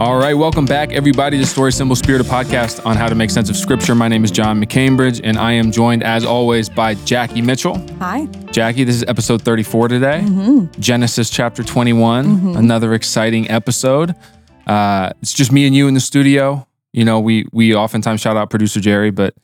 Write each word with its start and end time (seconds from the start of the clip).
All 0.00 0.16
right, 0.16 0.34
welcome 0.34 0.64
back, 0.64 0.92
everybody, 0.92 1.38
to 1.38 1.46
Story 1.46 1.72
Symbol 1.72 1.96
Spirit, 1.96 2.20
a 2.20 2.24
podcast 2.24 2.86
on 2.86 2.96
how 2.96 3.08
to 3.08 3.16
make 3.16 3.30
sense 3.30 3.50
of 3.50 3.56
Scripture. 3.56 3.96
My 3.96 4.06
name 4.06 4.22
is 4.22 4.30
John 4.30 4.62
McCambridge, 4.62 5.20
and 5.24 5.36
I 5.36 5.52
am 5.52 5.72
joined, 5.72 6.04
as 6.04 6.24
always, 6.24 6.68
by 6.68 6.94
Jackie 6.94 7.42
Mitchell. 7.42 7.84
Hi. 7.98 8.26
Jackie, 8.52 8.84
this 8.84 8.94
is 8.94 9.04
episode 9.08 9.42
34 9.42 9.88
today, 9.88 10.20
Mm-hmm. 10.24 10.80
Genesis 10.80 11.30
chapter 11.30 11.64
21, 11.64 12.56
another 12.56 12.94
exciting 12.94 13.50
episode. 13.50 14.14
Uh, 14.68 15.10
it's 15.20 15.32
just 15.32 15.50
me 15.50 15.66
and 15.66 15.74
you 15.74 15.88
in 15.88 15.94
the 15.94 16.00
studio. 16.00 16.64
You 16.92 17.04
know, 17.04 17.18
we 17.18 17.46
we 17.52 17.74
oftentimes 17.74 18.20
shout 18.20 18.36
out 18.36 18.50
producer 18.50 18.78
Jerry, 18.80 19.10
but 19.10 19.34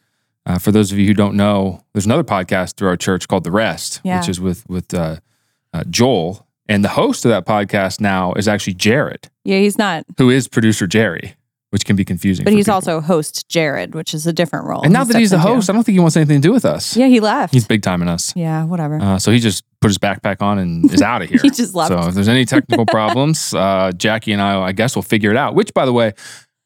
uh, 0.47 0.59
for 0.59 0.71
those 0.71 0.93
of 0.93 0.99
you 0.99 1.07
who 1.07 1.15
don't 1.15 1.35
know, 1.37 1.83
there's 1.95 2.07
another 2.07 2.23
podcast 2.25 2.77
through 2.77 2.89
our 2.89 2.97
church 2.97 3.27
called 3.27 3.43
The 3.43 3.51
Rest, 3.51 4.01
Yeah. 4.05 4.21
which 4.21 4.29
is 4.29 4.41
with 4.41 4.69
with 4.69 4.95
uh, 4.95 5.17
uh, 5.73 5.83
Joel, 5.91 6.47
and 6.69 6.85
the 6.85 6.89
host 6.89 7.25
of 7.25 7.31
that 7.31 7.47
podcast 7.47 8.01
now 8.01 8.33
is 8.35 8.49
actually 8.49 8.75
Jared, 8.75 9.29
Yeah, 9.45 9.59
he's 9.59 9.79
not, 9.79 10.05
who 10.19 10.31
is 10.31 10.49
producer 10.49 10.87
Jerry, 10.87 11.35
which 11.71 11.85
can 11.85 11.97
be 11.97 12.05
confusing. 12.05 12.45
but 12.45 12.53
he's 12.53 12.67
people. 12.67 12.75
also 12.75 13.01
host 13.01 13.49
Jared, 13.49 13.95
which 13.95 14.15
is 14.15 14.27
a 14.27 14.33
different 14.33 14.67
role. 14.67 14.83
and 14.83 14.93
now 14.93 15.05
that 15.05 15.17
he's 15.17 15.31
the 15.31 15.39
host, 15.39 15.69
I 15.69 15.73
don't 15.73 15.83
think 15.85 15.95
he 15.95 16.01
wants 16.01 16.17
anything 16.17 16.41
to 16.41 16.49
do 16.49 16.53
with 16.53 16.65
us. 16.65 16.97
yeah, 16.97 17.07
he 17.09 17.21
left. 17.21 17.53
He's 17.53 17.67
big 17.67 17.83
time 17.83 18.01
timing 18.01 18.09
us. 18.09 18.33
yeah, 18.37 18.65
whatever. 18.65 19.01
Uh, 19.01 19.19
so 19.19 19.31
he 19.33 19.39
just 19.39 19.65
put 19.81 19.89
his 19.89 19.99
backpack 19.99 20.41
on 20.41 20.59
and 20.59 20.91
is 20.93 21.03
out 21.13 21.23
of 21.23 21.29
here. 21.29 21.39
He 21.43 21.51
just 21.51 21.75
left. 21.75 21.89
So 21.93 22.09
if 22.09 22.15
there's 22.15 22.29
any 22.29 22.45
technical 22.45 22.87
problems, 22.87 23.53
uh, 23.57 23.93
Jackie 23.97 24.33
and 24.33 24.41
I, 24.41 24.61
I 24.63 24.73
guess, 24.73 24.95
will 24.97 25.03
figure 25.03 25.31
it 25.31 25.37
out. 25.37 25.55
Which, 25.55 25.75
by 25.75 25.85
the 25.87 25.93
way, 25.93 26.13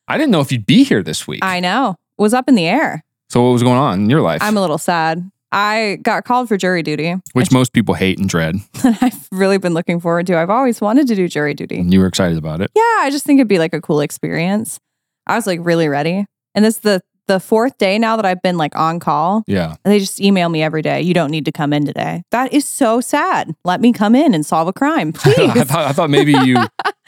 I 0.07 0.17
didn't 0.17 0.31
know 0.31 0.41
if 0.41 0.53
you'd 0.53 0.67
be 0.67 0.85
here 0.85 1.03
this 1.03 1.27
week. 1.27 1.41
I 1.43 1.61
know. 1.61 1.97
It 2.19 2.23
was 2.23 2.35
up 2.35 2.49
in 2.49 2.55
the 2.55 2.67
air. 2.67 3.03
so 3.31 3.43
what 3.45 3.51
was 3.51 3.63
going 3.63 3.79
on 3.79 4.01
in 4.01 4.11
your 4.11 4.21
life? 4.23 4.43
I'm 4.43 4.57
a 4.57 4.61
little 4.61 4.79
sad. 4.79 5.31
I 5.51 5.99
got 6.03 6.25
called 6.25 6.49
for 6.49 6.57
jury 6.57 6.83
duty, 6.83 7.17
which 7.33 7.51
most 7.51 7.73
people 7.73 7.95
hate 7.95 8.19
and 8.19 8.29
dread. 8.29 8.57
that 8.83 9.03
I've 9.03 9.29
really 9.33 9.59
been 9.59 9.75
looking 9.75 10.01
forward 10.01 10.27
to. 10.27 10.39
I've 10.39 10.51
always 10.51 10.81
wanted 10.81 11.07
to 11.09 11.15
do 11.15 11.29
jury 11.29 11.55
duty. 11.55 11.79
And 11.79 11.93
you 11.93 12.01
were 12.01 12.07
excited 12.07 12.37
about 12.37 12.61
it. 12.61 12.71
Yeah, 12.75 12.83
I 13.01 13.09
just 13.11 13.25
think 13.25 13.39
it'd 13.39 13.49
be 13.49 13.59
like 13.59 13.73
a 13.73 13.81
cool 13.81 14.01
experience. 14.01 14.79
I 15.27 15.37
was 15.37 15.47
like 15.47 15.61
really 15.63 15.89
ready. 15.89 16.27
And 16.55 16.65
this 16.65 16.77
is 16.77 16.81
the 16.81 17.03
the 17.29 17.39
fourth 17.39 17.79
day 17.79 17.99
now 17.99 18.17
that 18.17 18.27
I've 18.27 18.43
been 18.43 18.57
like 18.59 18.75
on 18.75 18.99
call. 18.99 19.45
Yeah. 19.47 19.77
And 19.85 19.93
they 19.95 19.99
just 20.01 20.21
email 20.21 20.49
me 20.49 20.63
every 20.63 20.83
day. 20.83 21.01
You 21.03 21.15
don't 21.15 21.31
need 21.31 21.45
to 21.45 21.53
come 21.53 21.73
in 21.73 21.87
today. 21.87 22.25
That 22.33 22.53
is 22.53 22.65
so 22.67 23.01
sad. 23.01 23.55
Let 23.65 23.81
me 23.81 23.93
come 23.93 24.15
in 24.17 24.35
and 24.35 24.45
solve 24.45 24.67
a 24.67 24.73
crime, 24.73 25.13
please. 25.15 25.39
I 25.39 25.65
thought 25.65 25.87
I 25.87 25.93
thought 25.93 26.11
maybe 26.11 26.33
you 26.33 26.57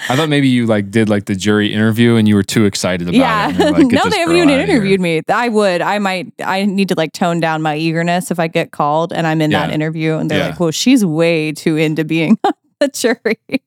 I 0.08 0.16
thought 0.16 0.28
maybe 0.28 0.48
you 0.48 0.66
like 0.66 0.90
did 0.90 1.08
like 1.08 1.24
the 1.24 1.34
jury 1.34 1.74
interview 1.74 2.16
and 2.16 2.28
you 2.28 2.34
were 2.36 2.42
too 2.42 2.64
excited 2.64 3.08
about 3.08 3.16
yeah. 3.18 3.50
it. 3.50 3.56
you're 3.58 3.70
like, 3.72 3.86
no, 3.92 4.08
they 4.08 4.18
haven't 4.18 4.36
even 4.36 4.48
outta 4.50 4.64
here." 4.66 4.76
interviewed 4.76 5.00
me. 5.00 5.22
I 5.28 5.48
would. 5.48 5.82
I 5.82 5.98
might. 5.98 6.32
I 6.44 6.64
need 6.64 6.88
to 6.90 6.94
like 6.94 7.12
tone 7.12 7.40
down 7.40 7.60
my 7.62 7.76
eagerness 7.76 8.30
if 8.30 8.38
I 8.38 8.46
get 8.46 8.70
called 8.70 9.12
and 9.12 9.26
I'm 9.26 9.40
in 9.40 9.50
that 9.50 9.70
interview 9.70 10.14
and 10.16 10.30
they're 10.30 10.38
Yeah. 10.38 10.48
like, 10.50 10.60
"Well, 10.60 10.70
she's 10.70 11.04
way 11.04 11.52
too 11.52 11.76
into 11.76 12.04
being 12.04 12.38
on 12.44 12.52
the 12.80 12.88
jury. 12.88 13.62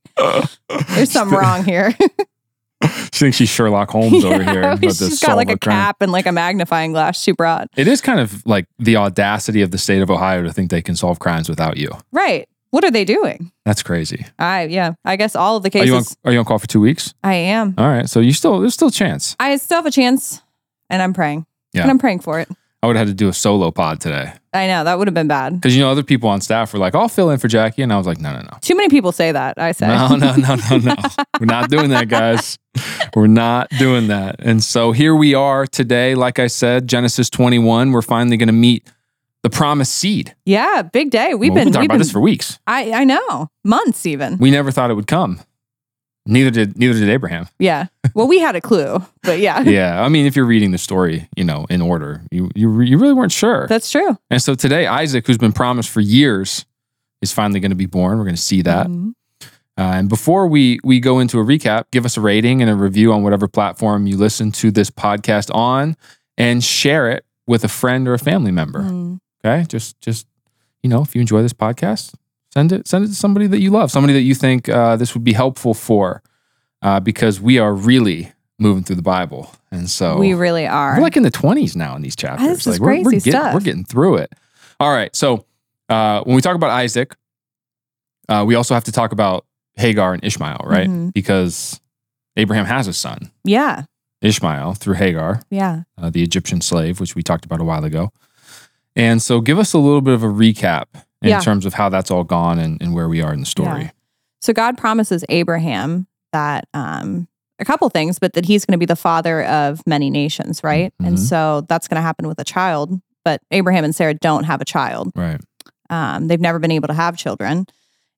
There's 0.96 1.12
something 1.12 1.38
wrong 1.38 1.64
here." 1.66 1.94
She 3.14 3.20
thinks 3.20 3.38
she's 3.38 3.50
Sherlock 3.50 3.90
Holmes 3.90 4.26
over 4.26 4.44
here. 4.44 4.78
she's 4.82 5.20
got 5.20 5.36
like 5.38 5.50
a 5.50 5.58
crime. 5.58 5.76
cap 5.78 5.98
and 6.02 6.12
like 6.12 6.26
a 6.26 6.32
magnifying 6.32 6.92
glass 6.94 7.20
she 7.22 7.32
brought. 7.32 7.68
It 7.76 7.88
is 7.88 8.02
kind 8.02 8.20
of 8.20 8.46
like 8.46 8.66
the 8.80 8.98
audacity 8.98 9.62
of 9.62 9.72
the 9.72 9.78
state 9.78 10.02
of 10.02 10.10
Ohio 10.10 10.44
to 10.44 10.52
think 10.52 10.72
they 10.72 10.82
can 10.82 10.96
solve 10.96 11.20
crimes 11.20 11.48
without 11.50 11.78
you. 11.78 11.90
Right. 12.12 12.48
What 12.72 12.84
are 12.84 12.90
they 12.92 13.06
doing? 13.06 13.52
That's 13.66 13.84
crazy. 13.84 14.26
I 14.40 14.64
yeah. 14.64 14.94
I 15.06 15.16
guess 15.16 15.36
all 15.36 15.58
of 15.58 15.64
the 15.64 15.68
Are 15.68 15.72
cases 15.72 15.88
you 15.90 15.96
on 15.96 16.04
are 16.26 16.34
you 16.34 16.40
on 16.40 16.46
call 16.46 16.58
for 16.58 16.68
two 16.68 16.80
weeks? 16.80 17.14
I 17.24 17.36
am. 17.36 17.76
All 17.78 17.88
right. 17.88 18.10
So 18.10 18.20
you 18.20 18.34
still 18.34 18.60
there's 18.60 18.74
still 18.74 18.88
a 18.88 18.92
chance. 18.92 19.36
I 19.40 19.56
still 19.58 19.78
have 19.78 19.86
a 19.86 19.92
chance, 19.92 20.42
and 20.90 21.02
I'm 21.02 21.14
praying. 21.14 21.46
Yeah. 21.74 21.84
And 21.84 21.92
I'm 21.92 22.00
praying 22.00 22.22
for 22.22 22.40
it. 22.40 22.50
I 22.82 22.88
would 22.88 22.96
have 22.96 23.08
had 23.08 23.16
to 23.16 23.24
do 23.24 23.30
a 23.30 23.34
solo 23.34 23.70
pod 23.70 24.02
today. 24.02 24.34
I 24.54 24.68
know 24.68 24.84
that 24.84 24.98
would 24.98 25.08
have 25.08 25.14
been 25.16 25.28
bad. 25.28 25.54
Because 25.54 25.76
you 25.76 25.82
know, 25.82 25.90
other 25.90 26.04
people 26.04 26.30
on 26.30 26.42
staff 26.42 26.74
were 26.74 26.80
like, 26.80 26.94
I'll 26.96 27.10
fill 27.10 27.30
in 27.32 27.40
for 27.40 27.48
Jackie. 27.48 27.82
And 27.82 27.92
I 27.92 27.98
was 27.98 28.06
like, 28.06 28.20
no, 28.20 28.32
no, 28.34 28.40
no. 28.42 28.58
Too 28.62 28.76
many 28.76 28.90
people 28.90 29.12
say 29.12 29.32
that. 29.32 29.58
I 29.58 29.72
say. 29.72 29.88
No, 29.88 30.16
no, 30.16 30.36
no, 30.36 30.56
no, 30.70 30.78
no. 30.78 30.96
We're 31.40 31.46
not 31.46 31.70
doing 31.70 31.90
that, 31.90 32.08
guys. 32.08 32.60
We're 33.16 33.28
not 33.28 33.70
doing 33.80 34.08
that. 34.08 34.36
And 34.40 34.64
so 34.64 34.92
here 34.92 35.16
we 35.16 35.34
are 35.34 35.66
today. 35.66 36.16
Like 36.16 36.40
I 36.40 36.48
said, 36.48 36.88
Genesis 36.88 37.30
21, 37.30 37.92
we're 37.92 38.02
finally 38.02 38.38
going 38.38 38.48
to 38.48 38.54
meet 38.54 38.88
the 39.44 39.50
promised 39.50 39.94
seed. 39.96 40.36
Yeah, 40.46 40.82
big 40.84 41.12
day. 41.12 41.34
We've 41.34 41.52
Well, 41.52 41.64
been 41.64 41.74
talking 41.74 41.82
we've 41.82 41.86
about 41.90 41.94
been, 41.96 42.00
this 42.00 42.12
for 42.12 42.22
weeks. 42.22 42.60
I 42.66 42.92
I 42.94 43.04
know 43.04 43.50
months 43.64 44.06
even. 44.06 44.38
We 44.38 44.52
never 44.52 44.72
thought 44.72 44.90
it 44.90 44.94
would 44.94 45.08
come. 45.08 45.40
Neither 46.26 46.52
did 46.52 46.78
neither 46.80 46.94
did 46.98 47.10
Abraham. 47.10 47.48
Yeah. 47.60 47.88
Well, 48.14 48.28
we 48.28 48.40
had 48.40 48.56
a 48.56 48.62
clue, 48.62 49.04
but 49.24 49.40
yeah, 49.40 49.62
Yeah, 49.68 50.02
I 50.04 50.08
mean, 50.10 50.26
if 50.26 50.36
you're 50.36 50.46
reading 50.46 50.72
the 50.72 50.78
story, 50.78 51.28
you 51.36 51.44
know, 51.44 51.66
in 51.70 51.82
order, 51.82 52.22
you 52.32 52.50
you, 52.56 52.80
you 52.82 52.98
really 52.98 53.14
weren't 53.14 53.32
sure. 53.34 53.68
that's 53.68 53.92
true. 53.92 54.18
and 54.30 54.42
so 54.42 54.56
today, 54.56 54.86
Isaac, 54.88 55.28
who's 55.28 55.38
been 55.38 55.52
promised 55.52 55.90
for 55.90 56.00
years, 56.00 56.66
is 57.22 57.34
finally 57.34 57.60
going 57.60 57.72
to 57.72 57.76
be 57.76 57.86
born. 57.88 58.18
We're 58.18 58.24
going 58.26 58.36
to 58.36 58.42
see 58.42 58.62
that. 58.62 58.88
Mhm. 58.88 59.14
Uh, 59.76 59.82
and 59.98 60.08
before 60.08 60.48
we 60.48 60.80
we 60.84 61.00
go 61.00 61.20
into 61.20 61.40
a 61.40 61.44
recap, 61.44 61.86
give 61.92 62.06
us 62.06 62.16
a 62.16 62.22
rating 62.22 62.62
and 62.62 62.70
a 62.70 62.76
review 62.76 63.12
on 63.12 63.24
whatever 63.24 63.48
platform 63.48 64.06
you 64.08 64.16
listen 64.16 64.52
to 64.52 64.70
this 64.72 64.90
podcast 64.92 65.54
on, 65.54 65.98
and 66.38 66.64
share 66.64 67.10
it 67.10 67.26
with 67.48 67.64
a 67.64 67.68
friend 67.68 68.08
or 68.08 68.14
a 68.14 68.20
family 68.20 68.52
member. 68.52 68.82
Mm. 68.82 69.20
Okay, 69.44 69.66
just 69.68 70.00
just 70.00 70.28
you 70.84 70.90
know, 70.90 71.02
if 71.02 71.16
you 71.16 71.22
enjoy 71.22 71.42
this 71.42 71.54
podcast, 71.54 72.14
send 72.54 72.72
it 72.72 72.88
send 72.88 73.04
it 73.06 73.08
to 73.08 73.16
somebody 73.16 73.48
that 73.48 73.60
you 73.60 73.72
love, 73.72 73.90
somebody 73.92 74.14
that 74.14 74.22
you 74.22 74.36
think 74.36 74.70
uh, 74.70 74.96
this 74.96 75.14
would 75.14 75.24
be 75.24 75.34
helpful 75.34 75.74
for, 75.74 76.22
uh, 76.82 77.00
because 77.00 77.42
we 77.42 77.58
are 77.60 77.74
really 77.74 78.32
moving 78.60 78.84
through 78.84 78.96
the 78.98 79.02
Bible, 79.02 79.52
and 79.72 79.90
so 79.90 80.18
We 80.18 80.34
really 80.34 80.68
are. 80.68 80.96
we're 80.96 81.02
like 81.02 81.18
in 81.18 81.24
the 81.24 81.32
twenties 81.32 81.76
now 81.76 81.96
in 81.96 82.02
these 82.02 82.16
chapters. 82.16 82.48
This 82.48 82.68
is 82.68 82.68
like 82.68 82.80
we're, 82.82 82.98
we're 82.98 83.10
crazy 83.10 83.32
getting, 83.32 83.42
stuff. 83.42 83.54
We're 83.56 83.60
getting 83.62 83.84
through 83.86 84.18
it. 84.18 84.32
All 84.80 84.92
right. 84.94 85.14
So 85.16 85.46
uh, 85.90 86.22
when 86.24 86.36
we 86.36 86.42
talk 86.42 86.56
about 86.56 86.70
Isaac, 86.70 87.16
uh, 88.30 88.44
we 88.48 88.56
also 88.56 88.74
have 88.74 88.84
to 88.86 88.92
talk 88.92 89.12
about 89.12 89.46
Hagar 89.76 90.14
and 90.14 90.24
Ishmael, 90.24 90.62
right? 90.66 90.88
Mhm. 90.88 91.14
Because 91.14 91.82
Abraham 92.38 92.66
has 92.66 92.88
a 92.88 92.94
son, 92.94 93.32
yeah, 93.44 93.84
Ishmael, 94.22 94.76
through 94.76 94.96
Hagar, 94.96 95.42
yeah. 95.50 95.84
uh, 95.98 96.10
the 96.10 96.24
Egyptian 96.24 96.62
slave, 96.62 97.00
which 97.00 97.16
we 97.16 97.24
talked 97.24 97.46
about 97.46 97.60
a 97.60 97.64
while 97.64 97.84
ago. 97.84 98.12
And 98.96 99.22
so 99.22 99.42
give 99.42 99.58
us 99.60 99.74
a 99.74 99.80
little 99.80 100.02
bit 100.02 100.14
of 100.14 100.24
a 100.24 100.28
recap 100.28 100.86
in 101.24 101.30
Yeah. 101.30 101.40
terms 101.40 101.66
of 101.66 101.74
how 101.74 101.90
that's 101.90 102.12
all 102.12 102.24
gone 102.24 102.60
and, 102.60 102.80
and 102.82 102.94
where 102.94 103.10
we 103.10 103.22
are 103.22 103.34
in 103.34 103.40
the 103.40 103.46
story. 103.46 103.84
Yeah. 103.84 103.92
So 104.42 104.54
God 104.54 104.78
promises 104.78 105.24
Abraham 105.30 106.06
that 106.34 106.68
um, 106.74 107.28
a 107.60 107.66
couple 107.66 107.90
things, 107.90 108.20
but 108.20 108.34
that 108.34 108.46
he's 108.46 108.66
going 108.66 108.74
to 108.74 108.78
be 108.78 108.86
the 108.86 108.96
father 108.96 109.44
of 109.46 109.82
many 109.88 110.10
nations, 110.10 110.64
right? 110.64 110.94
And 111.00 111.16
Mhm. 111.18 111.20
so 111.20 111.62
that's 111.70 111.88
going 111.88 111.96
to 111.96 112.02
happen 112.02 112.28
with 112.28 112.40
a 112.40 112.44
child. 112.44 113.00
But 113.24 113.42
Abraham 113.52 113.86
and 113.86 113.96
Sarah 113.96 114.14
don't 114.14 114.44
have 114.44 114.60
a 114.62 114.66
child. 114.66 115.12
Right. 115.16 115.40
Um, 115.90 116.28
they've 116.28 116.42
never 116.42 116.60
been 116.60 116.72
able 116.72 116.88
to 116.90 116.94
have 116.94 117.16
children. 117.16 117.68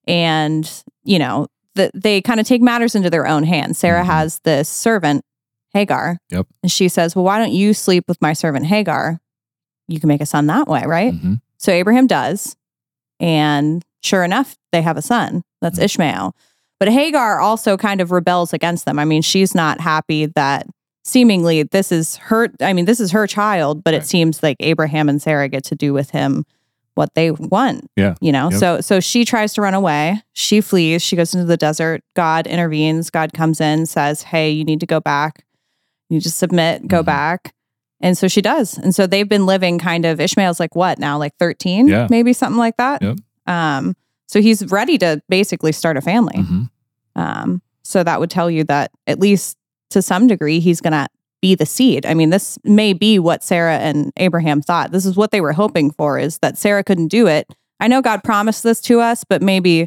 And, 0.06 0.68
you 1.04 1.18
know, 1.18 1.46
the, 1.74 1.90
they 1.94 2.20
kind 2.22 2.40
of 2.40 2.46
take 2.46 2.62
matters 2.62 2.94
into 2.94 3.10
their 3.10 3.26
own 3.26 3.42
hands. 3.44 3.78
Sarah 3.78 4.02
Mhm. 4.02 4.06
has 4.06 4.40
this 4.44 4.68
servant, 4.68 5.24
Hagar. 5.74 6.18
Yep. 6.30 6.46
And 6.62 6.72
she 6.72 6.88
says, 6.88 7.14
Well, 7.14 7.24
why 7.24 7.38
don't 7.38 7.52
you 7.52 7.74
sleep 7.74 8.04
with 8.08 8.20
my 8.22 8.32
servant 8.32 8.66
Hagar? 8.66 9.20
You 9.88 10.00
can 10.00 10.08
make 10.08 10.20
a 10.22 10.26
son 10.26 10.46
that 10.46 10.66
way, 10.68 10.84
right? 10.86 11.12
Mhm. 11.14 11.40
So 11.58 11.70
Abraham 11.72 12.06
does. 12.06 12.56
And 13.20 13.82
sure 14.02 14.24
enough, 14.24 14.56
they 14.72 14.82
have 14.82 14.96
a 14.96 15.02
son. 15.02 15.42
That's 15.62 15.78
Mhm. 15.78 15.84
Ishmael. 15.84 16.36
But 16.78 16.88
Hagar 16.90 17.40
also 17.40 17.76
kind 17.76 18.00
of 18.00 18.10
rebels 18.10 18.52
against 18.52 18.84
them. 18.84 18.98
I 18.98 19.04
mean, 19.04 19.22
she's 19.22 19.54
not 19.54 19.80
happy 19.80 20.26
that 20.36 20.66
seemingly 21.04 21.62
this 21.62 21.90
is 21.92 22.16
her 22.16 22.48
I 22.60 22.72
mean, 22.72 22.84
this 22.84 23.00
is 23.00 23.12
her 23.12 23.26
child, 23.26 23.82
but 23.84 23.94
Right. 23.94 24.02
it 24.02 24.06
seems 24.06 24.42
like 24.42 24.56
Abraham 24.60 25.08
and 25.08 25.22
Sarah 25.22 25.48
get 25.48 25.64
to 25.64 25.74
do 25.74 25.92
with 25.94 26.10
him 26.10 26.44
what 26.94 27.10
they 27.14 27.30
want. 27.30 27.86
Yeah. 27.96 28.14
You 28.20 28.32
know. 28.32 28.50
Yep. 28.50 28.58
So 28.60 28.80
so 28.80 29.00
she 29.00 29.24
tries 29.24 29.54
to 29.54 29.62
run 29.62 29.74
away. 29.74 30.20
She 30.32 30.60
flees. 30.60 31.02
She 31.02 31.16
goes 31.16 31.32
into 31.34 31.46
the 31.46 31.56
desert. 31.56 32.02
God 32.14 32.46
intervenes. 32.46 33.08
God 33.10 33.32
comes 33.32 33.60
in, 33.60 33.86
says, 33.86 34.22
Hey, 34.24 34.50
you 34.50 34.64
need 34.64 34.80
to 34.80 34.86
go 34.86 35.00
back. 35.00 35.44
You 36.10 36.16
need 36.16 36.22
to 36.24 36.30
submit, 36.30 36.86
go 36.88 37.02
Mhm. 37.02 37.06
back. 37.06 37.52
And 38.06 38.16
so 38.16 38.28
she 38.28 38.40
does. 38.40 38.78
And 38.78 38.94
so 38.94 39.06
they've 39.06 39.28
been 39.28 39.46
living 39.46 39.78
kind 39.78 40.04
of 40.06 40.20
Ishmael's 40.20 40.60
like 40.60 40.74
what 40.76 40.98
now, 40.98 41.18
like 41.18 41.34
13, 41.38 41.88
Yeah. 41.88 42.06
maybe 42.10 42.32
something 42.32 42.58
like 42.58 42.76
that. 42.76 43.02
Yep. 43.02 43.18
Um, 43.46 43.96
so 44.28 44.40
he's 44.40 44.64
ready 44.70 44.96
to 44.98 45.20
basically 45.28 45.72
start 45.72 45.96
a 45.96 46.00
family. 46.00 46.36
Mhm. 46.36 46.70
Um, 47.16 47.62
so 47.82 48.02
that 48.02 48.20
would 48.20 48.30
tell 48.30 48.50
you 48.50 48.64
that 48.64 48.90
at 49.06 49.18
least 49.20 49.56
to 49.90 50.02
some 50.02 50.26
degree, 50.26 50.60
he's 50.60 50.80
going 50.80 50.92
to 50.92 51.06
be 51.42 51.54
the 51.54 51.66
seed. 51.66 52.06
I 52.06 52.14
mean, 52.14 52.30
this 52.30 52.58
may 52.64 52.92
be 52.92 53.18
what 53.18 53.44
Sarah 53.44 53.78
and 53.78 54.12
Abraham 54.16 54.62
thought. 54.62 54.90
This 54.90 55.04
is 55.06 55.16
what 55.16 55.30
they 55.30 55.40
were 55.40 55.52
hoping 55.52 55.90
for 55.90 56.18
is 56.18 56.38
that 56.38 56.56
Sarah 56.58 56.82
couldn't 56.82 57.08
do 57.08 57.26
it. 57.26 57.46
I 57.78 57.88
know 57.88 58.00
God 58.02 58.24
promised 58.24 58.62
this 58.62 58.80
to 58.82 59.00
us, 59.00 59.22
but 59.28 59.42
maybe 59.42 59.86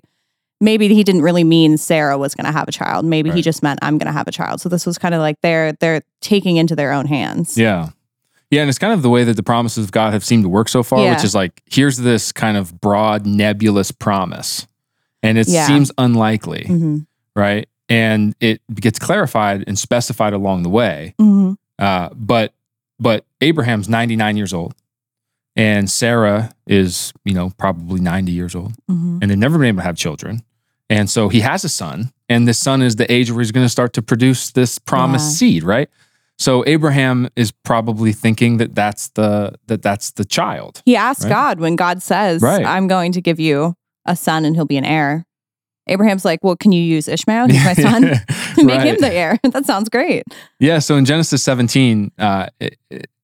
maybe 0.61 0.93
he 0.93 1.03
didn't 1.05 1.21
really 1.21 1.43
mean 1.45 1.77
Sarah 1.77 2.17
was 2.17 2.35
going 2.35 2.45
to 2.45 2.51
have 2.51 2.67
a 2.67 2.71
child. 2.71 3.05
Maybe 3.05 3.31
he 3.31 3.41
just 3.41 3.63
meant 3.63 3.79
I'm 3.81 3.97
going 3.97 4.07
to 4.07 4.11
have 4.13 4.27
a 4.27 4.31
child. 4.31 4.59
So 4.61 4.67
this 4.69 4.85
was 4.85 4.97
kind 4.97 5.15
of 5.15 5.21
like 5.21 5.37
they're 5.41 5.71
they're 5.73 6.01
taking 6.21 6.57
into 6.57 6.75
their 6.75 6.91
own 6.91 7.05
hands. 7.07 7.57
Yeah. 7.57 7.89
Yeah, 8.51 8.61
and 8.61 8.69
it's 8.69 8.79
kind 8.79 8.93
of 8.93 9.01
the 9.03 9.09
way 9.09 9.23
that 9.23 9.35
the 9.35 9.43
promises 9.43 9.85
of 9.85 9.91
God 9.91 10.11
have 10.13 10.25
seemed 10.25 10.43
to 10.43 10.49
work 10.49 10.69
so 10.69 10.81
far, 10.81 11.03
Yeah. 11.03 11.13
which 11.13 11.23
is 11.23 11.35
like, 11.35 11.61
here's 11.65 11.97
this 11.97 12.31
kind 12.31 12.57
of 12.57 12.81
broad, 12.81 13.25
nebulous 13.25 13.91
promise. 13.91 14.65
And 15.21 15.37
it 15.37 15.47
Yeah. 15.47 15.67
seems 15.67 15.91
unlikely, 15.97 16.65
Mhm. 16.67 17.05
right? 17.35 17.67
And 17.89 18.35
it 18.39 18.61
gets 18.73 18.97
clarified 18.99 19.63
and 19.67 19.77
specified 19.77 20.33
along 20.33 20.63
the 20.63 20.69
way. 20.69 21.13
Mhm. 21.19 21.57
Uh, 21.77 22.09
but 22.15 22.53
but 23.01 23.23
Abraham's 23.39 23.87
99 23.87 24.35
years 24.35 24.51
old 24.51 24.73
and 25.55 25.89
Sarah 25.89 26.51
is, 26.67 27.13
you 27.23 27.33
know, 27.33 27.51
probably 27.57 28.01
90 28.01 28.33
years 28.33 28.53
old. 28.55 28.73
Mhm. 28.91 29.19
And 29.21 29.31
they've 29.31 29.37
never 29.37 29.57
been 29.57 29.67
able 29.69 29.77
to 29.79 29.83
have 29.85 29.95
children. 29.95 30.43
And 30.89 31.09
so 31.09 31.29
he 31.29 31.39
has 31.39 31.63
a 31.63 31.69
son, 31.69 32.11
and 32.27 32.45
this 32.45 32.57
son 32.59 32.81
is 32.81 32.97
the 32.97 33.09
age 33.09 33.31
where 33.31 33.39
he's 33.39 33.51
going 33.53 33.65
to 33.65 33.69
start 33.69 33.93
to 33.93 34.01
produce 34.01 34.51
this 34.51 34.79
promised 34.79 35.27
Yeah. 35.31 35.37
seed, 35.37 35.63
right? 35.63 35.89
So 36.39 36.63
Abraham 36.65 37.27
is 37.35 37.51
probably 37.51 38.13
thinking 38.13 38.57
that 38.57 38.73
that's 38.73 39.09
the 39.09 39.53
that 39.67 39.81
that's 39.81 40.11
the 40.11 40.23
child. 40.25 40.81
He 40.85 40.95
asked 40.95 41.23
Right. 41.23 41.29
God 41.29 41.59
when 41.59 41.75
God 41.75 42.01
says, 42.01 42.41
Right. 42.41 42.65
I'm 42.65 42.87
going 42.87 43.11
to 43.11 43.21
give 43.21 43.39
you 43.39 43.75
a 44.05 44.15
son 44.15 44.45
and 44.45 44.55
he'll 44.55 44.65
be 44.65 44.77
an 44.77 44.85
heir. 44.85 45.25
Abraham's 45.87 46.23
like, 46.23 46.41
Well, 46.43 46.55
can 46.55 46.71
you 46.71 46.81
use 46.81 47.07
Ishmael? 47.09 47.49
He's 47.49 47.63
my 47.65 47.73
son. 47.89 48.01
Make 48.57 48.81
him 48.81 48.97
the 48.99 49.11
heir. 49.11 49.37
that 49.43 49.65
sounds 49.65 49.89
great. 49.89 50.23
Yeah. 50.59 50.79
So 50.79 50.95
in 50.95 51.03
Genesis 51.05 51.43
17, 51.43 52.11
uh, 52.17 52.47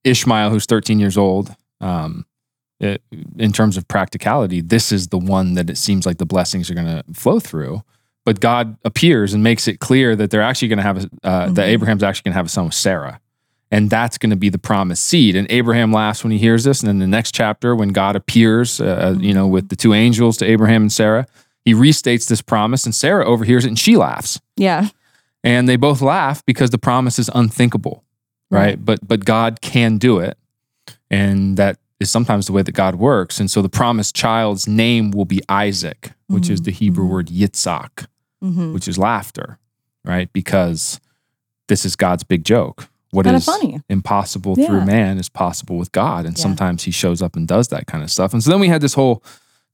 Ishmael, 0.03 0.49
who's 0.49 0.65
13 0.65 0.99
years 0.99 1.17
old, 1.17 1.55
um, 1.79 2.25
it, 2.81 3.01
in 3.37 3.53
terms 3.53 3.77
of 3.77 3.87
practicality, 3.87 4.59
this 4.59 4.91
is 4.91 5.07
the 5.07 5.17
one 5.17 5.53
that 5.53 5.69
it 5.69 5.77
seems 5.77 6.05
like 6.05 6.17
the 6.17 6.25
blessings 6.25 6.69
are 6.69 6.73
going 6.73 6.85
to 6.87 7.03
flow 7.13 7.39
through. 7.39 7.81
But 8.25 8.39
God 8.39 8.75
appears 8.83 9.33
and 9.33 9.43
makes 9.43 9.67
it 9.67 9.79
clear 9.79 10.15
that 10.15 10.31
they're 10.31 10.41
actually 10.41 10.67
going 10.69 10.77
to 10.77 10.83
have 10.83 10.97
a, 11.05 11.09
uh, 11.23 11.45
that 11.51 11.65
Mhm. 11.67 11.73
Abraham's 11.73 12.03
actually 12.03 12.23
going 12.23 12.33
to 12.33 12.37
have 12.37 12.47
a 12.47 12.49
son 12.49 12.65
with 12.65 12.73
Sarah. 12.73 13.19
And 13.71 13.89
that's 13.89 14.17
going 14.17 14.29
to 14.31 14.35
be 14.35 14.49
the 14.49 14.57
promised 14.57 15.03
seed. 15.03 15.35
And 15.35 15.47
Abraham 15.49 15.91
laughs 15.93 16.23
when 16.23 16.31
he 16.31 16.37
hears 16.37 16.63
this. 16.63 16.81
And 16.81 16.87
then 16.87 16.99
the 16.99 17.07
next 17.07 17.33
chapter, 17.33 17.75
when 17.75 17.89
God 17.89 18.15
appears, 18.15 18.79
uh, 18.81 19.15
you 19.19 19.33
know, 19.33 19.47
with 19.47 19.69
the 19.69 19.75
two 19.75 19.93
angels 19.93 20.37
to 20.37 20.45
Abraham 20.45 20.83
and 20.83 20.91
Sarah, 20.91 21.25
he 21.63 21.73
restates 21.73 22.27
this 22.27 22.41
promise. 22.41 22.85
And 22.85 22.93
Sarah 22.95 23.25
overhears 23.25 23.65
it 23.65 23.69
and 23.69 23.79
she 23.79 23.95
laughs 23.97 24.39
Yeah. 24.55 24.89
and 25.43 25.67
they 25.69 25.75
both 25.77 26.01
laugh 26.01 26.43
because 26.45 26.69
the 26.71 26.77
promise 26.77 27.19
is 27.19 27.29
unthinkable 27.35 28.03
right, 28.51 28.59
Right. 28.61 28.85
but 28.85 28.99
but 29.07 29.25
god 29.25 29.61
can 29.61 29.97
do 29.97 30.19
it 30.19 30.37
and 31.11 31.57
that 31.57 31.77
is 31.99 32.09
sometimes 32.11 32.45
the 32.47 32.53
way 32.53 32.61
that 32.61 32.71
god 32.73 32.95
works 32.95 33.39
and 33.39 33.49
so 33.49 33.61
the 33.61 33.69
promised 33.69 34.15
child's 34.15 34.67
name 34.67 35.11
will 35.11 35.25
be 35.25 35.41
isaac 35.49 36.11
which 36.27 36.49
is 36.49 36.61
Mhm, 36.61 36.65
the 36.65 36.71
hebrew 36.71 37.05
mhm. 37.05 37.09
word 37.09 37.27
yitzhak 37.27 38.05
hmm 38.53 38.73
which 38.73 38.87
is 38.87 38.97
laughter 38.97 39.57
right 40.03 40.31
because 40.33 40.99
this 41.67 41.85
is 41.85 41.95
god's 41.95 42.23
big 42.23 42.43
joke 42.45 42.87
What 43.11 43.25
is 43.27 43.45
funny. 43.45 43.81
impossible 43.89 44.55
through 44.55 44.85
man 44.85 45.17
is 45.17 45.29
possible 45.29 45.77
with 45.77 45.91
god 45.91 46.25
and 46.25 46.37
Yeah. 46.37 46.41
sometimes 46.43 46.83
he 46.83 46.91
shows 46.91 47.21
up 47.21 47.35
and 47.35 47.47
does 47.47 47.67
that 47.69 47.87
kind 47.87 48.03
of 48.03 48.11
stuff 48.11 48.33
and 48.33 48.43
so 48.43 48.51
then 48.51 48.59
we 48.59 48.67
had 48.67 48.81
this 48.81 48.93
whole 48.93 49.23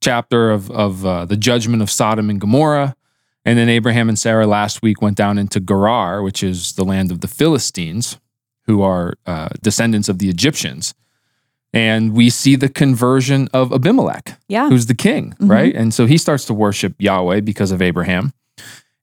chapter 0.02 0.52
of 0.52 0.70
of 0.72 1.06
uh, 1.06 1.26
the 1.26 1.38
judgment 1.38 1.82
of 1.82 1.90
sodom 1.90 2.30
and 2.30 2.40
gomorrah 2.42 2.96
and 3.44 3.58
then 3.58 3.70
Abraham 3.70 4.08
and 4.08 4.20
Sarah 4.20 4.46
last 4.46 4.84
week 4.84 5.02
went 5.02 5.18
down 5.18 5.40
into 5.40 5.60
Gerar, 5.60 6.22
which 6.22 6.44
is 6.44 6.74
the 6.74 6.84
land 6.86 7.12
of 7.12 7.22
the 7.22 7.28
Philistines, 7.28 8.20
who 8.68 8.84
are 8.84 9.14
uh, 9.26 9.50
descendants 9.64 10.08
of 10.10 10.20
the 10.20 10.30
Egyptians. 10.30 10.94
And 11.74 12.14
we 12.14 12.30
see 12.30 12.56
the 12.56 12.70
conversion 12.70 13.48
of 13.52 13.74
Abimelech, 13.74 14.38
Yeah. 14.48 14.70
who's 14.70 14.86
the 14.86 14.94
king, 14.94 15.34
Mhm. 15.40 15.50
right? 15.50 15.74
And 15.76 15.92
so 15.92 16.06
he 16.06 16.18
starts 16.20 16.46
to 16.46 16.54
worship 16.54 16.94
Yahweh 17.00 17.40
because 17.42 17.72
of 17.72 17.82
Abraham. 17.82 18.32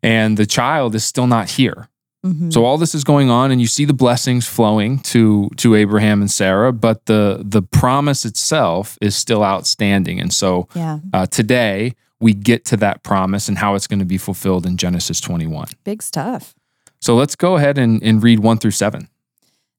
And 0.02 0.36
the 0.36 0.46
child 0.46 0.94
is 0.94 1.04
still 1.04 1.26
not 1.26 1.50
here. 1.50 1.88
Mhm. 2.24 2.52
So 2.52 2.64
all 2.64 2.78
this 2.78 2.94
is 2.94 3.04
going 3.04 3.30
on, 3.30 3.50
and 3.50 3.60
you 3.60 3.66
see 3.66 3.84
the 3.84 3.94
blessings 3.94 4.46
flowing 4.46 4.98
to 5.00 5.50
to 5.56 5.74
Abraham 5.74 6.20
and 6.20 6.30
Sarah, 6.30 6.72
but 6.72 7.06
the 7.06 7.42
the 7.44 7.62
promise 7.62 8.24
itself 8.24 8.98
is 9.00 9.14
still 9.14 9.44
outstanding. 9.44 10.20
And 10.20 10.32
so 10.32 10.68
yeah. 10.74 10.98
uh, 11.12 11.26
today 11.26 11.94
we 12.20 12.34
get 12.34 12.64
to 12.66 12.76
that 12.78 13.02
promise 13.04 13.48
and 13.48 13.58
how 13.58 13.76
it's 13.76 13.86
going 13.86 14.00
to 14.00 14.04
be 14.04 14.18
fulfilled 14.18 14.66
in 14.66 14.76
Genesis 14.76 15.20
21. 15.20 15.68
Big 15.84 16.02
stuff. 16.02 16.54
So 17.00 17.14
let's 17.14 17.36
go 17.36 17.56
ahead 17.56 17.78
and, 17.78 18.02
and 18.02 18.20
read 18.20 18.40
one 18.40 18.58
through 18.58 18.72
seven. 18.72 19.08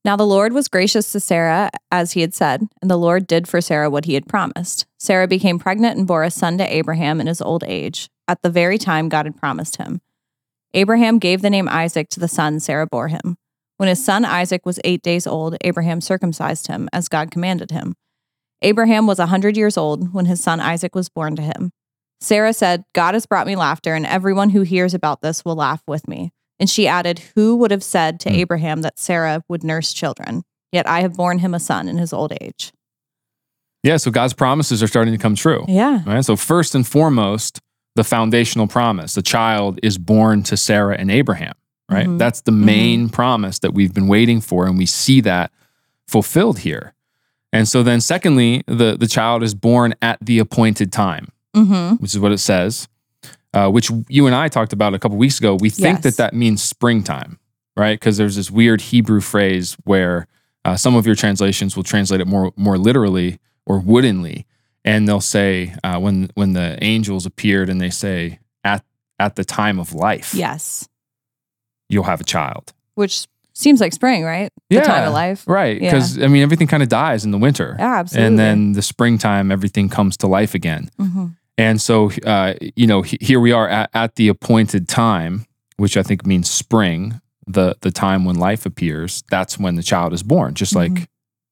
Now 0.02 0.16
the 0.16 0.26
Lord 0.26 0.54
was 0.54 0.68
gracious 0.68 1.12
to 1.12 1.20
Sarah, 1.20 1.70
as 1.90 2.12
he 2.12 2.22
had 2.22 2.32
said, 2.32 2.66
and 2.80 2.90
the 2.90 2.96
Lord 2.96 3.26
did 3.26 3.46
for 3.46 3.60
Sarah 3.60 3.90
what 3.90 4.06
he 4.06 4.14
had 4.14 4.26
promised. 4.26 4.86
Sarah 4.98 5.28
became 5.28 5.58
pregnant 5.58 5.98
and 5.98 6.06
bore 6.06 6.24
a 6.24 6.30
son 6.30 6.56
to 6.56 6.74
Abraham 6.74 7.20
in 7.20 7.26
his 7.26 7.42
old 7.42 7.64
age, 7.66 8.08
at 8.26 8.40
the 8.40 8.48
very 8.48 8.78
time 8.78 9.10
God 9.10 9.26
had 9.26 9.36
promised 9.36 9.76
him. 9.76 10.00
Abraham 10.74 11.18
gave 11.18 11.42
the 11.42 11.50
name 11.50 11.68
Isaac 11.68 12.08
to 12.10 12.20
the 12.20 12.28
son 12.28 12.60
Sarah 12.60 12.86
bore 12.86 13.08
him. 13.08 13.36
When 13.76 13.88
his 13.88 14.04
son 14.04 14.24
Isaac 14.24 14.64
was 14.64 14.78
eight 14.84 15.02
days 15.02 15.26
old, 15.26 15.56
Abraham 15.62 16.00
circumcised 16.00 16.66
him, 16.68 16.88
as 16.92 17.08
God 17.08 17.30
commanded 17.30 17.70
him. 17.70 17.94
Abraham 18.62 19.06
was 19.06 19.18
a 19.18 19.26
hundred 19.26 19.56
years 19.56 19.76
old 19.76 20.12
when 20.12 20.26
his 20.26 20.40
son 20.40 20.60
Isaac 20.60 20.94
was 20.94 21.08
born 21.08 21.34
to 21.36 21.42
him. 21.42 21.70
Sarah 22.20 22.52
said, 22.52 22.84
God 22.94 23.14
has 23.14 23.24
brought 23.24 23.46
me 23.46 23.56
laughter, 23.56 23.94
and 23.94 24.04
everyone 24.06 24.50
who 24.50 24.60
hears 24.60 24.92
about 24.92 25.22
this 25.22 25.44
will 25.44 25.56
laugh 25.56 25.82
with 25.88 26.06
me. 26.06 26.30
And 26.58 26.68
she 26.68 26.86
added, 26.86 27.20
Who 27.34 27.56
would 27.56 27.70
have 27.70 27.82
said 27.82 28.20
to 28.20 28.28
Hmm. 28.28 28.36
Abraham 28.36 28.82
that 28.82 28.98
Sarah 28.98 29.42
would 29.48 29.64
nurse 29.64 29.94
children? 29.94 30.42
Yet 30.72 30.86
I 30.86 31.00
have 31.00 31.16
borne 31.16 31.38
him 31.38 31.54
a 31.54 31.58
son 31.58 31.88
in 31.88 31.96
his 31.96 32.12
old 32.12 32.34
age. 32.40 32.72
Yeah, 33.82 33.96
so 33.96 34.10
God's 34.10 34.34
promises 34.34 34.82
are 34.82 34.86
starting 34.86 35.14
to 35.14 35.18
come 35.18 35.34
true. 35.34 35.64
Yeah. 35.66 36.02
Right? 36.04 36.22
So 36.22 36.36
first 36.36 36.74
and 36.74 36.86
foremost, 36.86 37.60
the 37.96 38.04
foundational 38.04 38.66
promise, 38.66 39.14
the 39.14 39.22
child 39.22 39.78
is 39.82 39.98
born 39.98 40.42
to 40.44 40.56
Sarah 40.56 40.96
and 40.96 41.10
Abraham, 41.10 41.54
right? 41.90 42.06
Mhm. 42.06 42.18
That's 42.18 42.40
the 42.42 42.52
main 42.52 43.08
promise 43.08 43.58
that 43.60 43.74
we've 43.74 43.92
been 43.92 44.06
waiting 44.08 44.40
for 44.40 44.66
and 44.66 44.78
we 44.78 44.86
see 44.86 45.20
that 45.22 45.50
fulfilled 46.06 46.60
here. 46.60 46.94
And 47.52 47.66
so 47.68 47.82
then 47.82 48.00
secondly, 48.00 48.62
the 48.66 48.96
the 48.96 49.08
child 49.08 49.42
is 49.42 49.54
born 49.54 49.94
at 50.00 50.18
the 50.20 50.38
appointed 50.38 50.92
time. 50.92 51.28
Mm-hmm. 51.52 51.96
which 51.96 52.14
is 52.14 52.20
what 52.20 52.30
it 52.30 52.38
says, 52.38 52.86
uh, 53.54 53.68
which 53.68 53.90
you 54.08 54.26
and 54.28 54.36
I 54.36 54.46
talked 54.46 54.72
about 54.72 54.94
a 54.94 55.00
couple 55.00 55.18
weeks 55.18 55.40
ago. 55.40 55.56
We 55.56 55.68
think 55.68 55.96
Yes. 55.96 56.02
that 56.04 56.16
that 56.18 56.32
means 56.32 56.62
springtime, 56.62 57.40
right? 57.76 57.98
Because 57.98 58.16
there's 58.18 58.36
this 58.36 58.52
weird 58.52 58.80
Hebrew 58.80 59.20
phrase 59.20 59.76
where 59.82 60.28
uh, 60.64 60.76
some 60.76 60.94
of 60.94 61.06
your 61.06 61.16
translations 61.16 61.74
will 61.74 61.82
translate 61.82 62.20
it 62.20 62.28
more 62.28 62.52
more 62.56 62.78
literally 62.78 63.40
or 63.66 63.80
woodenly, 63.80 64.46
and 64.84 65.06
they'll 65.06 65.20
say 65.20 65.74
uh, 65.84 65.98
when 65.98 66.30
when 66.34 66.52
the 66.52 66.78
angels 66.82 67.26
appeared 67.26 67.68
and 67.68 67.80
they 67.80 67.90
say 67.90 68.38
at 68.64 68.84
at 69.18 69.36
the 69.36 69.44
time 69.44 69.78
of 69.78 69.92
life, 69.94 70.34
Yes. 70.34 70.88
you'll 71.88 72.04
have 72.04 72.20
a 72.20 72.24
child, 72.24 72.72
Which 72.94 73.26
seems 73.52 73.80
like 73.80 73.92
spring, 73.92 74.24
right? 74.24 74.50
The 74.70 74.80
time 74.80 75.06
of 75.08 75.12
life. 75.12 75.44
right? 75.46 75.80
Yeah. 75.80 75.90
Because 75.90 76.18
I 76.22 76.26
mean 76.28 76.42
everything 76.42 76.66
kind 76.68 76.82
of 76.82 76.88
dies 76.88 77.24
in 77.24 77.30
the 77.30 77.38
winter, 77.38 77.76
Yeah, 77.78 77.96
absolutely. 77.98 78.26
and 78.26 78.38
then 78.38 78.72
the 78.72 78.82
springtime 78.82 79.50
everything 79.52 79.88
comes 79.88 80.16
to 80.18 80.26
life 80.26 80.54
again. 80.54 80.90
Mhm. 80.98 81.36
And 81.58 81.80
so, 81.80 82.10
uh, 82.24 82.54
you 82.74 82.86
know, 82.86 83.02
he- 83.02 83.18
here 83.20 83.38
we 83.38 83.52
are 83.52 83.68
at, 83.68 83.90
at 83.92 84.14
the 84.14 84.28
appointed 84.28 84.88
time, 84.88 85.44
which 85.76 85.96
I 85.98 86.02
think 86.02 86.24
means 86.24 86.48
spring, 86.50 87.20
the 87.46 87.76
the 87.82 87.90
time 87.90 88.24
when 88.24 88.36
life 88.36 88.64
appears. 88.64 89.22
That's 89.30 89.58
when 89.58 89.74
the 89.76 89.82
child 89.82 90.12
is 90.14 90.22
born, 90.22 90.54
just 90.54 90.74
like 90.74 90.92
Mhm. 90.92 91.06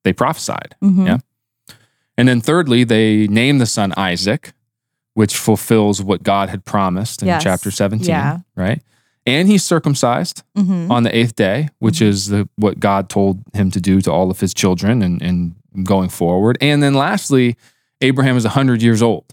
they 0.05 0.13
prophesied. 0.15 0.77
Mhm. 0.83 1.07
Yeah. 1.07 1.19
And 2.19 2.29
then, 2.29 2.43
thirdly, 2.43 2.85
they 2.85 3.27
name 3.29 3.59
the 3.59 3.65
son 3.67 3.95
Isaac, 3.97 4.53
which 5.15 5.35
fulfills 5.37 6.03
what 6.03 6.23
God 6.23 6.51
had 6.51 6.65
promised 6.67 7.23
in 7.23 7.29
Yes. 7.29 7.43
chapter 7.43 7.71
seventeen. 7.71 8.11
Yeah. 8.11 8.41
Right. 8.57 8.83
And 9.25 9.47
he's 9.49 9.63
circumcised 9.65 10.43
Mhm. 10.57 10.91
on 10.91 11.03
the 11.05 11.17
eighth 11.17 11.35
day, 11.37 11.69
which 11.79 12.01
Mhm. 12.01 12.07
is 12.09 12.27
the, 12.27 12.49
what 12.57 12.81
God 12.81 13.09
told 13.09 13.43
him 13.55 13.71
to 13.71 13.81
do 13.81 14.01
to 14.03 14.11
all 14.13 14.31
of 14.31 14.41
his 14.41 14.53
children 14.53 15.01
and, 15.03 15.23
and 15.23 15.55
going 15.85 16.09
forward. 16.11 16.59
And 16.61 16.83
then, 16.83 16.95
lastly, 16.95 17.57
Abraham 18.01 18.37
is 18.37 18.45
hundred 18.45 18.83
years 18.83 19.01
old 19.03 19.25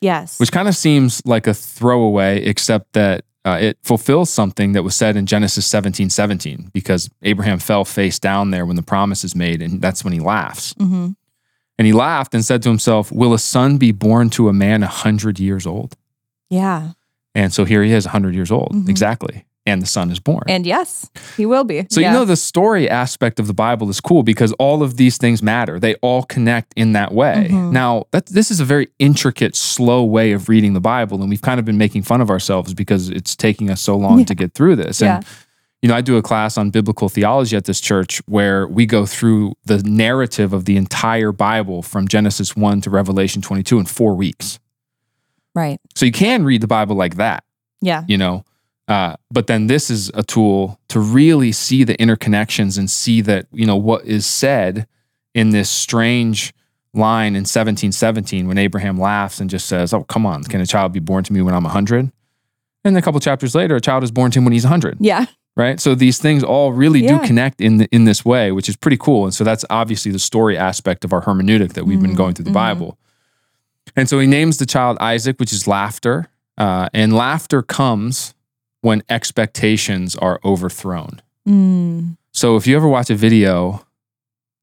Yes. 0.00 0.38
which 0.40 0.50
kind 0.52 0.68
of 0.68 0.74
seems 0.76 1.20
like 1.24 1.46
a 1.46 1.54
throwaway, 1.54 2.42
except 2.44 2.92
that 2.94 3.24
uh, 3.46 3.56
it 3.60 3.78
fulfills 3.82 4.28
something 4.28 4.72
that 4.72 4.82
was 4.82 4.94
said 4.94 5.16
in 5.16 5.24
Genesis 5.24 5.64
17 5.66 6.10
17, 6.10 6.68
because 6.74 7.08
Abraham 7.22 7.58
fell 7.58 7.86
face 7.86 8.18
down 8.18 8.50
there 8.50 8.66
when 8.66 8.76
the 8.76 8.82
promise 8.82 9.24
is 9.24 9.34
made, 9.34 9.62
and 9.62 9.80
that's 9.80 10.04
when 10.04 10.12
he 10.12 10.20
laughs. 10.20 10.74
hmm 10.78 11.10
And 11.80 11.86
he 11.86 11.94
laughed 11.94 12.34
and 12.34 12.44
said 12.44 12.62
to 12.64 12.68
himself, 12.68 13.10
Will 13.10 13.32
a 13.32 13.38
son 13.38 13.78
be 13.78 13.90
born 13.90 14.28
to 14.30 14.50
a 14.50 14.52
man 14.52 14.82
a 14.82 14.86
hundred 14.86 15.40
years 15.40 15.66
old? 15.66 15.96
Yeah. 16.50 16.90
And 17.34 17.54
so 17.54 17.64
here 17.64 17.82
he 17.82 17.90
is, 17.92 18.04
a 18.04 18.10
hundred 18.10 18.34
years 18.34 18.50
old, 18.50 18.72
Mhm. 18.74 18.86
exactly. 18.90 19.46
And 19.64 19.80
the 19.80 19.86
son 19.86 20.10
is 20.10 20.18
born. 20.20 20.42
And 20.46 20.66
yes, 20.66 21.08
he 21.38 21.46
will 21.46 21.64
be. 21.64 21.86
So 21.88 22.02
yeah. 22.02 22.08
you 22.12 22.18
know 22.18 22.26
the 22.26 22.36
story 22.36 22.86
aspect 22.90 23.40
of 23.40 23.46
the 23.46 23.54
Bible 23.54 23.88
is 23.88 23.98
cool 23.98 24.22
because 24.22 24.52
all 24.58 24.82
of 24.82 24.98
these 24.98 25.16
things 25.16 25.42
matter. 25.42 25.80
They 25.80 25.94
all 26.02 26.22
connect 26.24 26.74
in 26.76 26.92
that 26.92 27.14
way. 27.14 27.48
Mhm. 27.50 27.72
Now, 27.72 28.04
that 28.10 28.26
this 28.26 28.50
is 28.50 28.60
a 28.60 28.64
very 28.66 28.88
intricate, 28.98 29.56
slow 29.56 30.04
way 30.04 30.32
of 30.32 30.50
reading 30.50 30.74
the 30.74 30.80
Bible, 30.82 31.22
and 31.22 31.30
we've 31.30 31.40
kind 31.40 31.58
of 31.58 31.64
been 31.64 31.78
making 31.78 32.02
fun 32.02 32.20
of 32.20 32.28
ourselves 32.28 32.74
because 32.74 33.08
it's 33.08 33.34
taking 33.34 33.70
us 33.70 33.80
so 33.80 33.96
long 33.96 34.18
Yeah. 34.18 34.24
to 34.26 34.34
get 34.34 34.52
through 34.52 34.76
this. 34.76 35.00
Yeah. 35.00 35.20
You 35.82 35.88
know, 35.88 35.94
I 35.94 36.02
do 36.02 36.16
a 36.18 36.22
class 36.22 36.58
on 36.58 36.70
biblical 36.70 37.08
theology 37.08 37.56
at 37.56 37.64
this 37.64 37.80
church 37.80 38.20
where 38.26 38.66
we 38.66 38.84
go 38.84 39.06
through 39.06 39.54
the 39.64 39.78
narrative 39.78 40.52
of 40.52 40.66
the 40.66 40.76
entire 40.76 41.32
Bible 41.32 41.82
from 41.82 42.06
Genesis 42.06 42.54
1 42.54 42.82
to 42.82 42.90
Revelation 42.90 43.40
22 43.40 43.78
in 43.78 43.86
4 43.86 44.14
weeks. 44.14 44.58
right. 45.54 45.80
So 45.94 46.04
you 46.06 46.12
can 46.12 46.44
read 46.44 46.60
the 46.60 46.66
Bible 46.66 46.96
like 46.96 47.16
that 47.16 47.44
Yeah. 47.80 48.04
you 48.08 48.18
know 48.18 48.44
uh, 48.88 49.14
but 49.30 49.46
then 49.46 49.68
this 49.68 49.88
is 49.88 50.10
a 50.14 50.22
tool 50.24 50.80
to 50.88 50.98
really 50.98 51.52
see 51.52 51.84
the 51.84 51.94
interconnections 51.98 52.76
and 52.76 52.90
see 52.90 53.20
that 53.22 53.46
you 53.52 53.64
know 53.64 53.76
what 53.76 54.04
is 54.04 54.26
said 54.26 54.86
in 55.32 55.50
this 55.50 55.70
strange 55.70 56.52
line 56.92 57.34
in 57.36 57.42
1717 57.46 58.48
when 58.48 58.58
abraham 58.58 58.98
laughs 58.98 59.38
and 59.40 59.48
just 59.48 59.66
says 59.66 59.94
oh 59.94 60.02
come 60.04 60.26
on 60.26 60.42
can 60.42 60.60
a 60.60 60.66
child 60.66 60.92
be 60.92 60.98
born 60.98 61.22
to 61.22 61.32
me 61.32 61.40
when 61.40 61.54
i'm 61.54 61.62
100 61.62 62.10
and 62.84 62.96
a 62.98 63.02
couple 63.02 63.20
chapters 63.20 63.54
later 63.54 63.76
a 63.76 63.80
child 63.80 64.02
is 64.02 64.10
born 64.10 64.32
to 64.32 64.40
him 64.40 64.44
when 64.44 64.52
he's 64.52 64.64
100 64.64 64.96
Yeah. 65.00 65.26
Right 65.62 65.78
so 65.84 65.94
these 66.04 66.18
things 66.24 66.42
all 66.52 66.68
really 66.84 67.00
Yeah. 67.02 67.18
do 67.18 67.26
connect 67.30 67.60
in 67.60 67.72
the, 67.78 67.86
in 67.96 68.02
this 68.10 68.20
way 68.32 68.44
which 68.56 68.68
is 68.72 68.76
pretty 68.84 68.96
cool 69.06 69.22
and 69.26 69.34
so 69.38 69.42
that's 69.48 69.64
obviously 69.80 70.10
the 70.12 70.18
story 70.30 70.56
aspect 70.70 71.04
of 71.04 71.12
our 71.14 71.22
hermeneutic 71.28 71.70
that 71.76 71.84
we've 71.86 72.00
been 72.06 72.12
Mhm, 72.14 72.22
going 72.22 72.34
through 72.34 72.48
the 72.52 72.56
mhm. 72.58 72.64
bible 72.66 72.90
and 73.98 74.08
so 74.08 74.14
he 74.22 74.26
names 74.38 74.56
the 74.56 74.66
child 74.66 74.96
isaac 75.00 75.36
which 75.40 75.52
is 75.52 75.66
laughter 75.66 76.16
uh, 76.58 76.88
and 77.00 77.08
laughter 77.26 77.62
comes 77.62 78.34
when 78.82 79.02
expectations 79.08 80.14
are 80.16 80.38
overthrown. 80.44 81.20
Mm. 81.48 82.16
So 82.32 82.56
if 82.58 82.66
you 82.66 82.76
ever 82.76 82.88
watch 82.88 83.08
a 83.10 83.14
video 83.14 83.84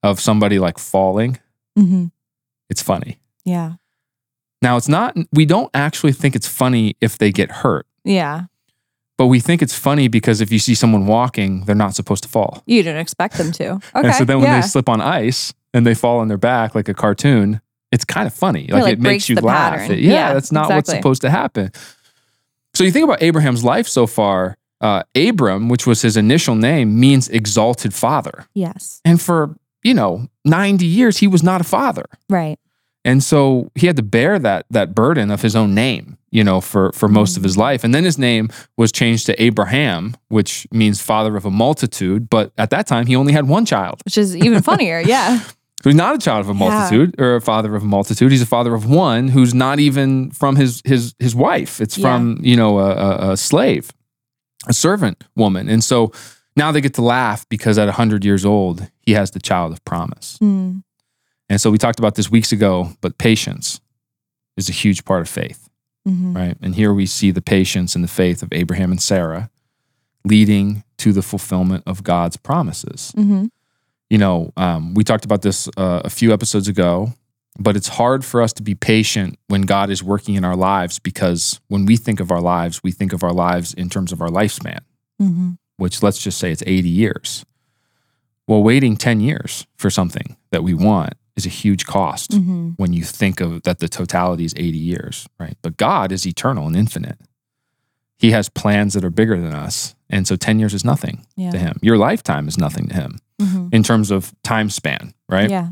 of 0.03 0.19
somebody 0.19 0.57
like 0.59 0.77
falling, 0.79 1.39
hmm 1.75 2.05
it's 2.69 2.81
funny. 2.83 3.17
Yeah. 3.45 3.73
Now, 4.61 4.77
it's 4.77 4.89
not, 4.89 5.15
we 5.31 5.45
don't 5.45 5.69
actually 5.73 6.13
think 6.13 6.35
it's 6.35 6.47
funny 6.47 6.95
if 7.01 7.17
they 7.17 7.31
get 7.31 7.49
hurt, 7.63 7.85
Yeah. 8.03 8.45
But 9.17 9.25
we 9.27 9.39
think 9.39 9.61
it's 9.61 9.77
funny 9.77 10.07
because 10.07 10.41
if 10.41 10.51
you 10.51 10.59
see 10.59 10.75
someone 10.75 11.05
walking, 11.07 11.65
they're 11.65 11.75
not 11.75 11.95
supposed 11.95 12.23
to 12.23 12.29
fall. 12.29 12.63
You 12.65 12.83
didn't 12.83 13.01
expect 13.01 13.37
them 13.37 13.51
to. 13.53 13.69
Okay. 13.73 13.81
And 13.95 14.13
so 14.15 14.25
then 14.25 14.37
when 14.39 14.47
yeah. 14.47 14.61
they 14.61 14.67
slip 14.67 14.87
on 14.89 15.01
ice 15.01 15.53
and 15.73 15.85
they 15.85 15.93
fall 15.95 16.19
on 16.19 16.27
their 16.27 16.37
back 16.37 16.75
like 16.75 16.87
a 16.87 16.93
cartoon, 16.93 17.59
it's 17.91 18.05
kind 18.05 18.27
of 18.27 18.33
funny. 18.33 18.67
Like, 18.67 18.83
like, 18.83 18.93
it 18.93 18.99
makes 18.99 19.27
you 19.29 19.35
laugh. 19.37 19.89
It- 19.89 19.99
yeah, 19.99 20.11
Yeah, 20.11 20.33
that's 20.33 20.51
not 20.51 20.69
what's 20.69 20.89
supposed 20.89 21.21
to 21.23 21.29
happen. 21.29 21.71
So 22.73 22.83
you 22.83 22.91
think 22.91 23.05
about 23.05 23.21
Abraham's 23.23 23.63
life 23.63 23.87
so 23.87 24.05
far, 24.05 24.57
uh, 24.81 25.01
Abram, 25.15 25.69
which 25.69 25.87
was 25.87 26.01
his 26.03 26.15
initial 26.15 26.53
name, 26.55 26.99
means 26.99 27.27
exalted 27.29 27.93
father. 27.93 28.45
yes. 28.53 29.01
And 29.03 29.19
for, 29.19 29.55
you 29.83 29.93
know, 29.95 30.27
90 30.45 30.85
years, 30.85 31.17
he 31.17 31.27
was 31.27 31.41
not 31.41 31.59
a 31.61 31.63
father. 31.63 32.05
Right. 32.29 32.59
And 33.07 33.23
so 33.23 33.71
he 33.75 33.87
had 33.87 33.95
to 33.95 34.03
bear 34.03 34.37
that 34.39 34.65
that 34.69 34.93
burden 34.93 35.31
of 35.31 35.41
his 35.41 35.55
own 35.55 35.73
name, 35.73 36.17
you 36.29 36.43
know, 36.43 36.59
for 36.61 36.91
for 36.91 37.07
most 37.07 37.37
of 37.37 37.43
his 37.43 37.55
life. 37.57 37.83
And 37.85 37.93
then 37.95 38.03
his 38.03 38.17
name 38.17 38.49
was 38.75 38.91
changed 38.91 39.25
to 39.27 39.41
Abraham, 39.41 40.15
which 40.27 40.67
means 40.71 41.01
father 41.01 41.35
of 41.37 41.45
a 41.45 41.49
multitude. 41.51 42.29
But 42.29 42.51
at 42.57 42.69
that 42.69 42.85
time, 42.85 43.05
he 43.07 43.15
only 43.15 43.33
had 43.33 43.47
one 43.47 43.65
child. 43.65 44.01
Which 44.05 44.17
is 44.17 44.35
even 44.35 44.61
funnier. 44.61 44.99
Yeah. 45.07 45.39
So 45.83 45.89
he's 45.91 45.95
not 45.95 46.15
a 46.15 46.17
child 46.17 46.41
of 46.41 46.49
a 46.49 46.53
Yeah. 46.53 46.59
multitude 46.69 47.15
or 47.21 47.35
a 47.35 47.41
father 47.41 47.75
of 47.75 47.83
a 47.83 47.85
multitude. 47.85 48.31
He's 48.31 48.41
a 48.41 48.47
father 48.47 48.73
of 48.73 48.83
one 48.89 49.27
who's 49.29 49.53
not 49.53 49.79
even 49.79 50.31
from 50.31 50.55
his 50.55 50.81
his 50.85 51.13
his 51.19 51.33
wife. 51.35 51.79
It's 51.83 51.97
Yeah. 51.97 52.03
from 52.07 52.39
you 52.43 52.55
know 52.57 52.79
a, 52.79 52.89
a, 52.95 53.31
a 53.31 53.37
slave, 53.37 53.91
a 54.67 54.73
servant 54.73 55.23
woman. 55.35 55.69
And 55.69 55.83
so 55.83 56.11
now 56.55 56.71
they 56.73 56.81
get 56.81 56.93
to 56.95 57.03
laugh 57.03 57.45
because 57.47 57.77
at 57.77 57.89
hundred 57.89 58.25
years 58.25 58.43
old, 58.43 58.87
he 59.05 59.13
has 59.15 59.31
the 59.31 59.39
child 59.39 59.71
of 59.71 59.79
promise. 59.85 60.37
Mm. 60.41 60.81
And 61.49 61.61
so 61.61 61.71
we 61.71 61.77
talked 61.77 61.99
about 61.99 62.15
this 62.15 62.29
weeks 62.29 62.51
ago, 62.51 62.91
but 63.01 63.17
patience 63.17 63.79
is 64.57 64.69
a 64.69 64.73
huge 64.73 65.05
part 65.05 65.21
of 65.21 65.29
faith, 65.29 65.69
hmm 66.05 66.33
right? 66.35 66.57
And 66.61 66.75
here 66.75 66.93
we 66.93 67.05
see 67.05 67.31
the 67.31 67.41
patience 67.41 67.95
and 67.95 68.03
the 68.03 68.09
faith 68.09 68.43
of 68.43 68.49
Abraham 68.51 68.91
and 68.91 69.01
Sarah 69.01 69.49
leading 70.25 70.83
to 70.97 71.13
the 71.13 71.21
fulfillment 71.21 71.83
of 71.85 72.03
God's 72.03 72.37
promises. 72.37 73.11
hmm 73.15 73.45
You 74.09 74.17
know, 74.17 74.51
um, 74.57 74.93
we 74.93 75.03
talked 75.03 75.25
about 75.25 75.41
this 75.41 75.67
uh, 75.77 76.01
a 76.03 76.09
few 76.09 76.33
episodes 76.33 76.67
ago, 76.67 77.13
but 77.59 77.75
it's 77.75 77.87
hard 77.87 78.23
for 78.25 78.41
us 78.41 78.53
to 78.53 78.63
be 78.63 78.75
patient 78.75 79.37
when 79.47 79.61
God 79.61 79.89
is 79.89 80.03
working 80.03 80.35
in 80.35 80.43
our 80.45 80.55
lives 80.55 80.99
because 80.99 81.59
when 81.69 81.85
we 81.85 81.97
think 81.97 82.19
of 82.19 82.31
our 82.31 82.41
lives, 82.41 82.83
we 82.83 82.91
think 82.91 83.13
of 83.13 83.23
our 83.23 83.33
lives 83.33 83.73
in 83.73 83.89
terms 83.89 84.11
of 84.11 84.21
our 84.21 84.29
lifespan, 84.29 84.79
hmm 85.19 85.51
which 85.77 86.01
let's 86.01 86.17
just 86.17 86.39
say 86.39 86.51
it's 86.51 86.63
80 86.65 86.89
years. 86.89 87.45
Well, 88.47 88.63
waiting 88.63 88.97
10 88.97 89.21
years 89.21 89.67
for 89.75 89.91
something 89.91 90.35
that 90.49 90.63
we 90.63 90.73
want 90.73 91.13
is 91.37 91.45
a 91.45 91.49
huge 91.49 91.85
cost 91.85 92.33
hmm 92.33 92.71
when 92.77 92.93
you 92.93 93.03
think 93.03 93.39
of 93.39 93.63
that 93.63 93.79
the 93.79 93.87
totality 93.87 94.43
is 94.45 94.53
80 94.57 94.77
years, 94.77 95.27
right? 95.39 95.57
But 95.61 95.77
God 95.77 96.11
is 96.11 96.25
eternal 96.27 96.67
and 96.67 96.75
infinite. 96.75 97.17
He 98.17 98.31
has 98.31 98.49
plans 98.49 98.93
that 98.93 99.03
are 99.05 99.09
bigger 99.11 99.39
than 99.39 99.53
us. 99.53 99.95
And 100.09 100.27
so 100.27 100.35
10 100.35 100.59
years 100.59 100.73
is 100.73 100.83
nothing 100.83 101.25
Yeah. 101.35 101.51
to 101.51 101.57
him. 101.57 101.79
Your 101.81 101.97
lifetime 101.97 102.47
is 102.47 102.57
nothing 102.57 102.87
to 102.89 102.93
him 102.93 103.19
hmm 103.39 103.67
in 103.71 103.83
terms 103.83 104.09
of 104.11 104.33
time 104.43 104.69
span, 104.69 105.13
right? 105.29 105.49
Yeah. 105.49 105.69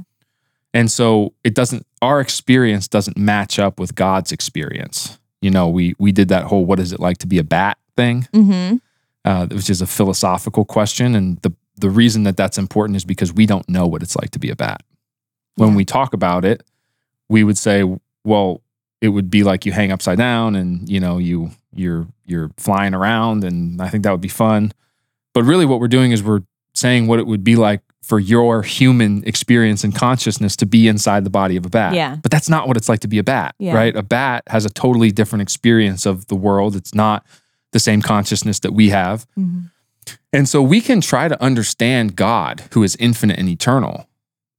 And 0.74 0.92
so 0.92 1.34
it 1.44 1.54
doesn't 1.56 1.86
our 2.02 2.20
experience 2.22 2.88
doesn't 2.88 3.18
match 3.18 3.58
up 3.60 3.80
with 3.80 3.96
God's 3.96 4.32
experience. 4.32 5.18
You 5.42 5.52
know, 5.52 5.68
we 5.70 5.96
we 6.00 6.12
did 6.12 6.28
that 6.30 6.46
whole 6.46 6.66
what 6.66 6.80
is 6.80 6.92
it 6.94 7.00
like 7.00 7.18
to 7.20 7.28
be 7.28 7.38
a 7.40 7.44
bat 7.44 7.78
thing, 7.96 8.28
hmm 8.34 8.76
uh, 9.26 9.48
which 9.48 9.70
is 9.72 9.82
a 9.82 9.88
philosophical 9.88 10.66
question 10.66 11.16
and 11.16 11.38
the 11.42 11.52
the 11.78 11.90
reason 11.90 12.24
that 12.24 12.38
that's 12.38 12.58
important 12.58 12.96
is 12.96 13.04
because 13.06 13.34
we 13.34 13.46
don't 13.46 13.68
know 13.68 13.86
what 13.88 14.02
it's 14.04 14.16
like 14.16 14.30
to 14.32 14.40
be 14.40 14.50
a 14.50 14.56
bat. 14.56 14.82
When 15.56 15.70
Yeah. 15.70 15.76
we 15.76 15.86
talk 15.86 16.14
about 16.14 16.46
it, 16.46 16.64
we 17.30 17.44
would 17.44 17.58
say, 17.58 17.84
well, 18.24 18.62
it 19.02 19.10
would 19.10 19.30
be 19.30 19.44
like 19.44 19.66
you 19.66 19.72
hang 19.72 19.92
upside 19.92 20.18
down 20.18 20.56
and 20.56 20.88
you 20.90 21.00
know 21.00 21.18
you 21.18 21.52
you're 21.74 22.08
you're 22.26 22.52
flying 22.58 22.94
around 22.94 23.44
and 23.44 23.82
I 23.82 23.90
think 23.90 24.04
that 24.04 24.12
would 24.12 24.22
be 24.22 24.28
fun. 24.30 24.72
But 25.34 25.44
really 25.44 25.66
what 25.66 25.80
we're 25.80 25.88
doing 25.90 26.12
is 26.12 26.24
we're 26.24 26.42
saying 26.74 27.08
what 27.08 27.20
it 27.20 27.28
would 27.28 27.44
be 27.44 27.56
like 27.56 27.82
for 28.02 28.20
your 28.20 28.62
human 28.62 29.24
experience 29.26 29.84
and 29.84 29.94
consciousness 29.96 30.56
to 30.58 30.66
be 30.66 30.88
inside 30.88 31.24
the 31.24 31.30
body 31.30 31.56
of 31.58 31.66
a 31.66 31.70
bat. 31.70 31.94
Yeah. 31.94 32.16
But 32.22 32.32
that's 32.32 32.50
not 32.50 32.68
what 32.68 32.78
it's 32.78 32.88
like 32.88 33.00
to 33.02 33.08
be 33.08 33.18
a 33.18 33.24
bat, 33.24 33.56
Yeah. 33.60 33.74
right? 33.74 33.96
A 33.96 34.04
bat 34.04 34.44
has 34.48 34.66
a 34.66 34.70
totally 34.70 35.12
different 35.12 35.42
experience 35.42 36.06
of 36.06 36.28
the 36.28 36.36
world. 36.36 36.76
It's 36.76 36.94
not 36.94 37.26
the 37.72 37.80
same 37.80 38.02
consciousness 38.02 38.60
that 38.60 38.74
we 38.74 38.90
have. 38.90 39.26
hmm 39.36 39.60
And 40.32 40.48
so 40.48 40.62
we 40.62 40.82
can 40.82 41.02
try 41.02 41.28
to 41.28 41.42
understand 41.42 42.16
God, 42.16 42.64
who 42.74 42.84
is 42.84 42.96
infinite 43.00 43.40
and 43.40 43.50
eternal, 43.50 44.08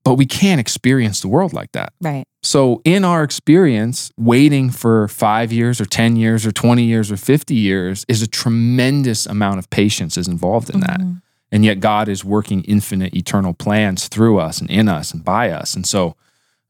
but 0.06 0.14
we 0.14 0.24
can't 0.24 0.60
experience 0.60 1.20
the 1.20 1.26
world 1.26 1.52
like 1.52 1.72
that. 1.72 1.92
Right. 2.00 2.24
So, 2.44 2.80
in 2.84 3.04
our 3.04 3.24
experience, 3.24 4.12
waiting 4.16 4.70
for 4.70 5.08
five 5.08 5.52
years 5.52 5.80
or 5.80 5.84
10 5.84 6.14
years 6.14 6.46
or 6.46 6.52
20 6.52 6.84
years 6.84 7.10
or 7.10 7.16
50 7.16 7.54
years 7.56 8.04
is 8.06 8.22
a 8.22 8.26
tremendous 8.28 9.26
amount 9.26 9.58
of 9.58 9.68
patience 9.68 10.16
is 10.16 10.28
involved 10.28 10.70
in 10.70 10.78
that. 10.80 11.00
Mhm. 11.00 11.22
And 11.50 11.64
yet, 11.64 11.80
God 11.80 12.08
is 12.08 12.24
working 12.24 12.62
infinite, 12.62 13.14
eternal 13.16 13.52
plans 13.52 14.06
through 14.06 14.38
us 14.38 14.60
and 14.60 14.70
in 14.70 14.88
us 14.88 15.12
and 15.12 15.24
by 15.24 15.50
us. 15.50 15.74
And 15.74 15.84
so, 15.84 16.14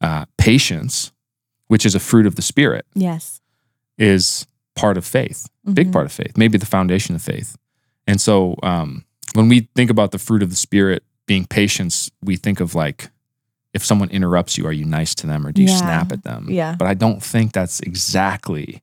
uh, 0.00 0.24
patience, 0.38 1.12
which 1.68 1.84
is 1.84 1.94
a 1.94 2.00
fruit 2.00 2.24
of 2.26 2.36
the 2.36 2.42
Spirit, 2.42 2.86
Yes. 2.94 3.42
is 3.98 4.46
part 4.74 4.96
of 4.96 5.04
faith, 5.04 5.46
big 5.74 5.88
Mhm. 5.88 5.92
part 5.92 6.06
of 6.06 6.12
faith, 6.12 6.38
maybe 6.38 6.56
the 6.56 6.66
foundation 6.66 7.14
of 7.14 7.20
faith. 7.22 7.54
And 8.06 8.18
so 8.18 8.56
um, 8.62 9.04
when 9.34 9.48
we 9.48 9.68
think 9.74 9.90
about 9.90 10.10
the 10.12 10.18
fruit 10.18 10.42
of 10.42 10.48
the 10.48 10.56
Spirit 10.56 11.02
being 11.26 11.44
patience, 11.44 12.10
we 12.22 12.36
think 12.36 12.60
of 12.60 12.74
like, 12.74 13.10
if 13.76 13.84
someone 13.84 14.08
interrupts 14.10 14.56
you, 14.58 14.66
are 14.66 14.72
you 14.72 14.84
nice 14.84 15.14
to 15.16 15.26
them 15.26 15.46
or 15.46 15.52
do 15.52 15.62
you 15.62 15.68
Yeah. 15.68 15.76
snap 15.76 16.10
at 16.12 16.24
them? 16.24 16.48
Yeah. 16.50 16.74
But 16.76 16.88
I 16.88 16.94
don't 16.94 17.22
think 17.22 17.52
that's 17.52 17.78
exactly 17.80 18.82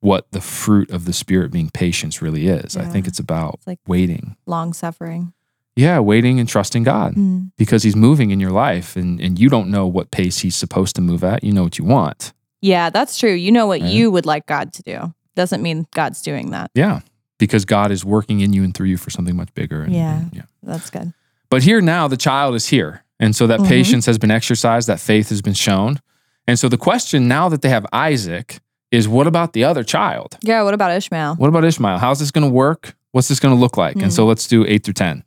what 0.00 0.30
the 0.30 0.40
fruit 0.40 0.90
of 0.90 1.04
the 1.04 1.12
Spirit 1.12 1.50
being 1.52 1.68
patience 1.70 2.22
really 2.22 2.46
is. 2.46 2.74
Yeah. 2.76 2.82
I 2.82 2.86
think 2.86 3.06
it's 3.06 3.18
about 3.18 3.54
It's 3.54 3.66
like- 3.66 3.80
waiting. 3.86 4.36
Long 4.46 4.72
suffering. 4.72 5.32
Yeah, 5.76 5.98
waiting 5.98 6.40
and 6.40 6.48
trusting 6.48 6.84
God 6.84 7.14
Mm. 7.14 7.50
because 7.58 7.82
He's 7.82 7.96
moving 7.96 8.30
in 8.30 8.40
your 8.40 8.50
life 8.50 8.96
and, 8.96 9.20
and 9.20 9.38
you 9.38 9.48
don't 9.48 9.68
know 9.70 9.86
what 9.86 10.10
pace 10.10 10.38
He's 10.38 10.56
supposed 10.56 10.94
to 10.96 11.02
move 11.02 11.22
at. 11.24 11.44
You 11.44 11.52
know 11.52 11.62
what 11.62 11.78
you 11.78 11.84
want. 11.84 12.32
Yeah, 12.62 12.90
that's 12.90 13.18
true. 13.18 13.32
You 13.32 13.50
know 13.52 13.66
what 13.66 13.80
Right. 13.80 13.90
you 13.92 14.10
would 14.10 14.26
like 14.26 14.46
God 14.46 14.72
to 14.74 14.82
do. 14.82 15.14
Doesn't 15.36 15.62
mean 15.62 15.86
God's 15.94 16.20
doing 16.22 16.50
that. 16.50 16.70
Yeah, 16.74 17.00
because 17.38 17.64
God 17.64 17.90
is 17.90 18.04
working 18.04 18.40
in 18.40 18.52
you 18.52 18.62
and 18.64 18.74
through 18.74 18.88
you 18.88 18.96
for 18.96 19.10
something 19.10 19.36
much 19.36 19.52
bigger. 19.54 19.82
And, 19.82 19.92
Yeah. 19.94 20.18
and- 20.20 20.30
yeah. 20.34 20.42
That's 20.62 20.90
good. 20.90 21.12
But 21.50 21.62
here 21.62 21.80
now, 21.80 22.06
the 22.08 22.16
child 22.16 22.54
is 22.54 22.68
here. 22.68 23.02
And 23.20 23.36
so 23.36 23.46
that 23.46 23.60
Mhm. 23.60 23.68
patience 23.68 24.06
has 24.06 24.18
been 24.18 24.30
exercised, 24.32 24.88
that 24.88 24.98
faith 24.98 25.28
has 25.28 25.40
been 25.42 25.54
shown. 25.54 26.00
And 26.48 26.58
so 26.58 26.68
the 26.68 26.78
question 26.78 27.28
now 27.28 27.48
that 27.48 27.62
they 27.62 27.68
have 27.68 27.86
Isaac 27.92 28.60
is 28.90 29.06
what 29.06 29.28
about 29.28 29.52
the 29.52 29.62
other 29.62 29.84
child? 29.84 30.36
Yeah. 30.42 30.62
What 30.62 30.74
about 30.74 30.90
Ishmael? 30.90 31.36
What 31.36 31.48
about 31.48 31.64
Ishmael? 31.64 31.98
How's 31.98 32.18
this 32.18 32.32
going 32.32 32.46
to 32.48 32.50
work? 32.52 32.96
What's 33.12 33.28
this 33.28 33.38
going 33.38 33.54
to 33.54 33.60
look 33.60 33.76
like? 33.76 33.96
And 33.96 34.12
so 34.12 34.26
let's 34.26 34.46
do 34.48 34.64
eight 34.66 34.82
through 34.84 34.94
10. 34.94 35.22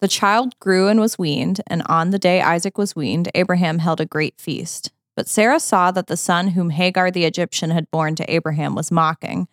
The 0.00 0.08
child 0.08 0.58
grew 0.60 0.88
and 0.88 1.00
was 1.00 1.18
weaned, 1.18 1.62
and 1.66 1.82
on 1.86 2.10
the 2.10 2.18
day 2.18 2.42
Isaac 2.42 2.76
was 2.76 2.94
weaned, 2.94 3.30
Abraham 3.34 3.78
held 3.78 4.00
a 4.00 4.04
great 4.06 4.34
feast. 4.38 4.90
But 5.16 5.26
Sarah 5.26 5.58
saw 5.58 5.90
that 5.92 6.08
the 6.08 6.16
son 6.18 6.48
whom 6.48 6.70
Hagar 6.70 7.10
the 7.10 7.24
Egyptian 7.24 7.70
had 7.70 7.90
borne 7.90 8.14
to 8.16 8.30
Abraham 8.32 8.74
was 8.74 8.92
mocking. 8.92 9.48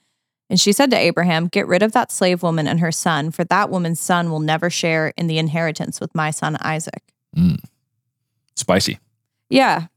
And 0.50 0.60
she 0.60 0.74
said 0.74 0.92
to 0.92 0.98
Abraham, 0.98 1.48
Get 1.48 1.66
rid 1.68 1.82
of 1.82 1.94
that 1.94 2.12
slave 2.12 2.44
woman 2.44 2.68
and 2.68 2.82
her 2.82 2.92
son, 2.92 3.32
for 3.32 3.46
that 3.46 3.70
woman's 3.70 4.02
son 4.02 4.30
will 4.30 4.42
never 4.42 4.70
share 4.70 5.14
in 5.16 5.28
the 5.28 5.38
inheritance 5.38 6.02
with 6.02 6.14
my 6.14 6.30
son 6.30 6.58
Isaac. 6.60 7.02
Spicy, 8.56 9.00
Yeah, 9.50 9.88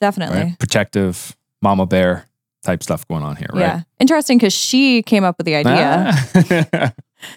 definitely. 0.00 0.38
right? 0.38 0.58
Protective, 0.58 1.36
mama 1.62 1.86
bear 1.86 2.26
type 2.62 2.82
stuff 2.82 3.06
going 3.06 3.22
on 3.22 3.36
here, 3.36 3.48
Yeah. 3.54 3.74
right? 3.74 3.84
Interesting 4.00 4.38
because 4.38 4.52
she 4.54 5.02
came 5.02 5.22
up 5.24 5.36
with 5.38 5.44
the 5.46 5.54
idea. 5.54 6.12
Ah. 6.12 6.92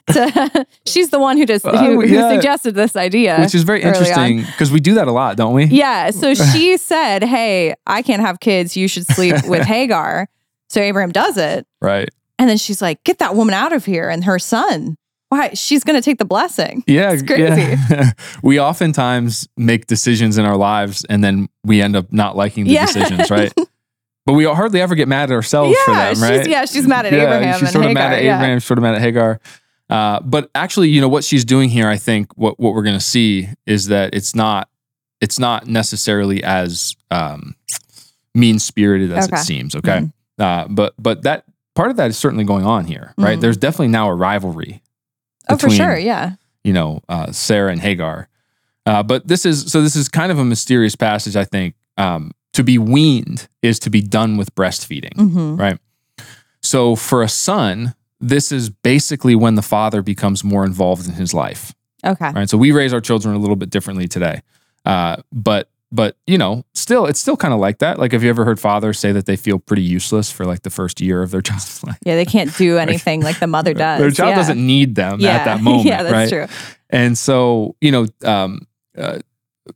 to- 0.07 0.65
she's 0.85 1.09
the 1.09 1.19
one 1.19 1.37
who 1.37 1.45
just 1.45 1.65
who, 1.65 2.01
who 2.01 2.05
yeah. 2.07 2.33
suggested 2.33 2.75
this 2.75 2.95
idea. 2.95 3.39
Which 3.39 3.53
is 3.55 3.63
very 3.63 3.81
interesting 3.81 4.41
because 4.41 4.71
we 4.71 4.79
do 4.79 4.95
that 4.95 5.07
a 5.07 5.11
lot, 5.11 5.37
don't 5.37 5.53
we? 5.53 5.65
Yeah. 5.65 6.09
So 6.11 6.33
she 6.53 6.77
said, 6.77 7.23
Hey, 7.23 7.75
I 7.85 8.01
can't 8.01 8.21
have 8.21 8.39
kids. 8.39 8.75
You 8.75 8.87
should 8.87 9.05
sleep 9.07 9.35
with 9.47 9.65
Hagar. 9.65 10.27
So 10.69 10.81
Abraham 10.81 11.11
does 11.11 11.37
it. 11.37 11.65
Right. 11.81 12.09
And 12.37 12.49
then 12.49 12.57
she's 12.57 12.81
like, 12.81 13.03
Get 13.03 13.19
that 13.19 13.35
woman 13.35 13.53
out 13.53 13.73
of 13.73 13.85
here 13.85 14.09
and 14.09 14.23
her 14.25 14.39
son. 14.39 14.97
Why? 15.29 15.49
She's 15.53 15.83
going 15.83 15.95
to 15.99 16.03
take 16.03 16.17
the 16.17 16.25
blessing. 16.25 16.83
Yeah, 16.87 17.11
It's 17.11 17.21
crazy. 17.23 17.61
yeah. 17.89 18.11
we 18.43 18.59
oftentimes 18.59 19.47
make 19.57 19.85
decisions 19.87 20.37
in 20.37 20.45
our 20.45 20.57
lives 20.57 21.05
and 21.07 21.23
then 21.23 21.49
we 21.63 21.81
end 21.81 21.95
up 21.95 22.11
not 22.11 22.35
liking 22.35 22.65
the 22.65 22.71
Yeah. 22.71 22.85
decisions, 22.87 23.29
right? 23.31 23.53
But 24.25 24.33
we 24.33 24.43
hardly 24.43 24.79
ever 24.79 24.93
get 24.93 25.07
mad 25.07 25.31
at 25.31 25.33
ourselves 25.35 25.75
for 25.85 25.91
yeah. 25.91 26.05
them, 26.05 26.13
she's, 26.15 26.21
right? 26.21 26.49
yeah. 26.49 26.65
She's 26.65 26.85
mad 26.85 27.05
at 27.07 27.13
Yeah, 27.13 27.23
Abraham 27.23 27.59
She's 27.59 27.71
sort 27.71 27.83
of 27.85 27.89
Hagar. 27.89 28.09
mad 28.09 28.13
at. 28.13 28.19
Abraham, 28.23 28.59
sort 28.59 28.77
of 28.77 28.83
mad 28.83 28.93
at 28.95 29.01
Hagar. 29.01 29.39
Uh, 29.89 30.19
but 30.19 30.51
actually, 30.53 30.89
you 30.89 31.01
know 31.01 31.07
what 31.07 31.23
she's 31.23 31.43
doing 31.43 31.67
here. 31.69 31.87
I 31.87 31.97
think 31.97 32.37
what 32.37 32.59
what 32.59 32.75
we're 32.75 32.83
going 32.83 32.97
to 32.99 33.03
see 33.03 33.49
is 33.65 33.87
that 33.87 34.13
it's 34.13 34.35
not 34.35 34.69
it's 35.19 35.39
not 35.39 35.65
necessarily 35.65 36.43
as 36.43 36.95
um, 37.09 37.55
mean 38.35 38.59
spirited 38.59 39.11
as 39.11 39.25
Okay. 39.25 39.37
it 39.37 39.43
seems. 39.43 39.73
Okay, 39.75 40.01
Mhm. 40.01 40.11
uh, 40.37 40.67
but 40.69 40.93
but 40.99 41.23
that 41.23 41.45
part 41.73 41.89
of 41.89 41.97
that 41.97 42.11
is 42.11 42.17
certainly 42.17 42.43
going 42.43 42.65
on 42.67 42.85
here, 42.85 43.15
right? 43.17 43.39
Mhm. 43.39 43.41
There's 43.41 43.57
definitely 43.57 43.87
now 43.87 44.09
a 44.09 44.13
rivalry 44.13 44.83
Oh, 45.49 45.57
for 45.57 45.69
sure. 45.69 45.97
Yeah. 45.97 46.33
you 46.63 46.73
know, 46.73 47.01
uh, 47.09 47.31
Sarah 47.31 47.71
and 47.71 47.81
Hagar. 47.81 48.27
Uh, 48.85 49.03
but 49.03 49.27
this 49.27 49.45
is 49.45 49.71
so. 49.71 49.81
This 49.81 49.95
is 49.95 50.07
kind 50.09 50.31
of 50.31 50.39
a 50.39 50.45
mysterious 50.45 50.95
passage. 50.95 51.35
I 51.35 51.43
think 51.45 51.75
um, 51.97 52.31
to 52.53 52.63
be 52.63 52.77
weaned 52.77 53.47
is 53.61 53.79
to 53.79 53.89
be 53.89 54.01
done 54.01 54.37
with 54.37 54.53
breastfeeding. 54.55 55.15
hmm 55.15 55.55
Right. 55.55 55.77
So 56.61 56.95
for 56.95 57.21
a 57.23 57.29
son, 57.29 57.93
this 58.19 58.51
is 58.51 58.69
basically 58.69 59.35
when 59.35 59.55
the 59.55 59.61
father 59.61 60.01
becomes 60.01 60.43
more 60.43 60.65
involved 60.65 61.07
in 61.07 61.13
his 61.13 61.33
life. 61.33 61.73
Okay. 62.05 62.31
Right. 62.31 62.49
So 62.49 62.57
we 62.57 62.71
raise 62.71 62.93
our 62.93 63.01
children 63.01 63.35
a 63.35 63.37
little 63.37 63.55
bit 63.55 63.69
differently 63.69 64.07
today, 64.07 64.41
uh, 64.85 65.17
but 65.31 65.69
but 65.91 66.15
you 66.27 66.37
know, 66.37 66.63
still, 66.73 67.05
it's 67.05 67.19
still 67.19 67.37
kind 67.37 67.53
of 67.53 67.59
like 67.59 67.79
that. 67.79 67.97
Like, 67.97 68.11
have 68.11 68.23
you 68.23 68.29
ever 68.29 68.45
heard 68.45 68.59
fathers 68.59 68.99
say 68.99 69.11
that 69.11 69.25
they 69.25 69.35
feel 69.35 69.59
pretty 69.59 69.81
useless 69.81 70.31
for 70.31 70.45
like 70.45 70.61
the 70.61 70.69
first 70.69 71.01
year 71.01 71.23
of 71.23 71.31
their 71.31 71.41
child's 71.49 71.83
life? 71.83 71.97
Yeah, 72.05 72.15
they 72.15 72.25
can't 72.25 72.55
do 72.57 72.77
anything 72.77 73.21
like 73.21 73.39
the 73.39 73.47
mother 73.47 73.73
does. 73.75 73.99
Their 73.99 74.11
child 74.11 74.31
yeah. 74.31 74.35
doesn't 74.35 74.65
need 74.65 74.95
them 74.95 75.19
yeah. 75.19 75.31
at 75.31 75.45
that 75.45 75.61
moment. 75.61 75.87
yeah, 75.87 76.03
that's 76.03 76.13
right? 76.13 76.47
true. 76.47 76.55
And 76.89 77.17
so, 77.17 77.75
you 77.81 77.91
know, 77.91 78.07
um, 78.23 78.67
uh, 78.97 79.19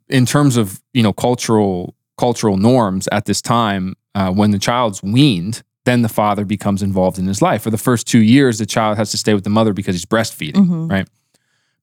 in 0.10 0.26
terms 0.26 0.58
of 0.58 0.82
you 0.94 1.04
know 1.04 1.14
cultural 1.14 1.96
cultural 2.18 2.58
norms 2.58 3.08
at 3.12 3.26
this 3.26 3.42
time, 3.42 3.96
uh, 4.16 4.32
when 4.32 4.52
the 4.52 4.60
child's 4.60 5.02
weaned, 5.02 5.64
then 5.86 6.04
the 6.04 6.10
father 6.10 6.46
becomes 6.46 6.84
involved 6.84 7.18
in 7.18 7.26
his 7.26 7.42
life. 7.42 7.64
For 7.64 7.72
the 7.72 7.78
first 7.78 8.08
two 8.08 8.20
years, 8.20 8.60
the 8.60 8.66
child 8.66 8.98
has 8.98 9.12
to 9.12 9.18
stay 9.18 9.34
with 9.34 9.44
the 9.44 9.50
mother 9.50 9.74
because 9.74 9.96
he's 9.96 10.06
breastfeeding. 10.06 10.68
Mhm. 10.68 10.92
Right. 10.92 11.08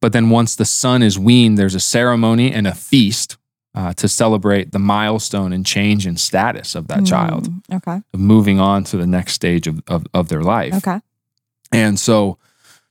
But 0.00 0.12
then 0.12 0.30
once 0.30 0.56
the 0.56 0.64
son 0.64 1.02
is 1.02 1.18
weaned, 1.18 1.58
there's 1.58 1.75
a 1.75 1.80
ceremony 1.80 2.52
and 2.52 2.66
a 2.66 2.75
feast 2.75 3.37
uh, 3.74 3.92
to 3.94 4.08
celebrate 4.08 4.72
the 4.72 4.78
milestone 4.78 5.52
and 5.52 5.64
change 5.64 6.06
in 6.06 6.16
status 6.16 6.74
of 6.74 6.88
that 6.88 7.04
child, 7.06 7.48
Mm, 7.48 7.76
Okay. 7.76 8.02
of 8.12 8.20
moving 8.20 8.58
on 8.60 8.84
to 8.84 8.96
the 8.96 9.06
next 9.06 9.34
stage 9.34 9.66
of, 9.68 9.80
of, 9.86 10.04
of 10.12 10.28
their 10.28 10.42
life. 10.42 10.74
Okay. 10.74 11.00
And 11.72 11.98
so, 11.98 12.36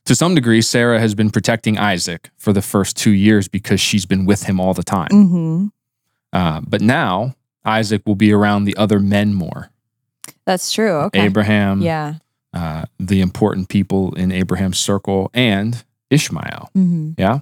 to 0.06 0.14
some 0.14 0.34
degree, 0.34 0.62
Sarah 0.62 0.98
has 0.98 1.14
been 1.14 1.30
protecting 1.30 1.76
Isaac 1.78 2.30
for 2.38 2.52
the 2.54 2.62
first 2.62 2.96
two 2.96 3.10
years 3.10 3.46
because 3.48 3.80
she's 3.80 4.06
been 4.06 4.24
with 4.24 4.44
him 4.44 4.58
all 4.58 4.72
the 4.74 4.82
time. 4.82 5.10
hmm 5.10 5.66
Uh, 6.32 6.60
but 6.66 6.80
now, 6.80 7.34
Isaac 7.64 8.02
will 8.06 8.14
be 8.16 8.32
around 8.32 8.64
the 8.64 8.76
other 8.76 8.98
men 9.00 9.34
more 9.34 9.70
That's 10.46 10.72
true. 10.72 10.92
Okay. 11.06 11.20
Abraham, 11.26 11.82
Yeah. 11.82 12.14
uh, 12.54 12.84
the 12.98 13.20
important 13.20 13.68
people 13.68 14.14
in 14.14 14.32
Abraham's 14.32 14.78
circle, 14.78 15.30
and 15.34 15.84
Ishmael. 16.08 16.70
hmm 16.74 17.10
Yeah. 17.18 17.40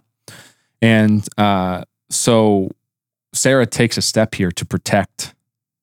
And 0.83 1.27
uh, 1.39 1.85
so, 2.11 2.71
Sarah 3.33 3.67
takes 3.67 3.97
a 3.97 4.03
step 4.03 4.35
here 4.35 4.51
to 4.53 4.65
protect 4.65 5.35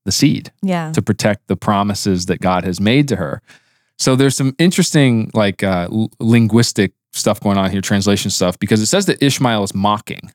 the 0.05 0.11
seed. 0.11 0.51
Yeah. 0.61 0.91
to 0.91 1.01
protect 1.01 1.47
the 1.47 1.55
promises 1.55 2.27
that 2.27 2.39
God 2.39 2.63
has 2.63 2.79
made 2.79 3.07
to 3.07 3.15
her. 3.15 3.41
So 3.97 4.15
there's 4.15 4.35
some 4.37 4.55
interesting 4.59 5.31
like 5.33 5.63
uh, 5.63 5.87
l- 5.91 6.11
linguistic 6.19 6.91
stuff 7.13 7.39
going 7.39 7.57
on 7.57 7.71
here, 7.71 7.81
translation 7.81 8.29
stuff, 8.29 8.59
because 8.59 8.81
it 8.81 8.85
says 8.87 9.05
that 9.07 9.23
Ishmael 9.23 9.63
is 9.63 9.73
mocking, 9.73 10.31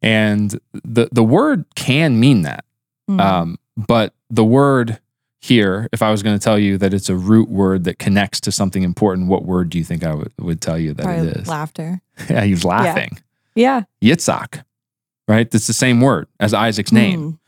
and 0.00 0.58
the 0.84 1.08
the 1.12 1.24
word 1.24 1.64
can 1.74 2.20
mean 2.20 2.42
that, 2.42 2.64
Mhm. 3.10 3.20
um, 3.20 3.58
but 3.76 4.14
the 4.30 4.44
word 4.44 4.98
here, 5.40 5.88
if 5.92 6.02
I 6.02 6.10
was 6.10 6.22
going 6.22 6.38
to 6.38 6.42
tell 6.42 6.58
you 6.58 6.78
that 6.78 6.94
it's 6.94 7.08
a 7.08 7.16
root 7.16 7.48
word 7.48 7.84
that 7.84 7.98
connects 7.98 8.40
to 8.42 8.52
something 8.52 8.82
important, 8.84 9.28
what 9.28 9.44
word 9.44 9.70
do 9.70 9.78
you 9.78 9.82
think 9.84 10.04
I 10.04 10.14
would, 10.14 10.32
would 10.38 10.60
tell 10.60 10.78
you 10.78 10.94
that 10.94 11.02
Probably 11.04 11.28
it 11.28 11.36
is? 11.38 11.48
laughter. 11.48 12.00
yeah, 12.30 12.44
he's 12.44 12.64
laughing. 12.64 13.18
Yeah. 13.56 13.82
Yitzhak, 14.00 14.62
right? 15.28 15.50
That's 15.50 15.66
the 15.66 15.72
same 15.72 16.00
word 16.00 16.28
as 16.40 16.54
Isaac's 16.54 16.92
name. 16.92 17.20
Mm. 17.20 17.38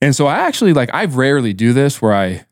And 0.00 0.16
so 0.16 0.26
I 0.26 0.38
actually 0.38 0.72
like 0.72 0.90
I 0.92 1.04
rarely 1.04 1.52
do 1.52 1.72
this 1.72 2.02
where 2.02 2.12
I 2.12 2.44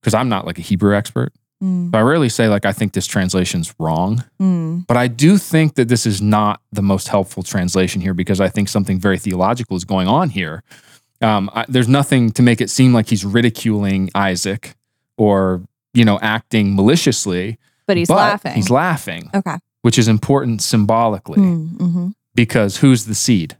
because 0.00 0.14
I'm 0.14 0.28
not 0.28 0.46
like 0.46 0.58
a 0.58 0.62
Hebrew 0.62 0.94
expert. 0.94 1.32
Mm. 1.62 1.90
So 1.92 1.98
I 1.98 2.02
rarely 2.02 2.28
say 2.28 2.48
like 2.48 2.66
I 2.66 2.72
think 2.72 2.92
this 2.92 3.06
translation's 3.06 3.74
wrong. 3.78 4.24
Mm. 4.40 4.86
But 4.86 4.96
I 4.96 5.06
do 5.08 5.38
think 5.38 5.76
that 5.76 5.88
this 5.88 6.04
is 6.04 6.20
not 6.20 6.60
the 6.72 6.82
most 6.82 7.08
helpful 7.08 7.42
translation 7.42 8.00
here 8.00 8.12
because 8.14 8.40
I 8.40 8.48
think 8.48 8.68
something 8.68 8.98
very 8.98 9.18
theological 9.18 9.76
is 9.76 9.84
going 9.84 10.08
on 10.08 10.30
here. 10.30 10.62
Um, 11.22 11.48
I, 11.54 11.64
there's 11.68 11.88
nothing 11.88 12.30
to 12.32 12.42
make 12.42 12.60
it 12.60 12.68
seem 12.68 12.92
like 12.92 13.08
he's 13.08 13.24
ridiculing 13.24 14.10
Isaac 14.14 14.74
or 15.16 15.62
you 15.94 16.04
know 16.04 16.18
acting 16.20 16.74
maliciously. 16.76 17.58
But 17.86 17.96
he's 17.96 18.08
but 18.08 18.16
laughing. 18.16 18.54
He's 18.54 18.68
laughing, 18.68 19.30
okay. 19.32 19.56
which 19.82 19.96
is 19.96 20.08
important 20.08 20.60
symbolically 20.60 21.38
Mm-hmm. 21.38 22.08
because 22.34 22.78
who's 22.78 23.04
the 23.06 23.14
seed? 23.14 23.56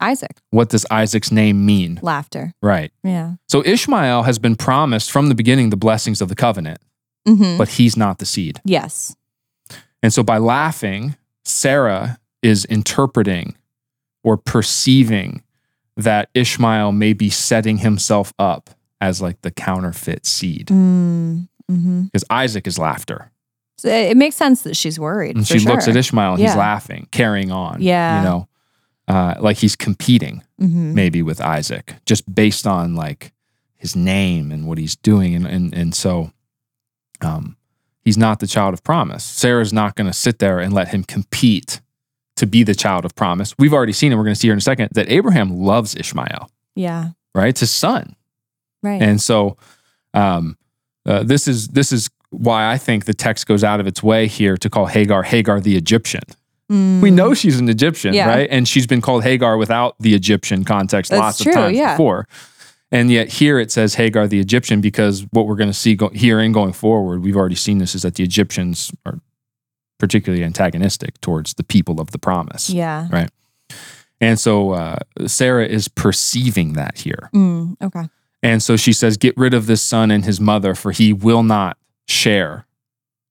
Isaac. 0.00 0.36
What 0.50 0.68
does 0.68 0.84
Isaac's 0.90 1.30
name 1.32 1.64
mean? 1.66 1.98
Laughter. 2.02 2.52
Right. 2.62 2.92
Yeah. 3.02 3.34
So 3.48 3.62
Ishmael 3.64 4.22
has 4.24 4.38
been 4.38 4.56
promised 4.56 5.10
from 5.10 5.28
the 5.28 5.34
beginning 5.34 5.70
the 5.70 5.76
blessings 5.76 6.20
of 6.20 6.28
the 6.28 6.34
covenant, 6.36 6.78
hmm 7.26 7.56
but 7.58 7.68
he's 7.68 7.96
not 7.96 8.18
the 8.18 8.26
seed. 8.26 8.60
yes. 8.64 9.14
And 10.02 10.12
so 10.12 10.22
by 10.22 10.38
laughing, 10.38 11.16
Sarah 11.44 12.18
is 12.40 12.64
interpreting 12.66 13.56
or 14.22 14.36
perceiving 14.36 15.42
that 15.96 16.28
Ishmael 16.34 16.92
may 16.92 17.12
be 17.14 17.30
setting 17.30 17.78
himself 17.78 18.32
up 18.38 18.70
as 19.00 19.20
like 19.20 19.42
the 19.42 19.50
counterfeit 19.50 20.24
seed 20.24 20.68
Mm-hmm. 20.68 22.02
because 22.04 22.24
Isaac 22.30 22.66
is 22.66 22.78
laughter. 22.78 23.30
So 23.76 23.88
it 23.88 24.16
makes 24.16 24.36
sense 24.36 24.62
that 24.62 24.76
she's 24.76 24.98
worried. 24.98 25.36
And 25.36 25.46
she 25.46 25.58
looks 25.60 25.86
at 25.86 25.96
Ishmael 25.96 26.32
and 26.34 26.40
he's 26.42 26.56
laughing, 26.56 27.06
carrying 27.10 27.52
on. 27.52 27.80
Yeah. 27.82 28.18
You 28.18 28.24
know, 28.24 28.48
uh, 29.08 29.34
like 29.40 29.56
he's 29.58 29.74
competing 29.76 30.42
Mhm. 30.60 30.92
maybe 30.94 31.22
with 31.22 31.40
Isaac 31.40 31.94
just 32.06 32.32
based 32.34 32.66
on 32.66 32.94
like 32.94 33.32
his 33.76 33.94
name 33.96 34.52
and 34.52 34.66
what 34.66 34.76
he's 34.78 34.96
doing. 34.96 35.34
And, 35.34 35.46
and, 35.46 35.72
and 35.74 35.94
so 35.94 36.32
um, 37.20 37.56
he's 38.04 38.18
not 38.18 38.40
the 38.40 38.46
child 38.46 38.74
of 38.74 38.82
promise. 38.82 39.24
Sarah's 39.24 39.72
not 39.72 39.94
going 39.96 40.08
to 40.08 40.12
sit 40.12 40.38
there 40.40 40.58
and 40.58 40.72
let 40.72 40.88
him 40.88 41.04
compete 41.04 41.80
to 42.36 42.46
be 42.46 42.62
the 42.64 42.74
child 42.74 43.04
of 43.04 43.14
promise. 43.14 43.54
We've 43.58 43.72
already 43.72 43.92
seen, 43.92 44.12
and 44.12 44.18
we're 44.18 44.24
going 44.24 44.34
to 44.34 44.40
see 44.40 44.48
here 44.48 44.52
in 44.52 44.58
a 44.58 44.62
second, 44.62 44.90
that 44.94 45.10
Abraham 45.10 45.56
loves 45.58 45.94
Ishmael, 45.96 46.50
Yeah. 46.74 47.10
right? 47.34 47.48
It's 47.48 47.60
his 47.60 47.70
son. 47.70 48.14
Right. 48.82 49.00
And 49.02 49.20
so 49.20 49.56
um, 50.14 50.56
uh, 51.06 51.22
this 51.24 51.48
is 51.48 51.68
this 51.68 51.90
is 51.92 52.08
why 52.30 52.70
I 52.70 52.78
think 52.78 53.04
the 53.06 53.14
text 53.14 53.46
goes 53.46 53.64
out 53.64 53.80
of 53.80 53.86
its 53.86 54.02
way 54.02 54.26
here 54.28 54.56
to 54.56 54.68
call 54.70 54.86
Hagar 54.86 55.22
Hagar 55.24 55.60
the 55.60 55.76
Egyptian. 55.76 56.22
Mm. 56.70 57.00
We 57.00 57.10
know 57.10 57.32
she's 57.34 57.58
an 57.58 57.68
Egyptian, 57.68 58.12
Yeah. 58.14 58.28
right? 58.28 58.48
And 58.50 58.68
she's 58.68 58.86
been 58.86 59.00
called 59.00 59.22
Hagar 59.24 59.56
without 59.56 59.96
the 59.98 60.14
Egyptian 60.14 60.64
context 60.64 61.10
That's 61.10 61.20
lots 61.20 61.42
true, 61.42 61.52
of 61.52 61.56
times 61.56 61.76
yeah. 61.76 61.94
before. 61.94 62.26
And 62.90 63.10
yet 63.10 63.28
here 63.28 63.58
it 63.58 63.70
says 63.70 63.94
Hagar 63.94 64.26
the 64.26 64.38
Egyptian 64.40 64.80
because 64.80 65.26
what 65.30 65.46
we're 65.46 65.56
going 65.56 65.70
to 65.70 65.74
see 65.76 65.94
go- 65.94 66.08
here 66.10 66.38
and 66.40 66.52
going 66.54 66.72
forward, 66.72 67.22
we've 67.22 67.36
already 67.36 67.54
seen 67.54 67.78
this, 67.78 67.94
is 67.94 68.02
that 68.02 68.14
the 68.16 68.22
Egyptians 68.24 68.90
are 69.06 69.20
particularly 69.98 70.44
antagonistic 70.44 71.20
towards 71.20 71.54
the 71.54 71.64
people 71.64 72.00
of 72.00 72.10
the 72.12 72.18
promise. 72.18 72.70
Yeah. 72.70 73.08
Right. 73.10 73.30
And 74.20 74.38
so 74.38 74.72
uh, 74.72 74.96
Sarah 75.26 75.66
is 75.66 75.88
perceiving 75.88 76.72
that 76.74 76.98
here. 76.98 77.30
Mm. 77.34 77.76
Okay. 77.82 78.08
And 78.42 78.62
so 78.62 78.76
she 78.76 78.92
says, 78.92 79.16
Get 79.16 79.36
rid 79.36 79.54
of 79.54 79.66
this 79.66 79.82
son 79.82 80.10
and 80.10 80.24
his 80.24 80.40
mother, 80.40 80.74
for 80.74 80.92
he 80.92 81.12
will 81.12 81.42
not 81.42 81.76
share 82.06 82.66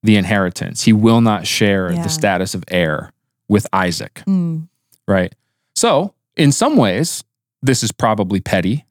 the 0.04 0.16
inheritance. 0.18 0.84
He 0.84 0.94
will 0.94 1.22
not 1.22 1.48
share 1.48 1.92
Yeah. 1.92 2.04
the 2.04 2.10
status 2.10 2.54
of 2.54 2.64
heir 2.70 3.12
with 3.50 3.66
Isaac. 3.74 4.24
Mm. 4.28 4.68
Right. 5.08 5.34
So, 5.76 6.14
in 6.36 6.52
some 6.52 6.76
ways, 6.78 7.24
this 7.62 7.84
is 7.84 7.92
probably 7.92 8.40
petty, 8.40 8.86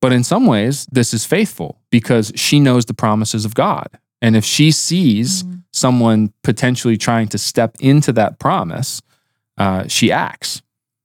but 0.00 0.12
in 0.12 0.22
some 0.24 0.46
ways, 0.46 0.86
this 0.92 1.14
is 1.14 1.24
faithful 1.24 1.80
because 1.90 2.32
she 2.34 2.60
knows 2.60 2.84
the 2.84 2.94
promises 2.94 3.44
of 3.44 3.54
God. 3.54 3.88
And 4.20 4.36
if 4.36 4.44
she 4.44 4.70
sees 4.70 5.42
Mm. 5.42 5.62
someone 5.72 6.32
potentially 6.42 6.96
trying 6.96 7.28
to 7.28 7.38
step 7.38 7.76
into 7.80 8.12
that 8.12 8.38
promise, 8.38 9.00
uh, 9.58 9.84
she 9.88 10.10
acts 10.12 10.62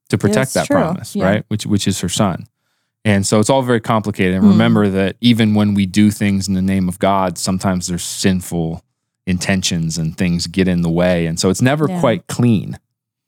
to 0.09 0.17
protect 0.17 0.53
That's 0.53 0.53
that 0.53 0.67
true. 0.67 0.77
promise, 0.77 1.15
Yeah. 1.15 1.25
right? 1.25 1.45
Which 1.49 1.65
which 1.65 1.87
is 1.87 1.99
her 2.01 2.09
son. 2.09 2.47
And 3.05 3.25
so 3.25 3.39
it's 3.39 3.49
all 3.49 3.61
very 3.61 3.79
complicated. 3.79 4.35
And 4.35 4.43
Mm. 4.43 4.49
remember 4.49 4.89
that 4.89 5.15
even 5.21 5.53
when 5.53 5.73
we 5.73 5.85
do 5.85 6.11
things 6.11 6.47
in 6.47 6.53
the 6.53 6.61
name 6.61 6.89
of 6.89 6.99
God, 6.99 7.37
sometimes 7.37 7.87
there's 7.87 8.03
sinful 8.03 8.83
intentions 9.27 9.97
and 9.97 10.17
things 10.17 10.47
get 10.47 10.67
in 10.67 10.81
the 10.81 10.89
way. 10.89 11.25
And 11.25 11.39
so 11.39 11.49
it's 11.49 11.61
never 11.61 11.87
Yeah. 11.87 11.99
quite 11.99 12.27
clean 12.27 12.79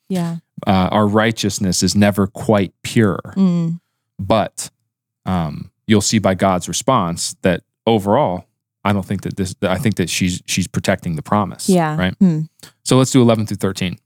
Yeah. 0.09 0.37
uh, 0.67 0.89
our 0.91 1.07
righteousness 1.07 1.83
is 1.83 1.95
never 1.95 2.27
quite 2.27 2.73
pure. 2.83 3.19
Mm. 3.35 3.79
But 4.19 4.69
um, 5.25 5.71
you'll 5.87 6.01
see 6.01 6.19
by 6.19 6.33
God's 6.35 6.67
response 6.67 7.35
that 7.41 7.61
overall, 7.85 8.45
I 8.83 8.93
don't 8.93 9.05
think 9.05 9.21
that 9.21 9.37
this. 9.37 9.53
I 9.61 9.77
think 9.77 9.95
that 9.95 10.09
she's 10.09 10.41
she's 10.47 10.67
protecting 10.67 11.15
the 11.15 11.21
promise. 11.21 11.69
Yeah. 11.69 11.95
Right. 11.97 12.15
Hmm. 12.19 12.41
So 12.83 12.97
let's 12.97 13.11
do 13.11 13.21
eleven 13.21 13.45
through 13.45 13.57
thirteen. 13.57 13.97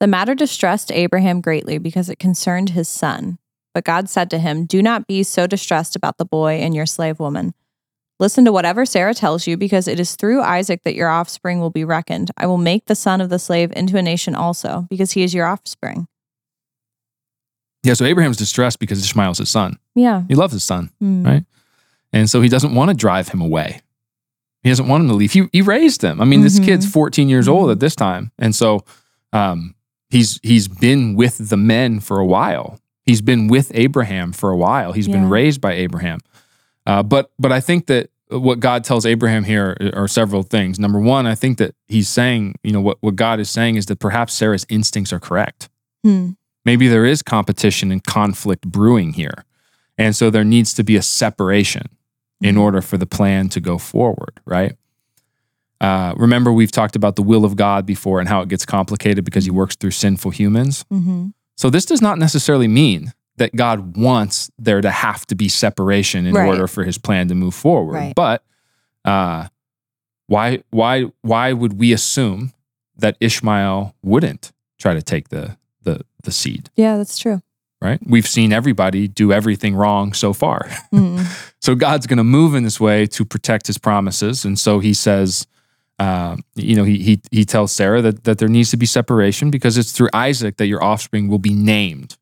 The 0.00 0.06
matter 0.06 0.34
distressed 0.34 0.90
Abraham 0.92 1.40
greatly 1.42 1.76
because 1.78 2.08
it 2.08 2.18
concerned 2.18 2.70
his 2.70 2.88
son. 2.88 3.38
But 3.74 3.84
God 3.84 4.08
said 4.08 4.30
to 4.30 4.38
him, 4.38 4.64
Do 4.64 4.80
not 4.82 5.06
be 5.06 5.22
so 5.22 5.46
distressed 5.46 5.94
about 5.94 6.16
the 6.16 6.24
boy 6.24 6.54
and 6.54 6.74
your 6.74 6.86
slave 6.86 7.20
woman. 7.20 7.52
Listen 8.20 8.44
to 8.44 8.52
whatever 8.52 8.84
Sarah 8.84 9.14
tells 9.14 9.46
you, 9.46 9.56
because 9.56 9.86
it 9.86 10.00
is 10.00 10.16
through 10.16 10.42
Isaac 10.42 10.82
that 10.82 10.94
your 10.96 11.08
offspring 11.08 11.60
will 11.60 11.70
be 11.70 11.84
reckoned. 11.84 12.30
I 12.36 12.46
will 12.46 12.58
make 12.58 12.86
the 12.86 12.96
son 12.96 13.20
of 13.20 13.30
the 13.30 13.38
slave 13.38 13.72
into 13.76 13.96
a 13.96 14.02
nation 14.02 14.34
also, 14.34 14.86
because 14.90 15.12
he 15.12 15.22
is 15.22 15.32
your 15.32 15.46
offspring. 15.46 16.08
Yeah. 17.84 17.94
So 17.94 18.04
Abraham's 18.04 18.36
distressed 18.36 18.80
because 18.80 19.00
Ishmael's 19.02 19.38
his 19.38 19.48
son. 19.48 19.78
Yeah. 19.94 20.24
He 20.28 20.34
loves 20.34 20.52
his 20.52 20.64
son, 20.64 20.90
Hmm. 21.00 21.24
Right. 21.24 21.44
and 22.12 22.28
so 22.28 22.40
he 22.40 22.48
doesn't 22.48 22.74
want 22.74 22.90
to 22.90 22.94
drive 22.96 23.28
him 23.28 23.40
away. 23.40 23.80
He 24.64 24.68
doesn't 24.70 24.88
want 24.88 25.02
him 25.04 25.08
to 25.10 25.14
leave. 25.14 25.32
He, 25.32 25.48
he 25.52 25.62
raised 25.62 26.02
him. 26.02 26.20
I 26.20 26.24
mean, 26.24 26.40
this 26.40 26.58
Mhm. 26.58 26.64
kid's 26.64 26.86
14 26.90 27.28
years 27.28 27.46
old 27.46 27.70
at 27.70 27.78
this 27.78 27.94
time. 27.94 28.32
And 28.38 28.54
so 28.54 28.84
um, 29.32 29.74
he's 30.10 30.40
he's 30.42 30.66
been 30.66 31.14
with 31.14 31.50
the 31.50 31.56
men 31.56 32.00
for 32.00 32.18
a 32.18 32.26
while. 32.26 32.80
He's 33.04 33.20
been 33.20 33.46
with 33.46 33.70
Abraham 33.74 34.32
for 34.32 34.50
a 34.50 34.56
while. 34.56 34.92
He's 34.92 35.06
been 35.08 35.28
raised 35.28 35.60
by 35.60 35.72
Abraham. 35.74 36.18
Uh, 36.88 37.02
but 37.04 37.30
but 37.38 37.52
I 37.52 37.60
think 37.60 37.86
that 37.86 38.10
what 38.30 38.58
God 38.60 38.82
tells 38.82 39.06
Abraham 39.06 39.44
here 39.44 39.76
are 39.94 40.08
several 40.08 40.42
things. 40.42 40.78
Number 40.78 40.98
one, 41.00 41.26
I 41.26 41.34
think 41.34 41.58
that 41.58 41.74
he's 41.86 42.08
saying, 42.08 42.56
you 42.62 42.72
know, 42.72 42.80
what, 42.80 42.98
what 43.00 43.14
God 43.16 43.38
is 43.40 43.48
saying 43.48 43.76
is 43.76 43.86
that 43.86 44.00
perhaps 44.00 44.34
Sarah's 44.34 44.66
instincts 44.68 45.12
are 45.12 45.20
correct 45.20 45.68
Hmm. 46.04 46.30
maybe 46.64 46.88
there 46.88 47.04
is 47.06 47.22
competition 47.22 47.90
and 47.92 48.02
conflict 48.04 48.66
brewing 48.70 49.14
here. 49.14 49.44
And 49.96 50.14
so 50.14 50.30
there 50.30 50.44
needs 50.44 50.72
to 50.74 50.84
be 50.84 50.96
a 50.96 51.02
separation 51.02 51.86
in 52.42 52.54
Mhm. 52.56 52.60
order 52.60 52.80
for 52.82 52.96
the 52.98 53.06
plan 53.06 53.48
to 53.50 53.60
go 53.60 53.78
forward, 53.78 54.40
right? 54.44 54.72
Uh, 55.80 56.12
remember, 56.16 56.52
we've 56.52 56.70
talked 56.72 56.96
about 56.96 57.16
the 57.16 57.22
will 57.22 57.44
of 57.44 57.56
God 57.56 57.86
before 57.86 58.20
and 58.20 58.28
how 58.28 58.42
it 58.42 58.48
gets 58.48 58.64
complicated 58.66 59.24
because 59.24 59.44
he 59.44 59.50
works 59.50 59.76
through 59.76 59.92
sinful 59.92 60.32
humans. 60.32 60.84
Mhm. 60.92 61.32
So 61.56 61.70
this 61.70 61.84
does 61.84 62.02
not 62.02 62.18
necessarily 62.18 62.68
mean 62.68 63.12
that 63.38 63.54
God 63.56 63.96
wants 63.96 64.50
there 64.58 64.80
to 64.80 64.90
have 64.90 65.26
to 65.26 65.34
be 65.34 65.48
separation 65.48 66.26
in 66.26 66.34
Right. 66.34 66.46
order 66.48 66.66
for 66.66 66.84
his 66.84 66.98
plan 66.98 67.28
to 67.28 67.34
move 67.34 67.54
forward. 67.54 67.94
Right. 67.94 68.14
But 68.14 68.44
uh, 69.04 69.48
why 70.26 70.62
why 70.70 71.06
why 71.22 71.52
would 71.52 71.78
we 71.78 71.92
assume 71.92 72.52
that 72.96 73.16
Ishmael 73.20 73.94
wouldn't 74.02 74.52
try 74.78 74.94
to 74.94 75.02
take 75.02 75.28
the 75.30 75.56
the 75.82 76.04
the 76.22 76.32
seed? 76.32 76.70
Yeah, 76.76 76.96
that's 76.98 77.18
true. 77.18 77.40
Right? 77.80 78.00
We've 78.04 78.26
seen 78.26 78.52
everybody 78.52 79.06
do 79.06 79.32
everything 79.32 79.76
wrong 79.76 80.12
so 80.12 80.32
far. 80.32 80.68
Mm. 80.92 81.24
So 81.60 81.74
God's 81.74 82.06
going 82.06 82.18
to 82.18 82.24
move 82.24 82.54
in 82.54 82.62
this 82.62 82.78
way 82.80 83.04
to 83.06 83.24
protect 83.24 83.66
his 83.66 83.78
promises. 83.78 84.44
And 84.44 84.56
so 84.58 84.78
he 84.78 84.94
says, 84.94 85.46
uh, 85.98 86.36
you 86.54 86.76
know, 86.76 86.84
he, 86.84 86.98
he, 87.02 87.20
he 87.32 87.44
tells 87.44 87.72
Sarah 87.72 88.00
that, 88.00 88.22
that 88.24 88.38
there 88.38 88.48
needs 88.48 88.70
to 88.70 88.76
be 88.76 88.86
separation 88.86 89.50
because 89.50 89.76
it's 89.76 89.90
through 89.92 90.08
Isaac 90.14 90.56
that 90.58 90.66
your 90.68 90.82
offspring 90.82 91.26
will 91.28 91.40
be 91.40 91.52
named. 91.52 92.16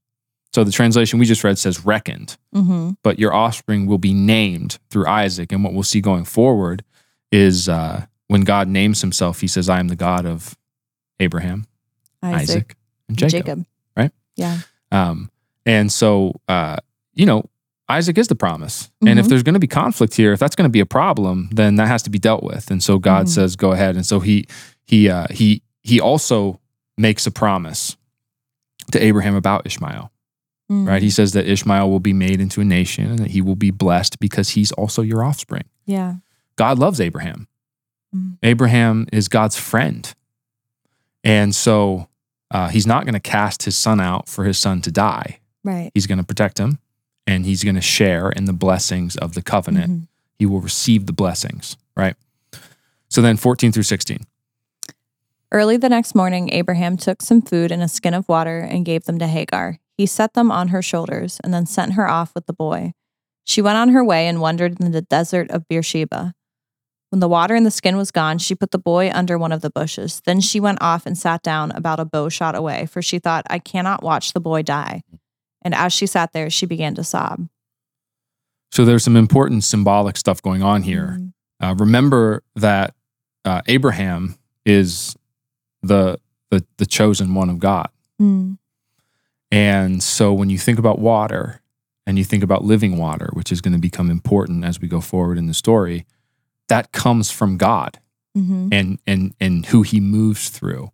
So 0.56 0.64
the 0.64 0.72
translation 0.72 1.18
we 1.18 1.26
just 1.26 1.44
read 1.44 1.58
says 1.58 1.84
reckoned, 1.84 2.38
hmm 2.54 2.92
but 3.02 3.18
your 3.18 3.34
offspring 3.34 3.84
will 3.86 3.98
be 3.98 4.14
named 4.14 4.78
through 4.88 5.06
Isaac. 5.06 5.52
And 5.52 5.62
what 5.62 5.74
we'll 5.74 5.82
see 5.82 6.00
going 6.00 6.24
forward 6.24 6.82
is 7.30 7.68
uh, 7.68 8.06
when 8.28 8.40
God 8.40 8.66
names 8.66 9.02
himself, 9.02 9.42
he 9.42 9.48
says, 9.48 9.68
I 9.68 9.78
am 9.80 9.88
the 9.88 9.96
God 9.96 10.24
of 10.24 10.56
Abraham, 11.20 11.66
Isaac, 12.22 12.40
Isaac, 12.40 12.76
and 13.06 13.18
Jacob. 13.18 13.32
Jacob. 13.44 13.66
right? 13.98 14.12
Yeah. 14.36 14.60
Um, 14.90 15.30
and 15.66 15.92
so, 15.92 16.40
uh, 16.48 16.76
you 17.12 17.26
know, 17.26 17.44
Isaac 17.90 18.16
is 18.16 18.28
the 18.28 18.34
promise. 18.34 18.90
And 19.06 19.18
if 19.18 19.26
Mhm. 19.26 19.28
there's 19.28 19.42
going 19.42 19.60
to 19.60 19.60
be 19.60 19.66
conflict 19.68 20.14
here, 20.16 20.32
if 20.32 20.40
that's 20.40 20.56
going 20.56 20.70
to 20.70 20.72
be 20.72 20.80
a 20.80 20.86
problem, 20.86 21.50
then 21.52 21.76
that 21.76 21.88
has 21.88 22.02
to 22.04 22.10
be 22.10 22.18
dealt 22.18 22.42
with. 22.42 22.70
And 22.70 22.82
so 22.82 22.98
God 22.98 23.26
Mhm. 23.26 23.28
says, 23.28 23.56
"Go 23.56 23.72
ahead." 23.72 23.94
And 23.94 24.06
so 24.06 24.20
he 24.20 24.46
he 24.86 25.10
uh, 25.10 25.26
he 25.30 25.60
he 25.82 26.00
also 26.00 26.60
makes 26.96 27.26
a 27.26 27.30
promise 27.30 27.98
to 28.92 28.98
Abraham 29.04 29.34
about 29.36 29.66
Ishmael. 29.66 30.10
Mm. 30.70 30.88
Right? 30.88 31.02
He 31.02 31.10
says 31.10 31.32
that 31.32 31.46
Ishmael 31.46 31.88
will 31.88 32.00
be 32.00 32.12
made 32.12 32.40
into 32.40 32.60
a 32.60 32.64
nation 32.64 33.08
and 33.10 33.18
that 33.20 33.30
he 33.30 33.40
will 33.40 33.54
be 33.56 33.70
blessed 33.70 34.18
because 34.18 34.50
he's 34.50 34.72
also 34.72 35.02
your 35.02 35.22
offspring. 35.22 35.64
Yeah. 35.84 36.16
God 36.56 36.78
loves 36.78 37.00
Abraham. 37.00 37.46
Mhm. 38.14 38.38
Abraham 38.42 39.06
is 39.12 39.28
God's 39.28 39.56
friend. 39.56 40.12
And 41.22 41.54
so 41.54 42.08
uh, 42.50 42.68
he's 42.68 42.86
not 42.86 43.04
going 43.04 43.14
to 43.14 43.20
cast 43.20 43.64
his 43.64 43.76
son 43.76 44.00
out 44.00 44.28
for 44.28 44.44
his 44.44 44.58
son 44.58 44.80
to 44.82 44.90
die. 44.92 45.38
Right. 45.64 45.90
He's 45.94 46.06
going 46.06 46.18
to 46.18 46.24
protect 46.24 46.58
him 46.58 46.78
and 47.26 47.44
he's 47.44 47.62
going 47.64 47.74
to 47.76 47.80
share 47.80 48.30
in 48.30 48.44
the 48.46 48.52
blessings 48.52 49.16
of 49.16 49.34
the 49.34 49.42
covenant. 49.42 49.90
Mhm. 49.90 50.06
He 50.38 50.46
will 50.46 50.60
receive 50.60 51.06
the 51.06 51.12
blessings, 51.12 51.76
right? 51.96 52.14
So 53.08 53.22
then 53.22 53.36
14 53.36 53.72
through 53.72 53.82
16. 53.84 54.18
Early 55.52 55.76
the 55.76 55.88
next 55.88 56.14
morning, 56.14 56.50
Abraham 56.52 56.96
took 56.96 57.22
some 57.22 57.40
food 57.40 57.70
and 57.70 57.82
a 57.82 57.88
skin 57.88 58.14
of 58.14 58.28
water 58.28 58.58
and 58.60 58.84
gave 58.84 59.04
them 59.04 59.18
to 59.20 59.26
Hagar. 59.26 59.78
He 59.96 60.06
set 60.06 60.34
them 60.34 60.50
on 60.50 60.68
her 60.68 60.82
shoulders 60.82 61.40
and 61.42 61.52
then 61.54 61.66
sent 61.66 61.94
her 61.94 62.08
off 62.08 62.34
with 62.34 62.46
the 62.46 62.52
boy. 62.52 62.92
She 63.44 63.62
went 63.62 63.78
on 63.78 63.90
her 63.90 64.04
way 64.04 64.26
and 64.26 64.40
wandered 64.40 64.80
in 64.80 64.90
the 64.92 65.02
desert 65.02 65.50
of 65.50 65.66
Beersheba. 65.68 66.34
When 67.10 67.20
the 67.20 67.28
water 67.28 67.54
in 67.54 67.62
the 67.62 67.70
skin 67.70 67.96
was 67.96 68.10
gone, 68.10 68.38
she 68.38 68.54
put 68.54 68.72
the 68.72 68.78
boy 68.78 69.10
under 69.12 69.38
one 69.38 69.52
of 69.52 69.62
the 69.62 69.70
bushes. 69.70 70.20
Then 70.26 70.40
she 70.40 70.58
went 70.58 70.82
off 70.82 71.06
and 71.06 71.16
sat 71.16 71.42
down 71.42 71.70
about 71.70 72.00
a 72.00 72.04
bow 72.04 72.28
shot 72.28 72.56
away, 72.56 72.86
for 72.86 73.00
she 73.00 73.18
thought, 73.18 73.46
I 73.48 73.58
cannot 73.58 74.02
watch 74.02 74.32
the 74.32 74.40
boy 74.40 74.62
die. 74.62 75.02
And 75.62 75.74
as 75.74 75.92
she 75.92 76.06
sat 76.06 76.32
there, 76.32 76.50
she 76.50 76.66
began 76.66 76.94
to 76.96 77.04
sob. 77.04 77.48
So 78.72 78.84
there's 78.84 79.04
some 79.04 79.16
important 79.16 79.64
symbolic 79.64 80.16
stuff 80.16 80.42
going 80.42 80.62
on 80.62 80.82
here. 80.82 81.18
Mhm. 81.18 81.32
Uh, 81.60 81.74
remember 81.78 82.42
that 82.56 82.94
uh, 83.44 83.62
Abraham 83.66 84.36
is 84.66 85.16
the, 85.82 86.18
the 86.50 86.66
the 86.76 86.84
chosen 86.86 87.34
one 87.34 87.48
of 87.48 87.60
God. 87.60 87.88
Mm. 88.20 88.58
And 89.50 90.02
so 90.02 90.32
when 90.32 90.50
you 90.50 90.58
think 90.58 90.78
about 90.78 90.98
water 90.98 91.60
and 92.06 92.18
you 92.18 92.24
think 92.24 92.42
about 92.42 92.64
living 92.64 92.98
water, 92.98 93.30
which 93.32 93.52
is 93.52 93.60
going 93.60 93.74
to 93.74 93.80
become 93.80 94.10
important 94.10 94.64
as 94.64 94.80
we 94.80 94.88
go 94.88 95.00
forward 95.00 95.38
in 95.38 95.46
the 95.46 95.54
story, 95.54 96.06
that 96.68 96.92
comes 96.92 97.30
from 97.30 97.56
God 97.56 97.98
Mhm. 98.36 98.68
and 98.72 98.98
and 99.06 99.34
and 99.40 99.66
who 99.66 99.82
he 99.82 100.00
moves 100.00 100.48
through. 100.50 100.90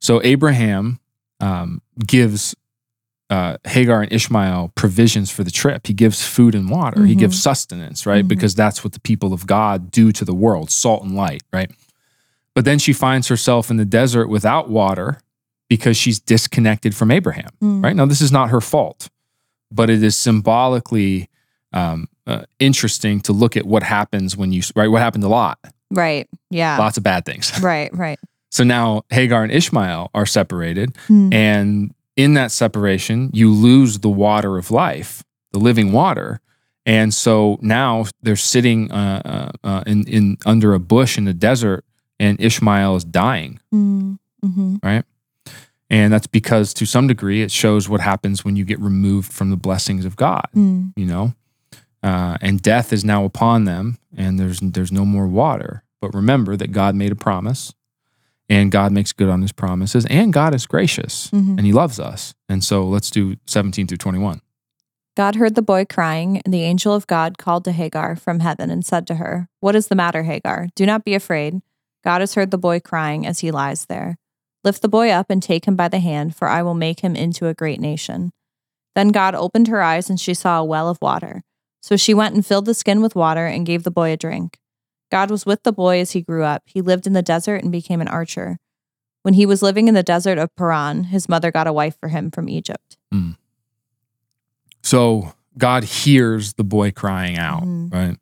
So 0.00 0.20
Abraham 0.24 0.98
um, 1.40 1.80
gives 2.06 2.54
uh, 3.30 3.56
Hagar 3.64 4.02
and 4.02 4.12
Ishmael 4.12 4.72
provisions 4.74 5.30
for 5.30 5.44
the 5.44 5.52
trip. 5.52 5.86
He 5.86 5.94
gives 5.94 6.20
food 6.26 6.52
and 6.56 6.68
water. 6.68 7.06
He 7.06 7.14
Mhm. 7.14 7.18
gives 7.18 7.40
sustenance, 7.40 8.04
right? 8.04 8.24
Mhm. 8.24 8.28
Because 8.28 8.56
that's 8.56 8.82
what 8.82 8.92
the 8.92 8.98
people 9.00 9.32
of 9.32 9.46
God 9.46 9.92
do 9.92 10.10
to 10.10 10.24
the 10.24 10.34
world, 10.34 10.68
salt 10.72 11.04
and 11.04 11.14
light, 11.14 11.44
right? 11.52 11.70
But 12.56 12.64
then 12.64 12.80
she 12.80 12.92
finds 12.92 13.28
herself 13.28 13.70
in 13.70 13.76
the 13.76 13.84
desert 13.84 14.26
without 14.28 14.68
water 14.68 15.20
because 15.70 15.96
she's 15.96 16.20
disconnected 16.20 16.94
from 16.94 17.10
Abraham, 17.10 17.48
Mm. 17.62 17.82
right? 17.82 17.96
Now, 17.96 18.04
this 18.04 18.20
is 18.20 18.30
not 18.30 18.50
her 18.50 18.60
fault, 18.60 19.08
but 19.72 19.88
it 19.88 20.02
is 20.02 20.16
symbolically 20.16 21.28
um, 21.72 22.08
uh, 22.26 22.42
interesting 22.58 23.20
to 23.20 23.32
look 23.32 23.56
at 23.56 23.64
what 23.64 23.82
happens 23.84 24.36
when 24.36 24.52
you, 24.52 24.60
right? 24.74 24.88
What 24.88 25.00
happened 25.00 25.22
to 25.22 25.28
Lot? 25.28 25.58
Right. 25.92 26.28
Yeah. 26.50 26.76
Lots 26.76 26.96
of 26.98 27.04
bad 27.04 27.24
things. 27.24 27.52
Right. 27.62 27.90
Right. 27.96 28.18
So 28.50 28.64
now 28.64 29.02
Hagar 29.10 29.44
and 29.44 29.52
Ishmael 29.52 30.10
are 30.12 30.26
separated. 30.26 30.94
Mm. 31.08 31.32
And 31.32 31.94
in 32.16 32.34
that 32.34 32.50
separation, 32.50 33.30
you 33.32 33.52
lose 33.52 34.00
the 34.00 34.08
water 34.08 34.58
of 34.58 34.72
life, 34.72 35.22
the 35.52 35.60
living 35.60 35.92
water. 35.92 36.40
And 36.84 37.14
so 37.14 37.58
now 37.62 38.06
they're 38.22 38.34
sitting 38.34 38.90
uh, 38.90 39.22
uh, 39.24 39.68
uh, 39.68 39.82
in, 39.86 40.04
in 40.08 40.36
under 40.44 40.74
a 40.74 40.80
bush 40.80 41.16
in 41.16 41.24
the 41.26 41.34
desert, 41.34 41.84
and 42.18 42.40
Ishmael 42.40 42.96
is 42.96 43.04
dying. 43.04 43.60
Mm. 43.72 44.18
Mhm. 44.44 44.80
And 45.90 46.12
that's 46.12 46.28
because, 46.28 46.72
to 46.74 46.86
some 46.86 47.08
degree, 47.08 47.42
it 47.42 47.50
shows 47.50 47.88
what 47.88 48.00
happens 48.00 48.44
when 48.44 48.54
you 48.54 48.64
get 48.64 48.78
removed 48.78 49.32
from 49.32 49.50
the 49.50 49.56
blessings 49.56 50.04
of 50.04 50.14
God. 50.14 50.46
Mm. 50.54 50.92
You 50.96 51.06
know, 51.06 51.34
uh, 52.02 52.38
and 52.40 52.62
death 52.62 52.92
is 52.92 53.04
now 53.04 53.24
upon 53.24 53.64
them, 53.64 53.98
and 54.16 54.38
there's 54.38 54.60
there's 54.60 54.92
no 54.92 55.04
more 55.04 55.26
water. 55.26 55.82
But 56.00 56.14
remember 56.14 56.56
that 56.56 56.72
God 56.72 56.94
made 56.94 57.10
a 57.12 57.16
promise, 57.16 57.74
and 58.48 58.70
God 58.70 58.92
makes 58.92 59.12
good 59.12 59.28
on 59.28 59.42
His 59.42 59.52
promises, 59.52 60.06
and 60.06 60.32
God 60.32 60.54
is 60.54 60.64
gracious 60.66 61.28
Mhm. 61.32 61.58
and 61.58 61.66
He 61.66 61.72
loves 61.72 61.98
us. 61.98 62.34
And 62.48 62.62
so 62.64 62.84
let's 62.84 63.10
do 63.10 63.36
17 63.46 63.86
through 63.86 63.98
21. 63.98 64.40
God 65.16 65.34
heard 65.34 65.56
the 65.56 65.60
boy 65.62 65.84
crying, 65.84 66.40
and 66.44 66.54
the 66.54 66.62
angel 66.62 66.94
of 66.94 67.06
God 67.08 67.36
called 67.36 67.64
to 67.64 67.72
Hagar 67.72 68.14
from 68.16 68.40
heaven 68.40 68.70
and 68.70 68.86
said 68.86 69.06
to 69.08 69.16
her, 69.16 69.48
What 69.58 69.74
is 69.74 69.88
the 69.88 69.96
matter, 69.96 70.22
Hagar? 70.22 70.68
Do 70.76 70.86
not 70.86 71.04
be 71.04 71.14
afraid. 71.14 71.60
God 72.04 72.20
has 72.20 72.34
heard 72.34 72.52
the 72.52 72.56
boy 72.58 72.78
crying 72.80 73.26
as 73.26 73.40
he 73.40 73.50
lies 73.50 73.86
there. 73.86 74.16
Lift 74.62 74.82
the 74.82 74.88
boy 74.88 75.10
up 75.10 75.30
and 75.30 75.42
take 75.42 75.64
him 75.66 75.76
by 75.76 75.88
the 75.88 76.00
hand, 76.00 76.36
for 76.36 76.48
I 76.48 76.62
will 76.62 76.74
make 76.74 77.00
him 77.00 77.16
into 77.16 77.46
a 77.48 77.54
great 77.54 77.80
nation. 77.80 78.30
Then 78.94 79.08
God 79.08 79.34
opened 79.34 79.68
her 79.68 79.82
eyes, 79.82 80.10
and 80.10 80.20
she 80.20 80.34
saw 80.34 80.60
a 80.60 80.64
well 80.64 80.88
of 80.88 80.98
water. 81.00 81.42
So 81.80 81.96
she 81.96 82.12
went 82.12 82.34
and 82.34 82.44
filled 82.44 82.66
the 82.66 82.74
skin 82.74 83.00
with 83.00 83.14
water 83.14 83.46
and 83.46 83.64
gave 83.64 83.84
the 83.84 83.90
boy 83.90 84.12
a 84.12 84.16
drink. 84.16 84.58
God 85.10 85.30
was 85.30 85.46
with 85.46 85.62
the 85.62 85.72
boy 85.72 86.00
as 86.00 86.12
he 86.12 86.20
grew 86.20 86.44
up. 86.44 86.62
He 86.66 86.82
lived 86.82 87.06
in 87.06 87.14
the 87.14 87.22
desert 87.22 87.62
and 87.62 87.72
became 87.72 88.00
an 88.00 88.08
archer. 88.08 88.58
When 89.22 89.34
he 89.34 89.46
was 89.46 89.62
living 89.62 89.88
in 89.88 89.94
the 89.94 90.02
desert 90.02 90.38
of 90.38 90.54
Paran, 90.56 91.04
his 91.04 91.28
mother 91.28 91.50
got 91.50 91.66
a 91.66 91.72
wife 91.72 91.96
for 91.98 92.08
him 92.08 92.30
from 92.30 92.48
Egypt. 92.48 92.96
So 94.82 95.34
God 95.58 95.84
hears 95.84 96.54
the 96.54 96.64
boy 96.64 96.90
crying 96.90 97.36
out, 97.36 97.62
Mhm. 97.64 97.92
right? 97.92 98.16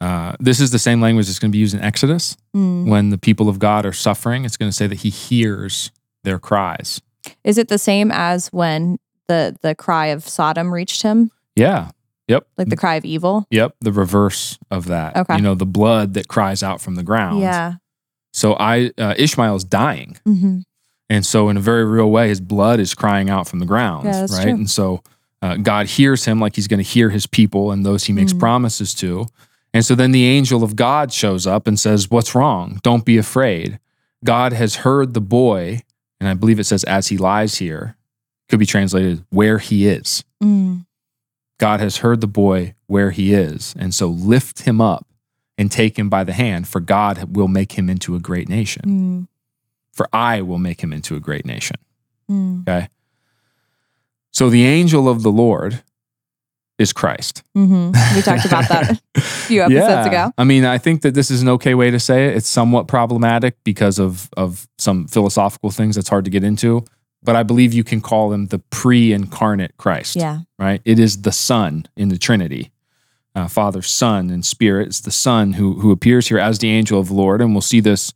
Uh, 0.00 0.34
this 0.40 0.60
is 0.60 0.70
the 0.70 0.78
same 0.78 1.00
language 1.00 1.26
that's 1.26 1.38
going 1.38 1.50
to 1.50 1.52
be 1.54 1.58
used 1.58 1.74
in 1.74 1.80
Exodus. 1.82 2.36
Mm. 2.56 2.86
When 2.88 3.10
the 3.10 3.18
people 3.18 3.48
of 3.48 3.58
God 3.58 3.84
are 3.84 3.92
suffering, 3.92 4.44
it's 4.44 4.56
going 4.56 4.70
to 4.70 4.76
say 4.76 4.86
that 4.86 5.00
He 5.00 5.10
hears 5.10 5.90
their 6.24 6.38
cries. 6.38 7.00
Is 7.44 7.58
it 7.58 7.68
the 7.68 7.78
same 7.78 8.10
as 8.10 8.48
when 8.48 8.98
the 9.28 9.56
the 9.62 9.74
cry 9.74 10.06
of 10.06 10.26
Sodom 10.26 10.72
reached 10.72 11.02
him, 11.02 11.30
Yeah. 11.54 11.90
Yep. 12.28 12.46
like 12.56 12.68
the 12.68 12.76
cry 12.76 12.94
of 12.94 13.04
evil? 13.04 13.46
Yep. 13.50 13.74
The 13.80 13.92
reverse 13.92 14.58
of 14.70 14.86
that. 14.86 15.16
Okay. 15.16 15.36
You 15.36 15.42
know, 15.42 15.54
the 15.54 15.66
blood 15.66 16.14
that 16.14 16.28
cries 16.28 16.62
out 16.62 16.80
from 16.80 16.94
the 16.94 17.02
ground. 17.02 17.40
Yeah. 17.40 17.74
So 18.32 18.54
I 18.54 18.92
uh, 18.96 19.14
Ishmael 19.18 19.56
is 19.56 19.64
dying. 19.64 20.16
hmm 20.24 20.60
And 21.10 21.26
so, 21.26 21.48
in 21.50 21.56
a 21.56 21.60
very 21.60 21.84
real 21.84 22.10
way, 22.10 22.28
his 22.28 22.40
blood 22.40 22.78
is 22.80 22.94
crying 22.94 23.28
out 23.28 23.48
from 23.48 23.58
the 23.58 23.66
ground, 23.66 24.04
Yeah, 24.06 24.12
that's 24.20 24.32
right? 24.32 24.42
true. 24.44 24.52
And 24.52 24.70
so, 24.70 25.02
uh, 25.42 25.56
God 25.56 25.86
hears 25.86 26.24
him 26.24 26.38
like 26.40 26.54
he's 26.56 26.68
going 26.68 26.78
to 26.82 26.88
hear 26.88 27.10
his 27.10 27.26
people 27.26 27.72
and 27.72 27.84
those 27.84 28.04
he 28.04 28.12
makes 28.12 28.32
Mhm. 28.32 28.38
promises 28.40 28.94
to. 28.94 29.26
And 29.72 29.84
so 29.84 29.94
then 29.94 30.10
the 30.10 30.26
angel 30.26 30.64
of 30.64 30.76
God 30.76 31.12
shows 31.12 31.46
up 31.46 31.66
and 31.66 31.78
says, 31.78 32.10
What's 32.10 32.34
wrong? 32.34 32.80
Don't 32.82 33.04
be 33.04 33.18
afraid. 33.18 33.78
God 34.24 34.52
has 34.52 34.76
heard 34.76 35.14
the 35.14 35.20
boy, 35.20 35.82
and 36.18 36.28
I 36.28 36.34
believe 36.34 36.58
it 36.58 36.64
says, 36.64 36.84
as 36.84 37.08
he 37.08 37.16
lies 37.16 37.56
here, 37.56 37.96
could 38.48 38.58
be 38.58 38.66
translated, 38.66 39.24
where 39.30 39.58
he 39.58 39.86
is. 39.86 40.24
Mm. 40.42 40.84
God 41.58 41.80
has 41.80 41.98
heard 41.98 42.20
the 42.20 42.26
boy 42.26 42.74
where 42.86 43.10
he 43.10 43.32
is. 43.32 43.74
And 43.78 43.94
so 43.94 44.08
lift 44.08 44.62
him 44.62 44.80
up 44.80 45.06
and 45.56 45.70
take 45.70 45.98
him 45.98 46.10
by 46.10 46.24
the 46.24 46.32
hand, 46.32 46.66
for 46.68 46.80
God 46.80 47.36
will 47.36 47.48
make 47.48 47.72
him 47.72 47.88
into 47.88 48.14
a 48.14 48.18
great 48.18 48.48
nation. 48.48 48.82
Mm. 48.84 49.28
For 49.92 50.08
I 50.12 50.42
will 50.42 50.58
make 50.58 50.82
him 50.82 50.92
into 50.92 51.16
a 51.16 51.20
great 51.20 51.46
nation. 51.46 51.76
Mm. 52.30 52.62
Okay. 52.62 52.88
So 54.32 54.50
the 54.50 54.66
angel 54.66 55.08
of 55.08 55.22
the 55.22 55.30
Lord 55.30 55.82
is 56.80 56.92
Christ. 56.92 57.42
hmm 57.54 57.92
We 58.14 58.22
talked 58.22 58.46
about 58.46 58.68
that 58.68 59.00
a 59.14 59.20
few 59.20 59.62
episodes 59.62 60.06
ago. 60.06 60.32
I 60.38 60.44
mean, 60.44 60.64
I 60.64 60.78
think 60.78 61.02
that 61.02 61.14
this 61.14 61.30
is 61.30 61.42
an 61.42 61.48
okay 61.50 61.74
way 61.74 61.90
to 61.90 62.00
say 62.00 62.28
it. 62.28 62.36
It's 62.36 62.48
somewhat 62.48 62.88
problematic 62.88 63.56
because 63.64 63.98
of 63.98 64.28
of 64.36 64.66
some 64.78 65.06
philosophical 65.06 65.70
things 65.70 65.94
that's 65.96 66.08
hard 66.08 66.24
to 66.24 66.30
get 66.30 66.42
into. 66.42 66.84
But 67.22 67.36
I 67.36 67.42
believe 67.42 67.74
you 67.74 67.84
can 67.84 68.00
call 68.00 68.32
him 68.32 68.46
the 68.46 68.60
pre-incarnate 68.70 69.76
Christ. 69.76 70.16
Yeah. 70.16 70.40
Right. 70.58 70.80
It 70.86 70.98
is 70.98 71.20
the 71.20 71.32
Son 71.32 71.86
in 71.94 72.08
the 72.08 72.16
Trinity, 72.16 72.72
uh, 73.34 73.46
Father, 73.46 73.82
Son, 73.82 74.30
and 74.30 74.42
Spirit. 74.44 74.86
It's 74.88 75.00
the 75.00 75.10
Son 75.10 75.52
who 75.52 75.80
who 75.80 75.90
appears 75.92 76.28
here 76.28 76.38
as 76.38 76.58
the 76.58 76.70
angel 76.70 76.98
of 76.98 77.08
the 77.08 77.14
Lord, 77.14 77.42
and 77.42 77.52
we'll 77.54 77.60
see 77.60 77.80
this 77.80 78.14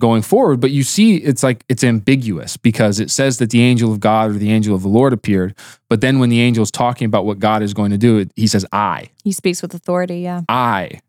going 0.00 0.22
forward. 0.22 0.60
But 0.60 0.70
you 0.70 0.82
see, 0.82 1.16
it's 1.16 1.42
like 1.42 1.64
it's 1.68 1.84
ambiguous 1.84 2.56
because 2.56 3.00
it 3.00 3.10
says 3.10 3.38
that 3.38 3.50
the 3.50 3.62
angel 3.62 3.92
of 3.92 4.00
God 4.00 4.30
or 4.30 4.34
the 4.34 4.52
angel 4.52 4.74
of 4.74 4.82
the 4.82 4.88
Lord 4.88 5.12
appeared, 5.12 5.54
but 5.88 6.00
then 6.00 6.18
when 6.18 6.30
the 6.30 6.40
angel 6.40 6.62
is 6.62 6.70
talking 6.70 7.06
about 7.06 7.24
what 7.24 7.38
God 7.38 7.62
is 7.62 7.74
going 7.74 7.90
to 7.90 7.98
do, 7.98 8.26
he 8.36 8.46
says, 8.46 8.64
"I." 8.72 9.10
He 9.24 9.32
speaks 9.32 9.62
with 9.62 9.74
authority. 9.74 10.20
Yeah. 10.20 10.42
I, 10.48 11.00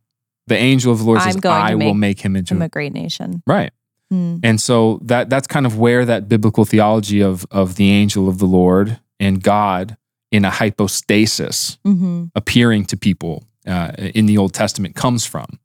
the 0.47 0.57
angel 0.57 0.91
of 0.91 0.99
the 0.99 1.05
Lord 1.05 1.19
I'm 1.19 1.31
says, 1.31 1.45
I 1.45 1.75
will 1.75 1.93
make 1.93 1.95
make 1.95 2.19
him 2.21 2.35
into 2.35 2.53
From 2.55 2.61
a 2.61 2.69
great 2.69 2.93
nation. 2.93 3.43
right. 3.47 3.71
Mm. 4.11 4.39
And 4.43 4.59
so 4.59 4.99
that 5.03 5.29
that's 5.29 5.45
kind 5.45 5.67
of 5.67 5.77
where 5.77 6.03
that 6.03 6.27
biblical 6.27 6.65
theology 6.65 7.21
of 7.21 7.45
of 7.51 7.75
the 7.75 7.91
angel 7.91 8.27
of 8.27 8.39
the 8.39 8.47
Lord 8.47 8.99
and 9.19 9.43
God 9.43 9.97
in 10.31 10.45
a 10.45 10.49
hypostasis 10.49 11.77
hmm 11.85 12.25
appearing 12.35 12.85
to 12.85 12.97
people 12.97 13.43
uh, 13.67 13.91
in 13.97 14.25
the 14.25 14.37
Old 14.37 14.53
Testament 14.53 14.95
comes 14.95 15.25
from. 15.25 15.59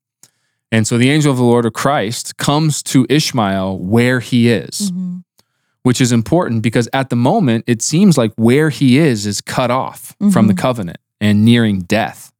And 0.74 0.86
so 0.88 0.98
the 0.98 1.10
angel 1.10 1.30
of 1.30 1.36
the 1.38 1.44
Lord 1.44 1.64
or 1.64 1.70
Christ 1.70 2.36
comes 2.36 2.82
to 2.84 3.06
Ishmael 3.08 3.78
where 3.78 4.18
he 4.20 4.48
is, 4.50 4.90
hmm 4.90 5.18
which 5.86 6.00
is 6.00 6.12
important 6.12 6.62
because 6.62 6.88
at 6.94 7.10
the 7.10 7.16
moment 7.16 7.62
it 7.66 7.82
seems 7.82 8.16
like 8.16 8.32
where 8.36 8.70
he 8.70 8.96
is 8.96 9.26
is 9.26 9.42
cut 9.42 9.70
off 9.70 10.16
from 10.32 10.46
the 10.46 10.54
Mhm. 10.54 10.58
covenant 10.66 10.96
and 11.20 11.44
nearing 11.44 11.80
death. 11.80 12.32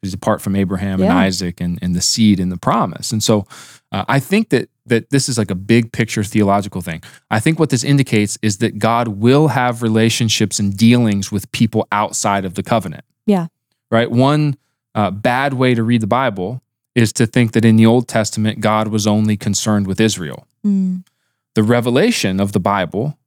He's 0.00 0.14
apart 0.14 0.40
from 0.40 0.54
Abraham 0.54 1.02
and 1.02 1.10
Isaac 1.12 1.60
and, 1.60 1.76
and 1.82 1.96
the 1.96 2.00
seed 2.00 2.38
and 2.38 2.52
the 2.52 2.56
promise. 2.56 3.10
And 3.10 3.20
so 3.20 3.46
uh, 3.90 4.04
I 4.06 4.20
think 4.20 4.50
that 4.50 4.68
that 4.86 5.10
this 5.10 5.28
is 5.28 5.36
like 5.38 5.50
a 5.50 5.56
big 5.56 5.90
picture 5.90 6.22
theological 6.22 6.82
thing. 6.82 7.02
I 7.32 7.40
think 7.40 7.58
what 7.58 7.70
this 7.70 7.82
indicates 7.82 8.38
is 8.42 8.58
that 8.58 8.78
God 8.78 9.08
will 9.08 9.48
have 9.48 9.82
relationships 9.82 10.60
and 10.60 10.76
dealings 10.76 11.32
with 11.32 11.50
people 11.50 11.88
outside 11.90 12.44
of 12.44 12.54
the 12.54 12.62
covenant. 12.62 13.02
Yeah. 13.26 13.46
Right. 13.90 14.08
One 14.10 14.54
uh, 14.94 15.10
bad 15.10 15.54
way 15.54 15.74
to 15.74 15.82
read 15.82 16.00
the 16.00 16.06
Bible 16.06 16.62
is 16.94 17.12
to 17.14 17.26
think 17.26 17.52
that 17.52 17.64
in 17.64 17.76
the 17.76 17.86
Old 17.86 18.08
Testament 18.08 18.60
God 18.60 18.88
was 18.88 19.06
only 19.06 19.36
concerned 19.36 19.86
with 19.86 20.00
Israel. 20.00 20.46
Mm. 20.64 21.04
The 21.54 21.62
revelation 21.62 22.40
of 22.40 22.52
the 22.52 22.60
Bible 22.60 23.18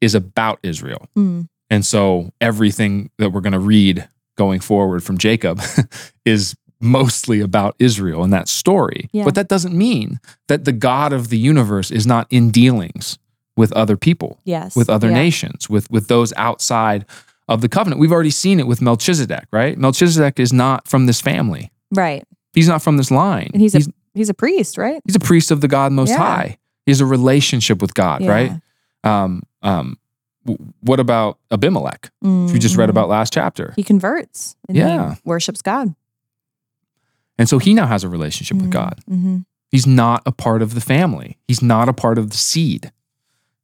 is 0.00 0.14
about 0.14 0.58
Israel. 0.62 1.06
Mm. 1.16 1.48
And 1.70 1.84
so 1.84 2.32
everything 2.40 3.10
that 3.18 3.30
we're 3.30 3.40
going 3.40 3.52
to 3.52 3.58
read 3.58 4.08
going 4.36 4.60
forward 4.60 5.02
from 5.02 5.18
Jacob 5.18 5.60
is 6.24 6.56
mostly 6.80 7.40
about 7.40 7.74
Israel 7.80 8.22
and 8.22 8.32
that 8.32 8.48
story. 8.48 9.08
Yeah. 9.12 9.24
But 9.24 9.34
that 9.34 9.48
doesn't 9.48 9.76
mean 9.76 10.20
that 10.46 10.64
the 10.64 10.72
God 10.72 11.12
of 11.12 11.28
the 11.28 11.38
universe 11.38 11.90
is 11.90 12.06
not 12.06 12.26
in 12.30 12.50
dealings 12.50 13.18
with 13.56 13.72
other 13.72 13.96
people, 13.96 14.38
Yes. 14.44 14.76
with 14.76 14.88
other 14.88 15.08
Yeah. 15.08 15.14
nations, 15.14 15.68
with 15.68 15.90
with 15.90 16.06
those 16.06 16.32
outside 16.36 17.04
of 17.48 17.60
the 17.62 17.68
covenant. 17.68 18.00
We've 18.00 18.12
already 18.12 18.30
seen 18.30 18.60
it 18.60 18.68
with 18.68 18.80
Melchizedek, 18.80 19.46
right? 19.50 19.76
Melchizedek 19.76 20.38
is 20.38 20.52
not 20.52 20.86
from 20.86 21.06
this 21.06 21.20
family. 21.20 21.72
Right. 21.90 22.24
He's 22.54 22.68
not 22.68 22.82
from 22.82 22.96
this 22.96 23.10
line. 23.10 23.50
And 23.52 23.60
he's 23.62 23.74
a 23.74 23.78
he's, 23.78 23.88
he's 24.14 24.28
a 24.28 24.34
priest, 24.34 24.78
right? 24.78 25.00
he's 25.04 25.16
a 25.16 25.20
priest 25.20 25.50
of 25.50 25.60
the 25.60 25.68
God 25.68 25.92
Most 25.92 26.10
Yeah. 26.10 26.16
High. 26.18 26.58
He 26.86 26.90
has 26.92 27.00
a 27.00 27.06
relationship 27.06 27.80
with 27.82 27.94
God, 27.94 28.22
Yeah. 28.22 28.30
right? 28.30 28.52
Um, 29.04 29.42
um, 29.62 29.98
what 30.80 30.98
about 31.00 31.38
Abimelech? 31.50 32.10
which 32.22 32.52
we 32.52 32.58
just 32.58 32.76
read 32.76 32.88
about 32.90 33.08
last 33.08 33.32
chapter. 33.32 33.74
He 33.76 33.82
converts. 33.82 34.56
And 34.68 34.76
Yeah. 34.76 35.14
He 35.14 35.20
worships 35.24 35.60
God. 35.62 35.94
And 37.38 37.48
so 37.48 37.58
he 37.58 37.74
now 37.74 37.86
has 37.86 38.02
a 38.04 38.08
relationship 38.08 38.56
with 38.56 38.70
God. 38.70 39.00
Mm-hmm. 39.08 39.38
He's 39.70 39.86
not 39.86 40.22
a 40.26 40.32
part 40.32 40.62
of 40.62 40.74
the 40.74 40.80
family. 40.80 41.38
He's 41.46 41.62
not 41.62 41.88
a 41.88 41.92
part 41.92 42.18
of 42.18 42.30
the 42.30 42.36
seed. 42.36 42.90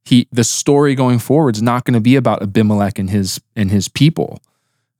He 0.05 0.27
the 0.31 0.43
story 0.43 0.93
going 0.93 1.17
forward 1.19 1.55
is 1.55 1.61
not 1.63 1.83
going 1.83 1.95
to 1.95 1.99
be 1.99 2.15
about 2.15 2.43
Abimelech 2.43 2.99
and 2.99 3.09
his 3.09 3.41
and 3.55 3.71
his 3.71 3.87
people. 3.89 4.39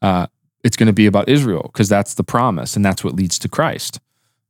Uh, 0.01 0.25
it's 0.65 0.75
going 0.75 0.87
to 0.87 0.93
be 0.93 1.05
about 1.05 1.29
Israel 1.29 1.69
because 1.71 1.87
that's 1.87 2.13
the 2.15 2.23
promise 2.23 2.75
and 2.75 2.83
that's 2.83 3.03
what 3.03 3.15
leads 3.15 3.39
to 3.39 3.47
Christ, 3.47 3.99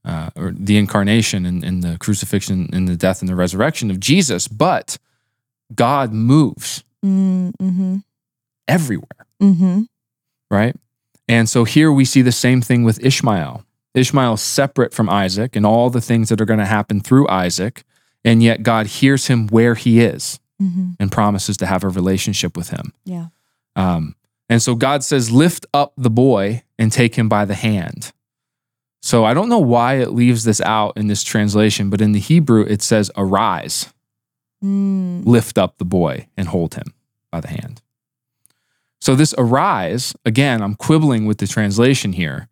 uh, 0.04 0.30
or 0.36 0.52
the 0.58 0.78
incarnation 0.78 1.46
and, 1.46 1.64
and 1.64 1.84
the 1.84 1.98
crucifixion 2.00 2.70
and 2.74 2.88
the 2.88 2.96
death 2.96 3.22
and 3.22 3.30
the 3.30 3.36
resurrection 3.36 3.92
of 3.92 4.00
Jesus. 4.00 4.48
But 4.48 4.98
God 5.76 6.12
moves 6.14 6.84
Mm-hmm. 7.06 7.98
everywhere. 8.68 9.26
Mm-hmm. 9.40 9.82
right? 10.50 10.76
And 11.28 11.48
so 11.48 11.64
here 11.66 11.92
we 11.92 12.04
see 12.06 12.24
the 12.24 12.32
same 12.32 12.62
thing 12.62 12.84
with 12.84 13.04
Ishmael. 13.06 13.64
Ishmael 13.94 14.34
is 14.34 14.42
separate 14.42 14.92
from 14.94 15.08
Isaac 15.10 15.56
and 15.56 15.66
all 15.68 15.92
the 15.92 16.02
things 16.02 16.30
that 16.30 16.42
are 16.42 16.46
going 16.46 16.60
to 16.60 16.66
happen 16.66 17.02
through 17.02 17.28
Isaac, 17.30 17.84
and 18.24 18.42
yet 18.42 18.64
God 18.64 18.88
hears 18.88 19.28
him 19.28 19.48
where 19.48 19.76
he 19.76 20.02
is 20.02 20.40
Mm-hmm. 20.62 20.92
and 21.02 21.12
promises 21.12 21.58
to 21.58 21.66
have 21.66 21.84
a 21.84 21.90
relationship 21.90 22.56
with 22.56 22.70
him. 22.70 22.94
Yeah. 23.04 23.28
Um, 23.76 24.16
and 24.50 24.62
so 24.62 24.76
God 24.76 25.04
says, 25.04 25.32
Lift 25.32 25.66
up 25.74 25.94
the 25.98 26.10
boy 26.10 26.64
and 26.78 26.92
take 26.92 27.16
him 27.16 27.30
by 27.30 27.46
the 27.46 27.56
hand. 27.56 28.12
So 29.02 29.24
I 29.24 29.34
don't 29.34 29.50
know 29.50 29.60
why 29.60 29.96
it 29.96 30.12
leaves 30.14 30.44
this 30.46 30.62
out 30.62 30.98
in 30.98 31.08
this 31.08 31.24
translation, 31.24 31.90
but 31.90 32.02
in 32.02 32.12
the 32.12 32.20
Hebrew 32.20 32.64
it 32.64 32.82
says, 32.82 33.12
Arise, 33.16 33.92
Mm. 34.64 35.26
lift 35.26 35.58
up 35.58 35.78
the 35.78 35.86
boy 35.86 36.28
and 36.38 36.48
hold 36.48 36.76
him 36.76 36.94
by 37.30 37.42
the 37.42 37.50
hand. 37.50 37.82
So, 39.02 39.14
this 39.14 39.36
arise, 39.38 40.16
again, 40.26 40.62
I'm 40.64 40.74
quibbling 40.76 41.26
with 41.26 41.38
the 41.38 41.46
translation 41.46 42.14
here, 42.14 42.48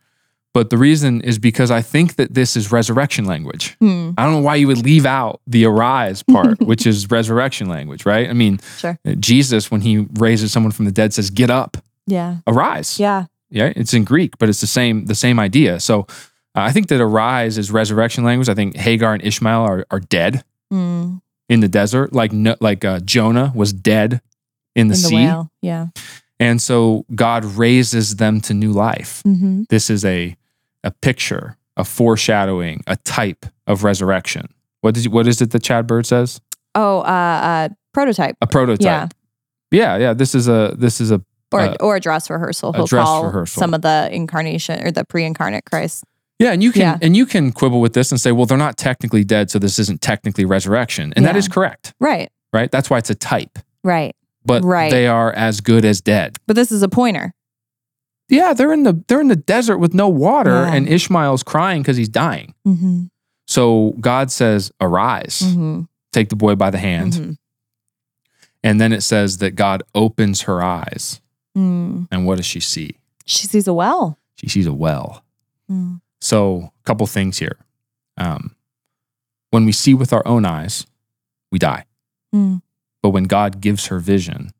but 0.53 0.69
the 0.69 0.77
reason 0.77 1.21
is 1.21 1.39
because 1.39 1.71
I 1.71 1.81
think 1.81 2.15
that 2.15 2.33
this 2.33 2.55
is 2.55 2.71
resurrection 2.71 3.25
language. 3.25 3.75
Hmm. 3.79 4.11
I 4.17 4.23
don't 4.23 4.33
know 4.33 4.39
why 4.41 4.55
you 4.55 4.67
would 4.67 4.83
leave 4.83 5.05
out 5.05 5.41
the 5.47 5.65
arise 5.65 6.23
part, 6.31 6.59
which 6.61 6.85
is 6.85 7.09
resurrection 7.09 7.67
language, 7.67 8.05
right? 8.05 8.29
I 8.29 8.33
mean, 8.33 8.59
Sure. 8.77 8.97
Jesus, 9.19 9.71
when 9.71 9.81
he 9.81 10.07
raises 10.19 10.51
someone 10.51 10.71
from 10.71 10.85
the 10.85 10.91
dead, 10.91 11.13
says, 11.13 11.29
Get 11.29 11.49
up, 11.49 11.77
Yeah. 12.07 12.37
arise. 12.47 12.99
Yeah. 12.99 13.25
Yeah, 13.49 13.71
it's 13.75 13.93
in 13.93 14.03
Greek, 14.03 14.37
but 14.39 14.49
it's 14.49 14.61
the 14.61 14.67
same 14.67 15.05
the 15.05 15.15
same 15.15 15.39
idea. 15.39 15.79
So, 15.79 16.01
uh, 16.55 16.61
I 16.69 16.71
think 16.71 16.87
that 16.87 16.99
arise 17.01 17.57
is 17.59 17.69
resurrection 17.71 18.23
language. 18.23 18.49
I 18.49 18.55
think 18.55 18.75
Hagar 18.75 19.13
and 19.13 19.23
Ishmael 19.23 19.61
are, 19.61 19.85
are 19.91 19.99
dead 19.99 20.43
Mm. 20.71 21.21
in 21.49 21.59
the 21.59 21.67
desert, 21.67 22.13
like 22.13 22.31
no, 22.33 22.55
like 22.59 22.83
uh, 22.83 22.99
Jonah 23.01 23.51
was 23.55 23.71
dead 23.71 24.21
in 24.75 24.87
the 24.87 24.95
In 24.95 25.01
the 25.01 25.07
sea, 25.09 25.15
whale. 25.15 25.51
Yeah. 25.61 25.87
and 26.39 26.59
so 26.59 27.05
God 27.13 27.45
raises 27.45 28.15
them 28.15 28.41
to 28.41 28.53
new 28.55 28.71
life. 28.71 29.21
Mm-hmm. 29.23 29.63
This 29.69 29.89
is 29.91 30.03
a 30.03 30.35
a 30.83 30.91
picture, 30.91 31.57
a 31.77 31.83
foreshadowing, 31.83 32.81
a 32.87 32.95
type 32.97 33.45
of 33.67 33.83
resurrection. 33.83 34.47
What 34.81 34.93
did 34.95 35.05
you, 35.05 35.11
what 35.11 35.27
is 35.27 35.41
it 35.41 35.51
that 35.51 35.63
Chad 35.63 35.87
Bird 35.87 36.05
says? 36.05 36.41
Oh, 36.75 36.99
uh, 36.99 37.03
uh, 37.03 37.69
prototype 37.93 38.35
A 38.41 38.47
prototype. 38.47 38.81
Yeah, 38.81 39.07
yeah. 39.71 39.97
yeah. 39.97 40.13
This 40.13 40.35
is 40.35 40.47
a 40.47 40.75
this 40.77 40.99
is 40.99 41.11
a 41.11 41.21
or 41.51 41.59
Uh, 41.61 41.75
or 41.79 41.95
a 41.95 41.99
dress 41.99 42.29
rehearsal. 42.29 42.71
a 42.71 42.77
He'll 42.77 42.87
dress 42.87 43.05
call 43.05 43.25
rehearsal. 43.25 43.59
some 43.59 43.73
of 43.73 43.81
the 43.83 44.09
incarnation 44.11 44.83
or 44.85 44.91
the 44.91 45.05
pre-incarnate 45.05 45.65
Christ. 45.65 46.03
yeah, 46.39 46.51
and 46.51 46.63
you 46.63 46.71
can 46.71 46.81
Yeah. 46.81 46.97
and 47.01 47.15
you 47.15 47.25
can 47.25 47.51
quibble 47.51 47.79
with 47.79 47.93
this 47.93 48.11
and 48.11 48.19
say, 48.19 48.31
well, 48.31 48.45
they're 48.47 48.57
not 48.57 48.75
technically 48.77 49.23
dead, 49.23 49.51
so 49.51 49.59
this 49.59 49.77
isn't 49.79 50.01
technically 50.01 50.45
resurrection, 50.45 51.13
and 51.15 51.23
that 51.25 51.35
Yeah. 51.35 51.39
is 51.39 51.47
correct, 51.47 51.93
Right. 51.99 52.29
right? 52.51 52.71
That's 52.71 52.89
why 52.89 52.97
it's 52.97 53.09
a 53.11 53.15
type, 53.15 53.59
Right. 53.83 54.15
but 54.43 54.63
Right. 54.63 54.89
they 54.91 55.05
are 55.07 55.31
as 55.31 55.61
good 55.61 55.85
as 55.85 56.01
dead. 56.01 56.37
But 56.47 56.55
this 56.55 56.71
is 56.71 56.81
a 56.81 56.89
pointer. 56.89 57.33
Yeah, 58.29 58.53
they're 58.53 58.73
in 58.73 58.83
the 58.83 59.03
they're 59.07 59.21
in 59.21 59.27
the 59.27 59.35
desert 59.35 59.77
with 59.77 59.93
no 59.93 60.07
water, 60.09 60.51
Yeah. 60.65 60.73
and 60.73 60.87
Ishmael's 60.87 61.43
crying 61.43 61.81
because 61.81 61.97
he's 61.97 62.09
dying. 62.09 62.53
Mm-hmm. 62.65 63.03
So 63.47 63.95
God 63.99 64.31
says, 64.31 64.71
"Arise, 64.79 65.41
Mm-hmm. 65.43 65.81
take 66.11 66.29
the 66.29 66.35
boy 66.35 66.55
by 66.55 66.69
the 66.69 66.77
hand," 66.77 67.13
Mhm. 67.13 67.37
and 68.63 68.79
then 68.79 68.93
it 68.93 69.01
says 69.01 69.37
that 69.39 69.51
God 69.55 69.83
opens 69.93 70.41
her 70.43 70.63
eyes, 70.63 71.21
Mm. 71.57 72.07
and 72.11 72.25
what 72.25 72.37
does 72.37 72.45
she 72.45 72.59
see? 72.59 72.97
She 73.25 73.45
sees 73.47 73.67
a 73.67 73.73
well. 73.73 74.17
She 74.35 74.47
sees 74.49 74.65
a 74.65 74.73
well. 74.73 75.23
Mm. 75.69 76.01
So, 76.21 76.71
a 76.79 76.83
couple 76.85 77.05
things 77.07 77.37
here. 77.39 77.57
Um, 78.17 78.55
when 79.51 79.65
we 79.65 79.71
see 79.73 79.93
with 79.93 80.13
our 80.13 80.25
own 80.27 80.45
eyes, 80.45 80.85
we 81.51 81.59
die. 81.59 81.85
Mm. 82.33 82.61
But 83.01 83.09
when 83.09 83.25
God 83.25 83.59
gives 83.61 83.87
her 83.87 83.99
vision, 83.99 84.51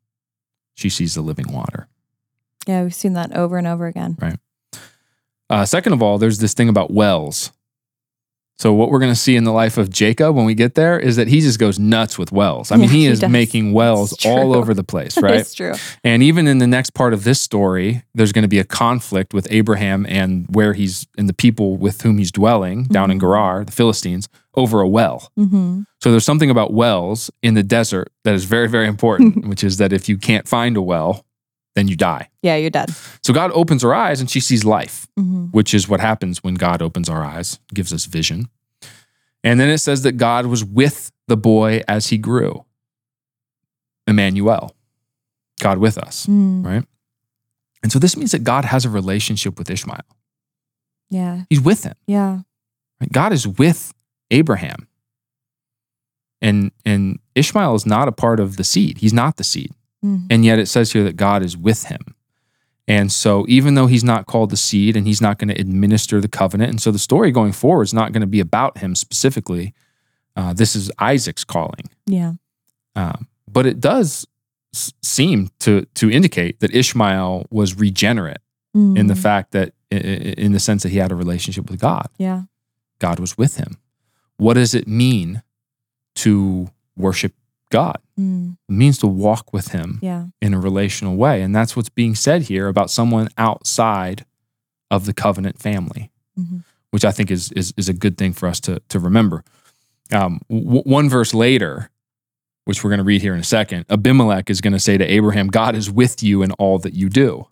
she 0.74 0.88
sees 0.90 1.14
the 1.14 1.22
living 1.22 1.50
water. 1.52 1.88
Yeah, 2.66 2.82
we've 2.82 2.94
seen 2.94 3.12
that 3.14 3.34
over 3.36 3.58
and 3.58 3.66
over 3.66 3.86
again. 3.86 4.16
Uh, 5.50 5.64
second 5.64 5.92
of 5.92 6.02
all, 6.02 6.18
there's 6.18 6.38
this 6.38 6.54
thing 6.54 6.68
about 6.68 6.90
wells. 6.90 7.52
So 8.56 8.72
what 8.72 8.88
we're 8.90 9.00
going 9.00 9.12
to 9.12 9.18
see 9.18 9.34
in 9.34 9.42
the 9.42 9.52
life 9.52 9.76
of 9.78 9.90
Jacob 9.90 10.36
when 10.36 10.44
we 10.46 10.54
get 10.54 10.76
there 10.76 10.96
is 10.98 11.16
that 11.16 11.26
he 11.26 11.40
just 11.40 11.58
goes 11.58 11.80
nuts 11.80 12.16
with 12.16 12.30
wells. 12.30 12.70
I 12.70 12.76
mean, 12.76 12.84
Yeah, 12.84 12.90
he 12.90 12.98
he 13.00 13.06
is 13.06 13.18
does. 13.18 13.30
making 13.30 13.72
wells 13.72 14.24
all 14.24 14.54
over 14.54 14.72
the 14.72 14.84
place, 14.84 15.18
right? 15.20 15.34
It's 15.40 15.54
true. 15.54 15.74
And 16.04 16.22
even 16.22 16.46
in 16.46 16.58
the 16.58 16.66
next 16.68 16.90
part 16.90 17.12
of 17.12 17.24
this 17.24 17.42
story, 17.42 18.04
there's 18.14 18.30
going 18.30 18.42
to 18.42 18.48
be 18.48 18.60
a 18.60 18.64
conflict 18.64 19.34
with 19.34 19.48
Abraham 19.50 20.06
and 20.08 20.46
where 20.54 20.72
he's 20.72 21.04
and 21.18 21.28
the 21.28 21.34
people 21.34 21.76
with 21.76 22.02
whom 22.02 22.16
he's 22.16 22.30
dwelling 22.30 22.84
down 22.84 23.10
in 23.10 23.18
Mhm. 23.18 23.22
Gerar, 23.22 23.64
the 23.64 23.72
Philistines, 23.72 24.28
over 24.54 24.80
a 24.80 24.88
well. 24.88 25.32
Mm-hmm. 25.36 25.80
So 26.00 26.12
there's 26.12 26.24
something 26.24 26.48
about 26.48 26.72
wells 26.72 27.32
in 27.42 27.54
the 27.54 27.64
desert 27.64 28.12
that 28.22 28.34
is 28.34 28.44
very, 28.44 28.68
very 28.68 28.86
important, 28.86 29.46
which 29.48 29.64
is 29.64 29.78
that 29.78 29.92
if 29.92 30.08
you 30.08 30.16
can't 30.16 30.46
find 30.46 30.76
a 30.76 30.82
well, 30.82 31.26
then 31.74 31.88
you 31.88 31.96
die. 31.96 32.28
Yeah, 32.42 32.56
you're 32.56 32.70
dead. 32.70 32.90
So 33.22 33.32
God 33.32 33.50
opens 33.52 33.82
her 33.82 33.94
eyes 33.94 34.20
and 34.20 34.30
she 34.30 34.40
sees 34.40 34.64
life, 34.64 35.06
Mm-hmm. 35.18 35.46
which 35.46 35.74
is 35.74 35.88
what 35.88 36.00
happens 36.00 36.42
when 36.42 36.54
God 36.54 36.82
opens 36.82 37.08
our 37.08 37.24
eyes, 37.24 37.58
gives 37.72 37.92
us 37.92 38.04
vision. 38.06 38.48
And 39.42 39.60
then 39.60 39.68
it 39.68 39.78
says 39.78 40.02
that 40.02 40.12
God 40.12 40.46
was 40.46 40.64
with 40.64 41.10
the 41.28 41.36
boy 41.36 41.82
as 41.86 42.08
he 42.08 42.18
grew. 42.18 42.64
Emmanuel, 44.06 44.74
God 45.60 45.78
with 45.78 45.98
us. 45.98 46.26
Mm. 46.26 46.64
Right. 46.64 46.84
And 47.82 47.92
so 47.92 47.98
this 47.98 48.16
means 48.16 48.32
that 48.32 48.44
God 48.44 48.64
has 48.64 48.84
a 48.84 48.90
relationship 48.90 49.58
with 49.58 49.70
Ishmael. 49.70 50.00
Yeah. 51.10 51.42
He's 51.50 51.60
with 51.60 51.84
him. 51.84 51.94
Yeah. 52.06 52.40
Right? 53.00 53.12
God 53.12 53.32
is 53.32 53.46
with 53.46 53.92
Abraham. 54.30 54.88
And 56.42 56.72
and 56.84 57.18
Ishmael 57.34 57.74
is 57.74 57.86
not 57.86 58.08
a 58.08 58.12
part 58.12 58.40
of 58.40 58.56
the 58.56 58.64
seed. 58.64 58.98
He's 58.98 59.12
not 59.14 59.36
the 59.36 59.44
seed. 59.44 59.72
Mm. 60.04 60.26
And 60.30 60.44
yet 60.44 60.58
it 60.58 60.66
says 60.66 60.92
here 60.92 61.02
that 61.04 61.16
God 61.16 61.42
is 61.42 61.56
with 61.56 61.84
him. 61.84 62.14
And 62.86 63.10
so 63.10 63.46
even 63.48 63.74
though 63.74 63.86
he's 63.86 64.04
not 64.04 64.26
called 64.26 64.50
the 64.50 64.56
seed 64.58 64.96
and 64.96 65.06
he's 65.06 65.20
not 65.22 65.38
going 65.38 65.48
to 65.48 65.58
administer 65.58 66.20
the 66.20 66.28
covenant, 66.28 66.70
and 66.70 66.82
so 66.82 66.90
the 66.90 66.98
story 66.98 67.30
going 67.32 67.52
forward 67.52 67.84
is 67.84 67.94
not 67.94 68.12
going 68.12 68.20
to 68.20 68.26
be 68.26 68.40
about 68.40 68.78
him 68.78 68.94
specifically. 68.94 69.72
Uh, 70.36 70.52
this 70.52 70.76
is 70.76 70.90
Isaac's 70.98 71.44
calling. 71.44 71.88
Yeah. 72.06 72.34
Um, 72.94 73.28
but 73.50 73.64
it 73.66 73.80
does 73.80 74.26
s- 74.74 74.92
seem 75.02 75.48
to 75.60 75.86
to 75.94 76.10
indicate 76.10 76.60
that 76.60 76.74
Ishmael 76.74 77.46
was 77.50 77.74
regenerate 77.78 78.38
in 78.74 79.06
the 79.06 79.14
Mm. 79.14 79.18
fact 79.22 79.52
that 79.52 79.72
in 79.90 80.50
the 80.52 80.58
sense 80.58 80.82
that 80.82 80.88
he 80.90 80.98
had 80.98 81.12
a 81.12 81.14
relationship 81.14 81.70
with 81.70 81.78
God. 81.80 82.08
Yeah. 82.18 82.42
God 82.98 83.20
was 83.20 83.38
with 83.38 83.56
him. 83.56 83.78
What 84.36 84.54
does 84.54 84.74
it 84.74 84.88
mean 84.88 85.42
to 86.16 86.68
worship 86.96 87.32
God? 87.70 87.98
Mm. 88.18 88.56
It 88.68 88.72
means 88.72 88.98
to 88.98 89.06
walk 89.06 89.52
with 89.52 89.68
him 89.68 89.98
Yeah. 90.02 90.26
in 90.40 90.54
a 90.54 90.60
relational 90.60 91.16
way. 91.16 91.42
And 91.42 91.54
that's 91.54 91.74
what's 91.76 91.88
being 91.88 92.14
said 92.14 92.42
here 92.42 92.68
about 92.68 92.90
someone 92.90 93.28
outside 93.38 94.24
of 94.90 95.06
the 95.06 95.12
covenant 95.12 95.58
family, 95.58 96.10
Mhm. 96.38 96.62
which 96.90 97.04
I 97.04 97.10
think 97.10 97.30
is 97.30 97.50
is, 97.52 97.72
is 97.76 97.88
a 97.88 97.92
good 97.94 98.16
thing 98.16 98.32
for 98.32 98.48
us 98.48 98.60
to, 98.60 98.80
to 98.90 98.98
remember. 98.98 99.42
Um, 100.12 100.40
w- 100.48 100.82
one 100.82 101.08
verse 101.08 101.34
later, 101.34 101.90
which 102.66 102.84
we're 102.84 102.90
going 102.90 102.98
to 102.98 103.04
read 103.04 103.22
here 103.22 103.34
in 103.34 103.40
a 103.40 103.44
second, 103.44 103.86
Abimelech 103.90 104.48
is 104.50 104.60
going 104.60 104.72
to 104.72 104.78
say 104.78 104.96
to 104.96 105.04
Abraham, 105.04 105.48
God 105.48 105.74
is 105.74 105.90
with 105.90 106.22
you 106.22 106.42
in 106.42 106.52
all 106.52 106.78
that 106.78 106.94
you 106.94 107.08
do. 107.08 107.46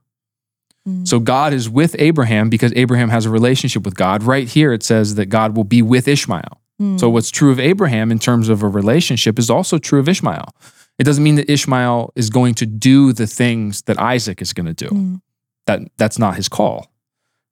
Mm. 0.88 1.06
So 1.06 1.18
God 1.20 1.52
is 1.52 1.68
with 1.68 1.94
Abraham 1.98 2.48
because 2.48 2.72
Abraham 2.76 3.08
has 3.10 3.26
a 3.26 3.30
relationship 3.30 3.84
with 3.84 3.94
God. 3.94 4.22
Right 4.22 4.48
here, 4.48 4.72
it 4.72 4.82
says 4.82 5.14
that 5.16 5.26
God 5.26 5.56
will 5.56 5.64
be 5.64 5.82
with 5.82 6.06
Ishmael. 6.08 6.60
Mm. 6.82 6.98
So 7.00 7.08
what's 7.08 7.30
true 7.30 7.52
of 7.52 7.60
Abraham 7.60 8.10
in 8.10 8.18
terms 8.18 8.48
of 8.48 8.62
a 8.62 8.68
relationship 8.68 9.38
is 9.38 9.48
also 9.48 9.78
true 9.78 10.00
of 10.00 10.08
Ishmael. 10.08 10.54
It 10.98 11.04
doesn't 11.04 11.22
mean 11.22 11.36
that 11.36 11.50
Ishmael 11.50 12.12
is 12.16 12.28
going 12.30 12.54
to 12.54 12.66
do 12.66 13.12
the 13.12 13.26
things 13.26 13.82
that 13.82 13.98
Isaac 14.00 14.42
is 14.42 14.52
going 14.52 14.66
to 14.66 14.74
do. 14.74 14.88
Mm. 14.88 15.22
That 15.66 15.80
that's 15.96 16.18
not 16.18 16.36
his 16.36 16.48
call. 16.48 16.90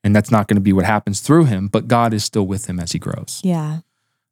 And 0.02 0.16
that's 0.16 0.30
not 0.30 0.48
going 0.48 0.56
to 0.56 0.62
be 0.62 0.72
what 0.72 0.86
happens 0.86 1.20
through 1.20 1.44
him, 1.44 1.68
but 1.68 1.86
God 1.86 2.14
is 2.14 2.24
still 2.24 2.46
with 2.46 2.66
him 2.66 2.80
as 2.80 2.92
he 2.92 2.98
grows. 2.98 3.40
Yeah. 3.44 3.80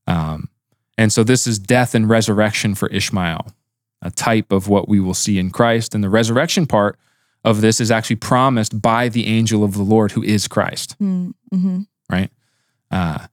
Um, 0.07 0.49
and 0.97 1.13
so 1.13 1.23
this 1.23 1.47
is 1.47 1.59
death 1.59 1.95
and 1.95 2.09
resurrection 2.09 2.75
for 2.75 2.89
Ishmael, 2.89 3.53
a 4.01 4.11
type 4.11 4.51
of 4.51 4.69
what 4.69 4.89
we 4.89 4.99
will 4.99 5.15
see 5.15 5.39
in 5.39 5.51
Christ. 5.51 5.95
And 5.95 6.03
the 6.03 6.09
resurrection 6.09 6.67
part 6.67 6.99
of 7.45 7.61
this 7.61 7.81
is 7.81 7.91
actually 7.91 8.17
promised 8.17 8.81
by 8.81 9.11
the 9.11 9.27
angel 9.27 9.63
of 9.63 9.75
the 9.75 9.83
Lord 9.83 10.13
who 10.13 10.23
is 10.23 10.49
Christ 10.49 10.97
Mm. 11.01 11.35
hmm 11.53 11.81
right? 12.11 12.31
Uh, 12.91 13.27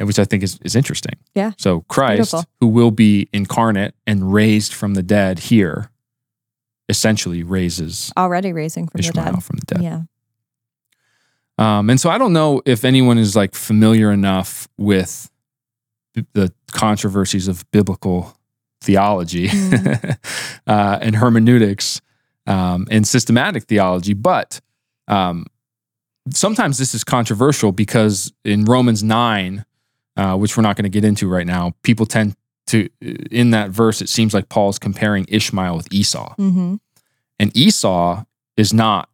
and 0.00 0.06
which 0.08 0.18
I 0.18 0.24
think 0.24 0.42
is, 0.42 0.58
is 0.64 0.74
interesting. 0.74 1.12
Yeah. 1.34 1.52
So 1.58 1.82
Christ, 1.82 2.32
Beautiful. 2.32 2.44
who 2.60 2.66
will 2.68 2.90
be 2.90 3.28
incarnate 3.32 3.94
and 4.06 4.32
raised 4.32 4.72
from 4.74 4.94
the 4.94 5.02
dead 5.02 5.38
here, 5.38 5.90
essentially 6.88 7.42
raises 7.44 8.10
Already 8.16 8.52
raising 8.52 8.88
from 8.88 8.98
Ishmael 8.98 9.24
the 9.26 9.30
dead. 9.32 9.44
from 9.44 9.56
the 9.58 9.66
dead. 9.74 9.82
Yeah. 9.82 10.00
Um, 11.58 11.90
and 11.90 12.00
so 12.00 12.08
I 12.10 12.16
don't 12.18 12.32
know 12.32 12.62
if 12.64 12.84
anyone 12.84 13.18
is 13.18 13.36
like 13.36 13.54
familiar 13.54 14.10
enough 14.10 14.66
with 14.78 15.30
the 16.32 16.52
controversies 16.72 17.46
of 17.48 17.70
biblical 17.70 18.34
theology 18.80 19.48
Mm. 19.48 20.16
uh, 20.66 20.98
and 21.02 21.14
hermeneutics 21.16 22.00
um, 22.46 22.86
and 22.90 23.06
systematic 23.06 23.64
theology, 23.64 24.14
but 24.14 24.60
um, 25.06 25.44
sometimes 26.30 26.78
this 26.78 26.94
is 26.94 27.04
controversial 27.04 27.72
because 27.72 28.32
in 28.44 28.64
Romans 28.64 29.02
9, 29.02 29.64
uh, 30.16 30.36
which 30.36 30.56
we're 30.56 30.62
not 30.62 30.76
going 30.76 30.84
to 30.84 30.88
get 30.90 31.04
into 31.04 31.28
right 31.28 31.46
now, 31.46 31.74
people 31.82 32.06
tend 32.06 32.34
to, 32.68 32.88
in 33.00 33.50
that 33.50 33.70
verse, 33.70 34.00
it 34.00 34.08
seems 34.08 34.32
like 34.34 34.48
Paul's 34.48 34.78
comparing 34.78 35.24
Ishmael 35.28 35.76
with 35.76 35.92
Esau. 35.92 36.34
hmm 36.34 36.76
And 37.38 37.56
Esau 37.56 38.24
is 38.56 38.72
not 38.72 39.08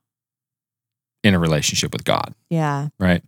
in 1.23 1.35
a 1.35 1.39
relationship 1.39 1.93
with 1.93 2.05
God 2.05 2.35
Yeah. 2.51 2.89
right? 2.99 3.23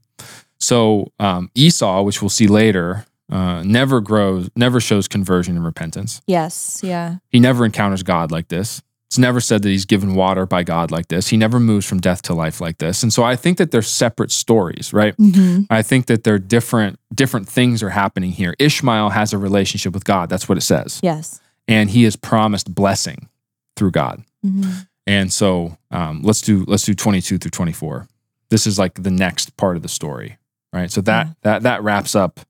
So 0.61 1.12
um, 1.18 1.50
Esau, 1.54 2.02
which 2.02 2.20
we'll 2.20 2.28
see 2.28 2.46
later, 2.46 3.04
uh, 3.31 3.62
never 3.64 4.00
grows, 4.00 4.48
never 4.57 4.81
shows 4.81 5.07
conversion 5.09 5.57
and 5.57 5.64
repentance. 5.64 6.20
Yes. 6.26 6.81
Yeah. 6.83 7.16
He 7.31 7.40
never 7.40 7.64
encounters 7.64 8.02
God 8.02 8.31
like 8.33 8.48
this. 8.48 8.83
It's 9.09 9.16
never 9.18 9.40
said 9.40 9.62
that 9.62 9.71
he's 9.71 9.87
given 9.87 10.14
water 10.14 10.44
by 10.44 10.62
God 10.64 10.90
like 10.90 11.09
this. 11.09 11.29
He 11.29 11.38
never 11.38 11.59
moves 11.59 11.87
from 11.87 11.99
death 11.99 12.21
to 12.23 12.35
life 12.35 12.61
like 12.61 12.77
this. 12.77 13.03
And 13.03 13.11
so 13.11 13.23
I 13.25 13.37
think 13.37 13.57
that 13.57 13.71
they're 13.71 13.81
separate 13.81 14.31
stories, 14.31 14.92
right? 14.92 15.14
hmm 15.16 15.62
I 15.71 15.81
think 15.83 16.07
that 16.07 16.25
they're 16.25 16.38
different. 16.38 16.99
Different 17.14 17.49
things 17.49 17.83
are 17.83 17.88
happening 17.90 18.33
here. 18.33 18.55
Ishmael 18.59 19.09
has 19.11 19.33
a 19.33 19.38
relationship 19.38 19.94
with 19.94 20.05
God. 20.05 20.29
That's 20.29 20.47
what 20.49 20.59
it 20.59 20.62
says, 20.62 21.01
Yes. 21.03 21.40
and 21.66 21.88
he 21.88 22.05
is 22.05 22.16
promised 22.16 22.75
blessing 22.75 23.29
through 23.77 23.92
God. 23.92 24.23
hmm 24.42 24.62
And 25.07 25.33
so 25.33 25.79
um, 25.90 26.21
let's 26.23 26.42
do 26.42 26.64
let's 26.68 26.85
do 26.85 26.92
22 26.94 27.38
through 27.38 27.51
24. 27.51 28.07
This 28.51 28.66
is 28.66 28.79
like 28.79 29.03
the 29.03 29.11
next 29.11 29.57
part 29.57 29.77
of 29.77 29.83
the 29.83 29.88
story, 29.88 30.37
right? 30.71 30.90
So 30.90 31.01
that 31.01 31.27
Yeah. 31.29 31.33
that 31.44 31.62
that 31.62 31.83
wraps 31.83 32.14
up 32.14 32.40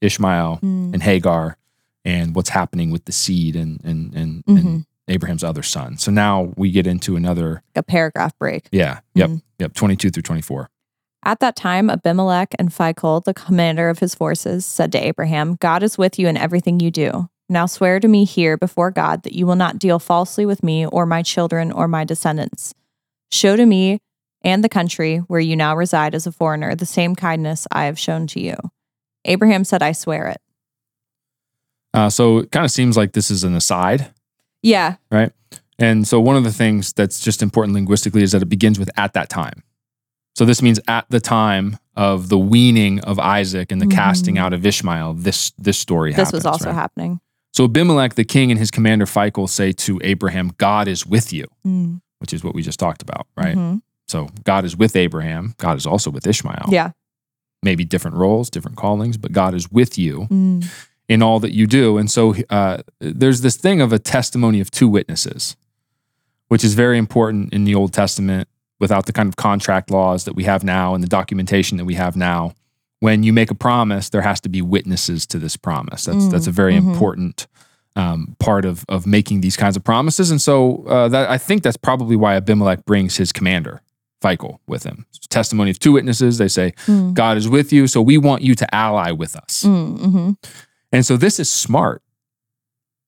Ishmael 0.00 0.60
Mm. 0.62 0.94
and 0.94 1.02
Hagar 1.02 1.58
and 2.06 2.34
what's 2.34 2.48
happening 2.48 2.90
with 2.90 3.04
the 3.04 3.12
seed 3.12 3.54
and 3.54 3.80
and 3.84 4.14
and, 4.14 4.44
Mhm. 4.46 4.58
and 4.58 4.86
Abraham's 5.10 5.44
other 5.44 5.62
son. 5.62 5.98
So 5.98 6.10
now 6.10 6.52
we 6.56 6.70
get 6.70 6.86
into 6.86 7.16
another 7.16 7.62
A 7.74 7.82
paragraph 7.82 8.32
break. 8.38 8.68
yeah, 8.72 9.00
yep, 9.14 9.30
Mhm. 9.30 9.42
yep, 9.58 9.74
22 9.74 10.10
through 10.10 10.22
24. 10.22 10.68
At 11.22 11.40
that 11.40 11.54
time, 11.56 11.90
Abimelech 11.90 12.54
and 12.58 12.70
Phicol, 12.70 13.22
the 13.22 13.34
commander 13.34 13.90
of 13.90 13.98
his 13.98 14.14
forces, 14.14 14.64
said 14.64 14.90
to 14.92 14.98
Abraham, 15.06 15.56
God 15.60 15.82
is 15.82 15.98
with 15.98 16.18
you 16.18 16.28
in 16.28 16.36
everything 16.38 16.80
you 16.80 16.90
do. 16.90 17.28
Now 17.48 17.66
swear 17.66 18.00
to 18.00 18.08
me 18.08 18.24
here 18.24 18.56
before 18.56 18.90
God 18.90 19.24
that 19.24 19.34
you 19.34 19.46
will 19.46 19.56
not 19.56 19.78
deal 19.78 19.98
falsely 19.98 20.46
with 20.46 20.62
me 20.62 20.86
or 20.86 21.04
my 21.04 21.22
children 21.22 21.72
or 21.72 21.88
my 21.88 22.04
descendants. 22.04 22.72
Show 23.30 23.56
to 23.56 23.66
me 23.66 23.98
and 24.42 24.64
the 24.64 24.68
country 24.68 25.18
where 25.18 25.40
you 25.40 25.56
now 25.56 25.76
reside 25.76 26.14
as 26.14 26.26
a 26.26 26.32
foreigner 26.32 26.74
the 26.74 26.86
same 26.86 27.14
kindness 27.14 27.66
I 27.72 27.84
have 27.84 27.98
shown 27.98 28.26
to 28.28 28.40
you. 28.40 28.54
Abraham 29.26 29.64
said, 29.64 29.82
I 29.82 29.92
swear 29.92 30.28
it. 30.28 30.40
Uh, 31.92 32.08
so 32.08 32.38
it 32.38 32.52
kind 32.52 32.64
of 32.64 32.70
seems 32.70 32.96
like 32.96 33.12
this 33.12 33.30
is 33.30 33.42
an 33.44 33.54
aside, 33.54 34.12
Yeah. 34.62 34.96
right? 35.10 35.32
And 35.78 36.06
so 36.06 36.20
one 36.20 36.36
of 36.36 36.44
the 36.44 36.52
things 36.52 36.92
that's 36.92 37.20
just 37.20 37.42
important 37.42 37.74
linguistically 37.74 38.22
is 38.22 38.32
that 38.32 38.42
it 38.42 38.48
begins 38.50 38.78
with 38.78 38.90
at 38.98 39.14
that 39.14 39.30
time. 39.30 39.62
So 40.36 40.44
this 40.44 40.60
means 40.62 40.78
at 40.88 41.06
the 41.08 41.20
time 41.20 41.78
of 41.96 42.28
the 42.28 42.38
weaning 42.38 43.00
of 43.00 43.18
Isaac 43.18 43.72
and 43.72 43.80
the 43.80 43.86
Mhm. 43.86 43.92
casting 43.94 44.38
out 44.38 44.52
of 44.52 44.64
Ishmael, 44.64 45.14
this 45.14 45.52
this 45.58 45.78
story 45.78 46.10
This 46.10 46.16
happens. 46.18 46.32
was 46.34 46.46
also 46.46 46.66
right? 46.66 46.74
happening. 46.74 47.20
So 47.52 47.64
Abimelech, 47.64 48.14
the 48.14 48.24
king, 48.24 48.50
and 48.50 48.58
his 48.60 48.70
commander 48.70 49.06
Phicol 49.06 49.48
say 49.48 49.72
to 49.72 49.98
Abraham, 50.04 50.52
God 50.58 50.86
is 50.86 51.04
with 51.06 51.32
you, 51.32 51.46
Mm. 51.66 52.00
which 52.20 52.32
is 52.32 52.44
what 52.44 52.54
we 52.54 52.62
just 52.62 52.78
talked 52.78 53.02
about, 53.02 53.26
right? 53.36 53.56
Mhm. 53.56 53.82
So 54.06 54.28
God 54.44 54.64
is 54.64 54.76
with 54.76 54.94
Abraham. 54.96 55.54
God 55.58 55.76
is 55.76 55.86
also 55.86 56.10
with 56.10 56.26
Ishmael. 56.26 56.68
Yeah. 56.70 56.92
Maybe 57.62 57.84
different 57.84 58.16
roles, 58.16 58.50
different 58.50 58.76
callings, 58.76 59.16
but 59.16 59.32
God 59.32 59.54
is 59.54 59.70
with 59.70 59.98
you 59.98 60.26
Mm. 60.30 60.64
In 61.10 61.22
all 61.22 61.40
that 61.40 61.52
you 61.52 61.66
do. 61.66 61.98
And 61.98 62.08
so 62.08 62.34
uh, 62.50 62.78
there's 63.00 63.40
this 63.40 63.56
thing 63.56 63.80
of 63.82 63.92
a 63.92 63.98
testimony 63.98 64.60
of 64.60 64.70
two 64.70 64.88
witnesses, 64.88 65.56
which 66.48 66.62
is 66.62 66.74
very 66.74 66.98
important 66.98 67.52
in 67.52 67.64
the 67.64 67.74
Old 67.74 67.92
Testament 67.92 68.48
without 68.78 69.06
the 69.06 69.12
kind 69.12 69.28
of 69.28 69.34
contract 69.34 69.90
laws 69.90 70.24
that 70.24 70.34
we 70.36 70.44
have 70.44 70.62
now 70.62 70.94
and 70.94 71.02
the 71.02 71.08
documentation 71.08 71.78
that 71.78 71.84
we 71.84 71.94
have 71.94 72.14
now. 72.16 72.54
When 73.00 73.24
you 73.24 73.32
make 73.32 73.50
a 73.50 73.54
promise, 73.56 74.08
there 74.10 74.22
has 74.22 74.40
to 74.42 74.48
be 74.48 74.62
witnesses 74.62 75.26
to 75.26 75.38
this 75.38 75.56
promise. 75.56 76.04
That's 76.04 76.24
Mm, 76.26 76.30
that's 76.30 76.46
a 76.46 76.52
very 76.52 76.74
mhm. 76.74 76.92
important 76.92 77.46
um, 77.96 78.36
part 78.38 78.64
of 78.64 78.84
of 78.88 79.04
making 79.06 79.40
these 79.40 79.56
kinds 79.56 79.76
of 79.76 79.82
promises. 79.82 80.30
And 80.30 80.40
so 80.40 80.84
uh, 80.86 81.08
that 81.08 81.28
I 81.28 81.38
think 81.38 81.62
that's 81.62 81.76
probably 81.78 82.14
why 82.16 82.36
Abimelech 82.36 82.84
brings 82.84 83.16
his 83.16 83.32
commander 83.32 83.80
Phicol 84.22 84.58
with 84.68 84.84
him. 84.84 85.06
Testimony 85.28 85.70
of 85.70 85.78
two 85.78 85.92
witnesses. 85.92 86.36
They 86.38 86.48
say, 86.48 86.72
Mm. 86.86 87.14
God 87.14 87.36
is 87.36 87.48
with 87.48 87.72
you, 87.72 87.86
so 87.86 88.00
we 88.02 88.18
want 88.18 88.42
you 88.42 88.54
to 88.54 88.66
ally 88.74 89.10
with 89.12 89.34
us. 89.34 89.64
Mm, 89.64 89.98
mhm. 89.98 90.36
And 90.92 91.04
so 91.06 91.16
this 91.16 91.38
is 91.40 91.50
smart. 91.50 92.02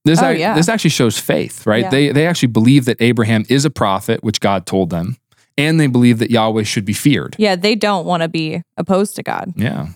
This, 0.05 0.21
Oh, 0.21 0.31
yeah. 0.31 0.55
this 0.55 0.69
actually 0.69 0.91
shows 0.91 1.19
faith, 1.19 1.67
right? 1.67 1.85
Yeah. 1.85 1.91
They, 1.91 2.09
they 2.13 2.27
actually 2.27 2.49
believe 2.49 2.87
that 2.87 2.97
Abraham 3.01 3.45
is 3.49 3.65
a 3.65 3.71
prophet, 3.71 4.23
which 4.25 4.41
God 4.41 4.67
told 4.67 4.91
them, 4.91 5.17
and 5.57 5.79
they 5.79 5.87
believe 5.87 6.19
that 6.19 6.31
Yahweh 6.31 6.65
should 6.65 6.85
be 6.85 6.93
feared. 6.93 7.37
Yeah, 7.39 7.55
they 7.57 7.75
don't 7.77 8.05
want 8.05 8.23
to 8.23 8.29
be 8.29 8.63
opposed 8.77 9.15
to 9.17 9.23
God. 9.23 9.53
Yeah. 9.57 9.89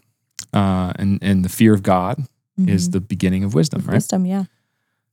Uh, 0.52 0.92
and, 0.96 1.18
and 1.22 1.44
the 1.44 1.48
fear 1.48 1.74
of 1.74 1.82
God 1.82 2.22
is 2.58 2.88
Mhm. 2.88 2.92
the 2.92 3.00
beginning 3.00 3.42
of 3.44 3.52
wisdom, 3.54 3.82
right? 3.84 3.94
wisdom. 3.94 4.24
Yeah. 4.26 4.44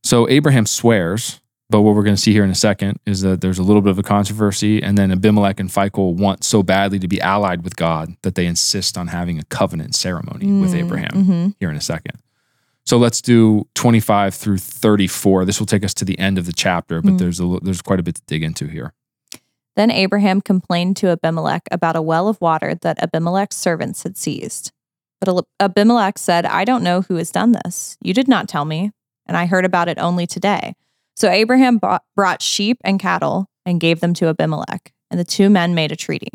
So 0.02 0.28
Abraham 0.28 0.64
swears, 0.64 1.40
but 1.68 1.80
what 1.82 1.94
we're 1.96 2.04
going 2.04 2.14
to 2.16 2.20
see 2.22 2.32
here 2.32 2.44
in 2.44 2.50
a 2.50 2.54
second 2.54 3.00
is 3.04 3.20
that 3.22 3.40
there's 3.40 3.58
a 3.58 3.62
little 3.64 3.82
bit 3.82 3.90
of 3.90 3.98
a 3.98 4.02
controversy, 4.02 4.82
and 4.82 4.96
then 4.96 5.10
Abimelech 5.10 5.58
and 5.60 5.68
Phicol 5.70 6.14
want 6.14 6.44
so 6.44 6.62
badly 6.62 6.98
to 7.00 7.08
be 7.08 7.20
allied 7.20 7.64
with 7.64 7.74
God 7.76 8.14
that 8.22 8.34
they 8.36 8.46
insist 8.46 8.96
on 8.96 9.08
having 9.08 9.38
a 9.40 9.44
covenant 9.44 9.94
ceremony 9.94 10.46
with 10.60 10.72
Mm, 10.72 10.78
Abraham 10.84 11.10
mhm. 11.12 11.54
here 11.58 11.68
in 11.70 11.76
a 11.76 11.80
second. 11.80 12.18
So 12.86 12.98
let's 12.98 13.22
do 13.22 13.66
25 13.74 14.34
through 14.34 14.58
34. 14.58 15.44
This 15.46 15.58
will 15.58 15.66
take 15.66 15.84
us 15.84 15.94
to 15.94 16.04
the 16.04 16.18
end 16.18 16.36
of 16.38 16.46
the 16.46 16.52
chapter, 16.52 17.00
but 17.00 17.14
Mm. 17.14 17.18
there's 17.18 17.40
a, 17.40 17.58
there's 17.62 17.80
quite 17.82 17.98
a 18.00 18.02
bit 18.02 18.16
to 18.16 18.22
dig 18.26 18.42
into 18.42 18.66
here. 18.66 18.92
Then 19.76 19.90
Abraham 19.90 20.40
complained 20.40 20.96
to 20.98 21.08
Abimelech 21.08 21.62
about 21.70 21.96
a 21.96 22.02
well 22.02 22.28
of 22.28 22.40
water 22.40 22.74
that 22.82 23.02
Abimelech's 23.02 23.56
servants 23.56 24.02
had 24.02 24.16
seized. 24.16 24.70
But 25.20 25.46
Abimelech 25.58 26.18
said, 26.18 26.44
I 26.46 26.64
don't 26.64 26.84
know 26.84 27.00
who 27.02 27.16
has 27.16 27.30
done 27.30 27.52
this. 27.64 27.96
You 28.02 28.12
did 28.12 28.28
not 28.28 28.48
tell 28.48 28.66
me, 28.66 28.92
and 29.26 29.36
I 29.36 29.46
heard 29.46 29.64
about 29.64 29.88
it 29.88 29.98
only 29.98 30.26
today. 30.26 30.74
So 31.16 31.30
Abraham 31.30 31.78
bought, 31.78 32.02
brought 32.14 32.42
sheep 32.42 32.76
and 32.84 33.00
cattle 33.00 33.46
and 33.64 33.80
gave 33.80 34.00
them 34.00 34.12
to 34.14 34.28
Abimelech, 34.28 34.92
and 35.10 35.18
the 35.18 35.24
two 35.24 35.48
men 35.48 35.74
made 35.74 35.90
a 35.90 35.96
treaty. 35.96 36.28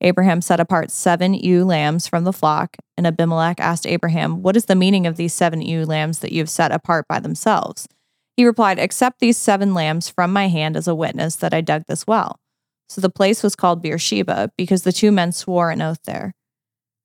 Abraham 0.00 0.40
set 0.42 0.60
apart 0.60 0.90
seven 0.90 1.34
ewe 1.34 1.64
lambs 1.64 2.06
from 2.06 2.24
the 2.24 2.32
flock, 2.32 2.76
and 2.96 3.06
Abimelech 3.06 3.60
asked 3.60 3.86
Abraham, 3.86 4.42
What 4.42 4.56
is 4.56 4.66
the 4.66 4.74
meaning 4.74 5.06
of 5.06 5.16
these 5.16 5.32
seven 5.32 5.62
ewe 5.62 5.84
lambs 5.84 6.18
that 6.18 6.32
you 6.32 6.40
have 6.40 6.50
set 6.50 6.72
apart 6.72 7.06
by 7.08 7.20
themselves? 7.20 7.88
He 8.36 8.44
replied, 8.44 8.78
Accept 8.78 9.20
these 9.20 9.36
seven 9.36 9.74
lambs 9.74 10.08
from 10.08 10.32
my 10.32 10.48
hand 10.48 10.76
as 10.76 10.88
a 10.88 10.94
witness 10.94 11.36
that 11.36 11.54
I 11.54 11.60
dug 11.60 11.84
this 11.86 12.06
well. 12.06 12.40
So 12.88 13.00
the 13.00 13.10
place 13.10 13.42
was 13.42 13.56
called 13.56 13.82
Beersheba 13.82 14.50
because 14.56 14.82
the 14.82 14.92
two 14.92 15.10
men 15.10 15.32
swore 15.32 15.70
an 15.70 15.80
oath 15.80 16.00
there. 16.04 16.34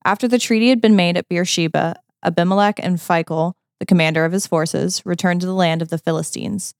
After 0.03 0.27
the 0.27 0.39
treaty 0.39 0.69
had 0.69 0.81
been 0.81 0.95
made 0.95 1.17
at 1.17 1.29
Beersheba, 1.29 1.95
Abimelech 2.23 2.79
and 2.81 2.97
Phicol, 2.97 3.53
the 3.79 3.85
commander 3.85 4.25
of 4.25 4.31
his 4.31 4.47
forces, 4.47 5.01
returned 5.05 5.41
to 5.41 5.47
the 5.47 5.53
land 5.53 5.81
of 5.81 5.89
the 5.89 5.97
Philistines. 5.97 6.73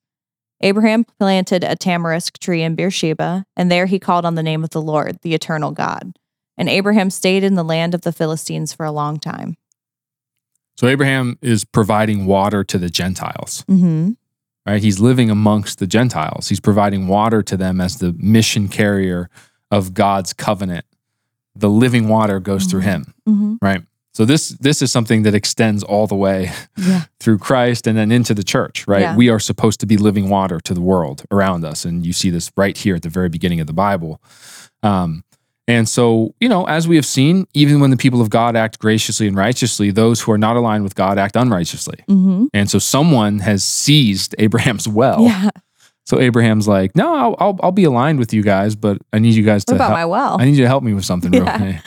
Abraham 0.61 1.03
planted 1.05 1.63
a 1.63 1.75
tamarisk 1.75 2.37
tree 2.39 2.61
in 2.61 2.75
Beersheba, 2.75 3.45
and 3.55 3.71
there 3.71 3.85
he 3.85 3.99
called 3.99 4.25
on 4.25 4.35
the 4.35 4.43
name 4.43 4.63
of 4.63 4.71
the 4.71 4.81
Lord, 4.81 5.17
the 5.21 5.33
eternal 5.33 5.71
God. 5.71 6.17
And 6.57 6.67
Abraham 6.67 7.09
stayed 7.09 7.43
in 7.43 7.55
the 7.55 7.63
land 7.63 7.95
of 7.95 8.01
the 8.01 8.11
Philistines 8.11 8.73
for 8.73 8.85
a 8.85 8.91
long 8.91 9.17
time. 9.19 9.55
So 10.77 10.87
Abraham 10.87 11.37
is 11.41 11.63
providing 11.65 12.25
water 12.25 12.63
to 12.65 12.77
the 12.77 12.89
Gentiles. 12.89 13.63
Mm-hmm. 13.69 14.11
right? 14.65 14.83
He's 14.83 14.99
living 14.99 15.29
amongst 15.31 15.79
the 15.79 15.87
Gentiles. 15.87 16.49
He's 16.49 16.59
providing 16.59 17.07
water 17.07 17.41
to 17.41 17.57
them 17.57 17.81
as 17.81 17.97
the 17.97 18.13
mission 18.19 18.67
carrier 18.67 19.29
of 19.71 19.93
God's 19.93 20.31
covenant. 20.33 20.85
The 21.55 21.69
living 21.69 22.07
water 22.07 22.39
goes 22.39 22.65
through 22.65 22.81
Mhm. 22.81 22.83
him, 22.83 23.13
Mm-hmm. 23.27 23.53
right? 23.61 23.81
So 24.13 24.25
this 24.25 24.49
this 24.59 24.81
is 24.81 24.91
something 24.91 25.23
that 25.23 25.33
extends 25.35 25.83
all 25.83 26.07
the 26.07 26.15
way 26.15 26.51
Yeah. 26.77 27.03
through 27.19 27.37
Christ 27.37 27.87
and 27.87 27.97
then 27.97 28.11
into 28.11 28.33
the 28.33 28.43
church, 28.43 28.87
right? 28.87 29.01
Yeah. 29.01 29.15
We 29.15 29.29
are 29.29 29.39
supposed 29.39 29.79
to 29.81 29.85
be 29.85 29.97
living 29.97 30.29
water 30.29 30.59
to 30.61 30.73
the 30.73 30.81
world 30.81 31.23
around 31.31 31.63
us, 31.63 31.85
and 31.85 32.05
you 32.05 32.13
see 32.13 32.29
this 32.29 32.51
right 32.57 32.77
here 32.77 32.95
at 32.95 33.01
the 33.03 33.09
very 33.09 33.29
beginning 33.29 33.59
of 33.61 33.67
the 33.67 33.73
Bible. 33.73 34.21
Um, 34.83 35.23
and 35.67 35.87
so, 35.87 36.33
you 36.39 36.49
know, 36.49 36.65
as 36.65 36.87
we 36.87 36.95
have 36.95 37.05
seen, 37.05 37.45
even 37.53 37.79
when 37.79 37.91
the 37.91 37.97
people 37.97 38.21
of 38.21 38.31
God 38.31 38.55
act 38.55 38.79
graciously 38.79 39.27
and 39.27 39.37
righteously, 39.37 39.91
those 39.91 40.19
who 40.19 40.31
are 40.31 40.37
not 40.37 40.55
aligned 40.55 40.83
with 40.83 40.95
God 40.95 41.19
act 41.19 41.35
unrighteously. 41.35 42.03
Mm-hmm. 42.09 42.45
And 42.55 42.67
so 42.71 42.79
someone 42.79 43.37
has 43.39 43.63
seized 43.63 44.33
Abraham's 44.39 44.87
well. 44.87 45.21
Yeah. 45.21 45.51
So 46.05 46.19
Abraham's 46.19 46.67
like, 46.67 46.95
no, 46.95 47.13
I'll, 47.13 47.35
I'll, 47.39 47.59
I'll 47.61 47.71
be 47.71 47.83
aligned 47.83 48.17
with 48.17 48.33
you 48.33 48.41
guys, 48.41 48.75
but 48.75 48.97
I 49.13 49.19
need 49.19 49.35
you 49.35 49.43
guys 49.43 49.61
What 49.67 49.73
to 49.73 49.75
about 49.75 49.89
help. 49.89 49.99
my 49.99 50.05
well? 50.05 50.41
I 50.41 50.45
need 50.45 50.55
you 50.55 50.63
to 50.63 50.67
help 50.67 50.83
me 50.83 50.93
with 50.95 51.05
something 51.05 51.29
real 51.31 51.43
Yeah. 51.45 51.81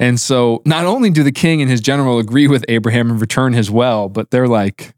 And 0.00 0.18
so 0.18 0.62
not 0.64 0.86
only 0.86 1.10
do 1.10 1.22
the 1.22 1.30
king 1.30 1.60
and 1.60 1.70
his 1.70 1.80
general 1.82 2.18
agree 2.18 2.48
with 2.48 2.64
Abraham 2.68 3.10
and 3.10 3.20
return 3.20 3.52
his 3.52 3.70
well, 3.70 4.08
but 4.08 4.30
they're 4.30 4.48
like, 4.48 4.94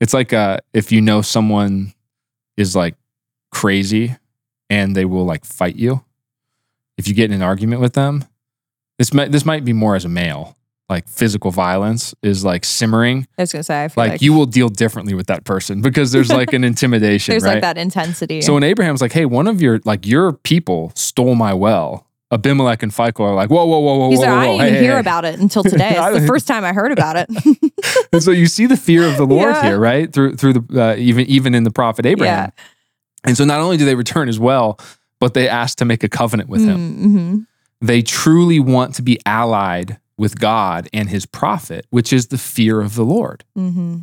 it's 0.00 0.14
like 0.14 0.32
uh, 0.32 0.58
if 0.72 0.92
you 0.92 1.00
know 1.00 1.22
someone 1.22 1.92
is 2.56 2.76
like 2.76 2.94
crazy 3.50 4.16
and 4.70 4.94
they 4.96 5.04
will 5.04 5.24
like 5.24 5.44
fight 5.44 5.74
you. 5.76 6.04
If 6.96 7.08
you 7.08 7.14
get 7.14 7.30
in 7.30 7.32
an 7.32 7.42
argument 7.42 7.80
with 7.82 7.94
them, 7.94 8.24
this 8.98 9.12
might 9.12 9.32
this 9.32 9.44
might 9.44 9.64
be 9.64 9.72
more 9.72 9.96
as 9.96 10.04
a 10.04 10.08
male. 10.08 10.56
Like 10.88 11.08
physical 11.08 11.50
violence 11.50 12.14
is 12.22 12.44
like 12.44 12.64
simmering. 12.64 13.26
I 13.36 13.42
was 13.42 13.52
gonna 13.52 13.64
say, 13.64 13.84
I 13.84 13.88
feel 13.88 14.04
Like, 14.04 14.10
like, 14.12 14.22
you 14.22 14.32
will 14.32 14.46
deal 14.46 14.68
differently 14.68 15.14
with 15.14 15.26
that 15.26 15.42
person 15.42 15.82
because 15.82 16.12
there's 16.12 16.30
like 16.30 16.52
an 16.52 16.62
intimidation, 16.72 17.32
there's 17.32 17.42
right? 17.42 17.54
like 17.54 17.62
that 17.62 17.76
intensity. 17.76 18.40
So 18.40 18.54
when 18.54 18.62
Abraham's 18.62 19.02
like, 19.02 19.12
"Hey, 19.12 19.26
one 19.26 19.48
of 19.48 19.60
your 19.60 19.80
like 19.84 20.06
your 20.06 20.32
people 20.32 20.92
stole 20.94 21.34
my 21.34 21.52
well," 21.52 22.05
Abimelech 22.32 22.82
and 22.82 22.92
Phicol 22.92 23.20
are 23.20 23.34
like, 23.34 23.50
"Whoa, 23.50 23.64
whoa, 23.64 23.78
whoa, 23.78 23.98
whoa, 23.98 24.10
He's 24.10 24.18
whoa, 24.18 24.24
like, 24.26 24.48
I 24.48 24.64
didn't 24.64 24.74
hey, 24.74 24.82
hear 24.82 24.94
hey." 24.94 25.00
about 25.00 25.24
it 25.24 25.38
until 25.38 25.62
today. 25.62 25.94
It's 25.96 26.20
the 26.20 26.26
first 26.26 26.48
time 26.48 26.64
I 26.64 26.72
heard 26.72 26.92
about 26.92 27.16
it. 27.16 27.28
And 28.12 28.22
so 28.22 28.30
you 28.30 28.46
see 28.46 28.66
the 28.66 28.76
fear 28.76 29.04
of 29.06 29.16
the 29.16 29.26
Lord 29.26 29.50
Yeah. 29.54 29.62
here, 29.62 29.78
right? 29.78 30.12
Through 30.12 30.36
through 30.36 30.54
the 30.54 30.82
uh, 30.82 30.96
even 30.96 31.26
even 31.26 31.54
in 31.54 31.64
the 31.64 31.70
prophet 31.70 32.06
Abraham. 32.06 32.50
And 33.24 33.36
so 33.36 33.44
not 33.44 33.60
only 33.60 33.76
do 33.76 33.84
they 33.84 33.94
return 33.94 34.28
as 34.28 34.38
well, 34.38 34.78
but 35.20 35.34
they 35.34 35.48
ask 35.48 35.78
to 35.78 35.84
make 35.84 36.02
a 36.04 36.08
covenant 36.08 36.48
with 36.48 36.64
him. 36.64 36.78
Mm-hmm. 36.78 37.38
They 37.86 38.02
truly 38.02 38.58
want 38.60 38.94
to 38.96 39.02
be 39.02 39.18
allied 39.26 39.98
with 40.16 40.38
God 40.40 40.88
and 40.94 41.10
His 41.10 41.26
prophet, 41.26 41.84
which 41.90 42.12
is 42.12 42.28
the 42.28 42.38
fear 42.38 42.80
of 42.80 42.94
the 42.94 43.04
Lord, 43.04 43.44
Mm-hmm. 43.58 43.98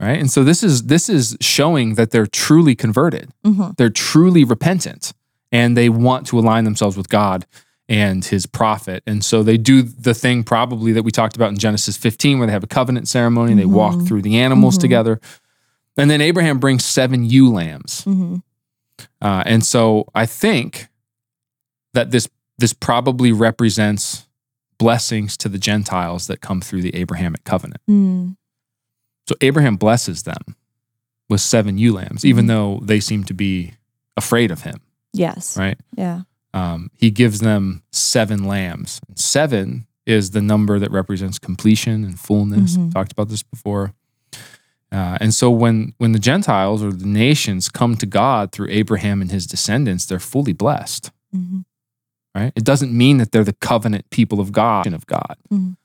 right? 0.00 0.18
And 0.20 0.30
so 0.30 0.44
this 0.44 0.62
is 0.62 0.84
this 0.84 1.08
is 1.08 1.36
showing 1.40 1.94
that 1.94 2.10
they're 2.10 2.26
truly 2.28 2.74
converted. 2.74 3.30
Mm-hmm. 3.44 3.70
they're 3.76 3.90
truly 3.90 4.44
repentant 4.44 5.12
and 5.50 5.76
they 5.76 5.88
want 5.88 6.26
to 6.28 6.38
align 6.38 6.64
themselves 6.64 6.96
with 6.96 7.08
God 7.08 7.46
and 7.88 8.24
his 8.24 8.46
prophet. 8.46 9.02
And 9.06 9.24
so 9.24 9.42
they 9.42 9.56
do 9.56 9.82
the 9.82 10.14
thing 10.14 10.42
probably 10.44 10.92
that 10.92 11.02
we 11.04 11.10
talked 11.12 11.36
about 11.36 11.50
in 11.50 11.58
Genesis 11.58 11.96
15 11.96 12.38
where 12.38 12.46
they 12.46 12.52
have 12.52 12.64
a 12.64 12.68
covenant 12.68 13.06
ceremony, 13.08 13.54
they 13.54 13.64
walk 13.64 13.94
Mhm. 13.96 14.08
through 14.08 14.22
the 14.22 14.38
animals 14.38 14.76
Mhm. 14.76 14.80
together. 14.80 15.20
And 15.96 16.10
then 16.10 16.20
Abraham 16.20 16.58
brings 16.58 16.84
seven 16.84 17.24
ewe 17.24 17.50
lambs. 17.52 18.02
Mm-hmm. 18.04 18.36
Uh, 19.20 19.42
and 19.46 19.64
so 19.64 20.06
I 20.14 20.26
think 20.26 20.88
that 21.94 22.10
this 22.10 22.28
this 22.58 22.72
probably 22.72 23.32
represents 23.32 24.26
blessings 24.78 25.36
to 25.36 25.48
the 25.48 25.58
Gentiles 25.58 26.26
that 26.26 26.40
come 26.40 26.62
through 26.62 26.80
the 26.80 26.94
Abrahamic 26.94 27.44
covenant. 27.44 27.82
Mm-hmm. 27.88 28.30
So 29.28 29.34
Abraham 29.42 29.76
blesses 29.76 30.22
them 30.22 30.56
with 31.28 31.42
seven 31.42 31.76
ewe 31.76 31.92
lambs, 31.92 32.24
even 32.24 32.46
Mhm. 32.46 32.48
though 32.48 32.80
they 32.82 32.98
seem 33.00 33.24
to 33.24 33.34
be 33.34 33.72
afraid 34.16 34.50
of 34.50 34.62
him, 34.62 34.80
Yes. 35.12 35.56
right? 35.58 35.78
Yeah. 35.96 36.22
Um, 36.56 36.90
he 36.94 37.10
gives 37.10 37.38
them 37.40 37.82
seven 37.92 38.44
lambs. 38.44 39.00
Seven 39.14 39.86
is 40.06 40.30
the 40.30 40.40
number 40.42 40.78
that 40.78 40.90
represents 40.90 41.38
completion 41.38 42.04
and 42.04 42.18
fullness. 42.18 42.76
Mhm. 42.76 42.92
Talked 42.92 43.12
about 43.12 43.28
this 43.28 43.42
before. 43.42 43.92
Uh, 44.92 45.18
and 45.20 45.34
so 45.34 45.50
when 45.50 45.92
when 45.98 46.12
the 46.12 46.18
Gentiles 46.30 46.82
or 46.82 46.92
the 46.92 47.06
nations 47.06 47.68
come 47.68 47.96
to 47.96 48.06
God 48.06 48.52
through 48.52 48.68
Abraham 48.70 49.20
and 49.20 49.30
his 49.30 49.46
descendants, 49.46 50.06
they're 50.06 50.20
fully 50.34 50.52
blessed. 50.54 51.10
Mm-hmm. 51.34 51.60
Right? 52.34 52.52
It 52.54 52.64
doesn't 52.64 52.92
mean 52.92 53.16
that 53.18 53.32
they're 53.32 53.44
the 53.52 53.52
covenant 53.72 54.08
people 54.10 54.40
of 54.40 54.52
God 54.52 54.86
of 54.92 55.06
God, 55.06 55.36
Mhm. 55.52 55.76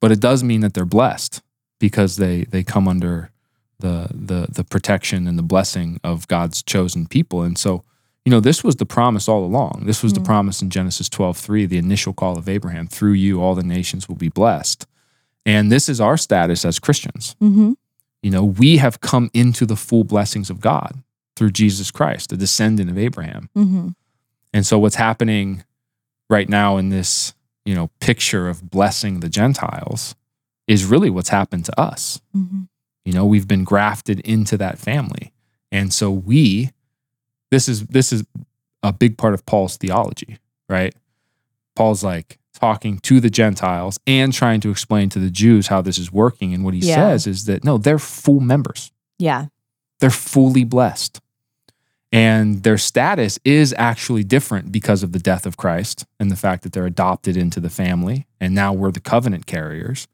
but 0.00 0.10
it 0.10 0.20
does 0.20 0.42
mean 0.42 0.60
that 0.62 0.74
they're 0.74 0.84
blessed 0.98 1.42
because 1.78 2.16
they 2.16 2.44
they 2.50 2.64
come 2.64 2.88
under 2.88 3.30
the 3.78 4.08
the 4.28 4.48
the 4.50 4.64
protection 4.64 5.28
and 5.28 5.38
the 5.38 5.42
blessing 5.54 6.00
of 6.02 6.26
God's 6.26 6.62
chosen 6.62 7.06
people. 7.06 7.42
And 7.46 7.56
so 7.56 7.84
you 8.28 8.30
know, 8.30 8.40
this 8.40 8.62
was 8.62 8.76
the 8.76 8.84
promise 8.84 9.26
all 9.26 9.42
along. 9.42 9.84
This 9.86 10.02
was 10.02 10.12
the 10.12 10.20
Mhm. 10.20 10.26
promise 10.26 10.60
in 10.60 10.68
Genesis 10.68 11.08
12, 11.08 11.38
3, 11.38 11.64
the 11.64 11.78
initial 11.78 12.12
call 12.12 12.36
of 12.36 12.46
Abraham. 12.46 12.86
Through 12.86 13.14
you, 13.14 13.40
all 13.40 13.54
the 13.54 13.62
nations 13.62 14.06
will 14.06 14.16
be 14.16 14.28
blessed. 14.28 14.86
And 15.46 15.72
this 15.72 15.88
is 15.88 15.98
our 15.98 16.18
status 16.18 16.62
as 16.66 16.78
Christians. 16.78 17.36
Mm-hmm. 17.40 17.72
You 18.22 18.30
know, 18.30 18.44
we 18.44 18.76
have 18.76 19.00
come 19.00 19.30
into 19.32 19.64
the 19.64 19.76
full 19.76 20.04
blessings 20.04 20.50
of 20.50 20.60
God 20.60 21.02
through 21.36 21.52
Jesus 21.52 21.90
Christ, 21.90 22.28
the 22.28 22.36
descendant 22.36 22.90
of 22.90 22.98
Abraham. 22.98 23.48
Mm-hmm. 23.56 23.88
And 24.52 24.66
so 24.66 24.78
what's 24.78 24.96
happening 24.96 25.64
right 26.28 26.50
now 26.50 26.76
in 26.76 26.90
this, 26.90 27.32
you 27.64 27.74
know, 27.74 27.88
picture 27.98 28.46
of 28.50 28.68
blessing 28.68 29.20
the 29.20 29.30
Gentiles 29.30 30.14
is 30.66 30.84
really 30.84 31.08
what's 31.08 31.30
happened 31.30 31.64
to 31.64 31.80
us. 31.80 32.20
Mm-hmm. 32.36 32.64
You 33.06 33.12
know, 33.14 33.24
we've 33.24 33.48
been 33.48 33.64
grafted 33.64 34.20
into 34.20 34.58
that 34.58 34.78
family. 34.78 35.32
And 35.72 35.94
so 35.94 36.10
we 36.10 36.72
this 37.50 37.68
is 37.68 37.86
this 37.86 38.12
is 38.12 38.24
a 38.82 38.92
big 38.92 39.18
part 39.18 39.34
of 39.34 39.44
Paul's 39.46 39.76
theology, 39.76 40.38
right? 40.68 40.94
Paul's 41.74 42.02
like 42.04 42.38
talking 42.58 42.98
to 43.00 43.20
the 43.20 43.30
Gentiles 43.30 43.98
and 44.06 44.32
trying 44.32 44.60
to 44.60 44.70
explain 44.70 45.08
to 45.10 45.18
the 45.18 45.30
Jews 45.30 45.68
how 45.68 45.80
this 45.80 45.96
is 45.98 46.12
working 46.12 46.52
and 46.54 46.64
what 46.64 46.74
he 46.74 46.80
Yeah. 46.80 46.94
says 46.96 47.26
is 47.26 47.44
that 47.44 47.64
no, 47.64 47.78
they're 47.78 47.98
full 48.00 48.40
members. 48.40 48.90
Yeah. 49.18 49.46
They're 50.00 50.10
fully 50.10 50.64
blessed. 50.64 51.20
And 52.10 52.62
their 52.62 52.78
status 52.78 53.38
is 53.44 53.74
actually 53.76 54.24
different 54.24 54.72
because 54.72 55.02
of 55.02 55.12
the 55.12 55.18
death 55.18 55.44
of 55.44 55.56
Christ 55.58 56.06
and 56.18 56.30
the 56.30 56.36
fact 56.36 56.62
that 56.62 56.72
they're 56.72 56.86
adopted 56.86 57.36
into 57.36 57.60
the 57.60 57.68
family. 57.68 58.26
And 58.40 58.54
now 58.54 58.72
we're 58.72 58.90
the 58.92 59.00
covenant 59.00 59.44
carriers. 59.46 60.08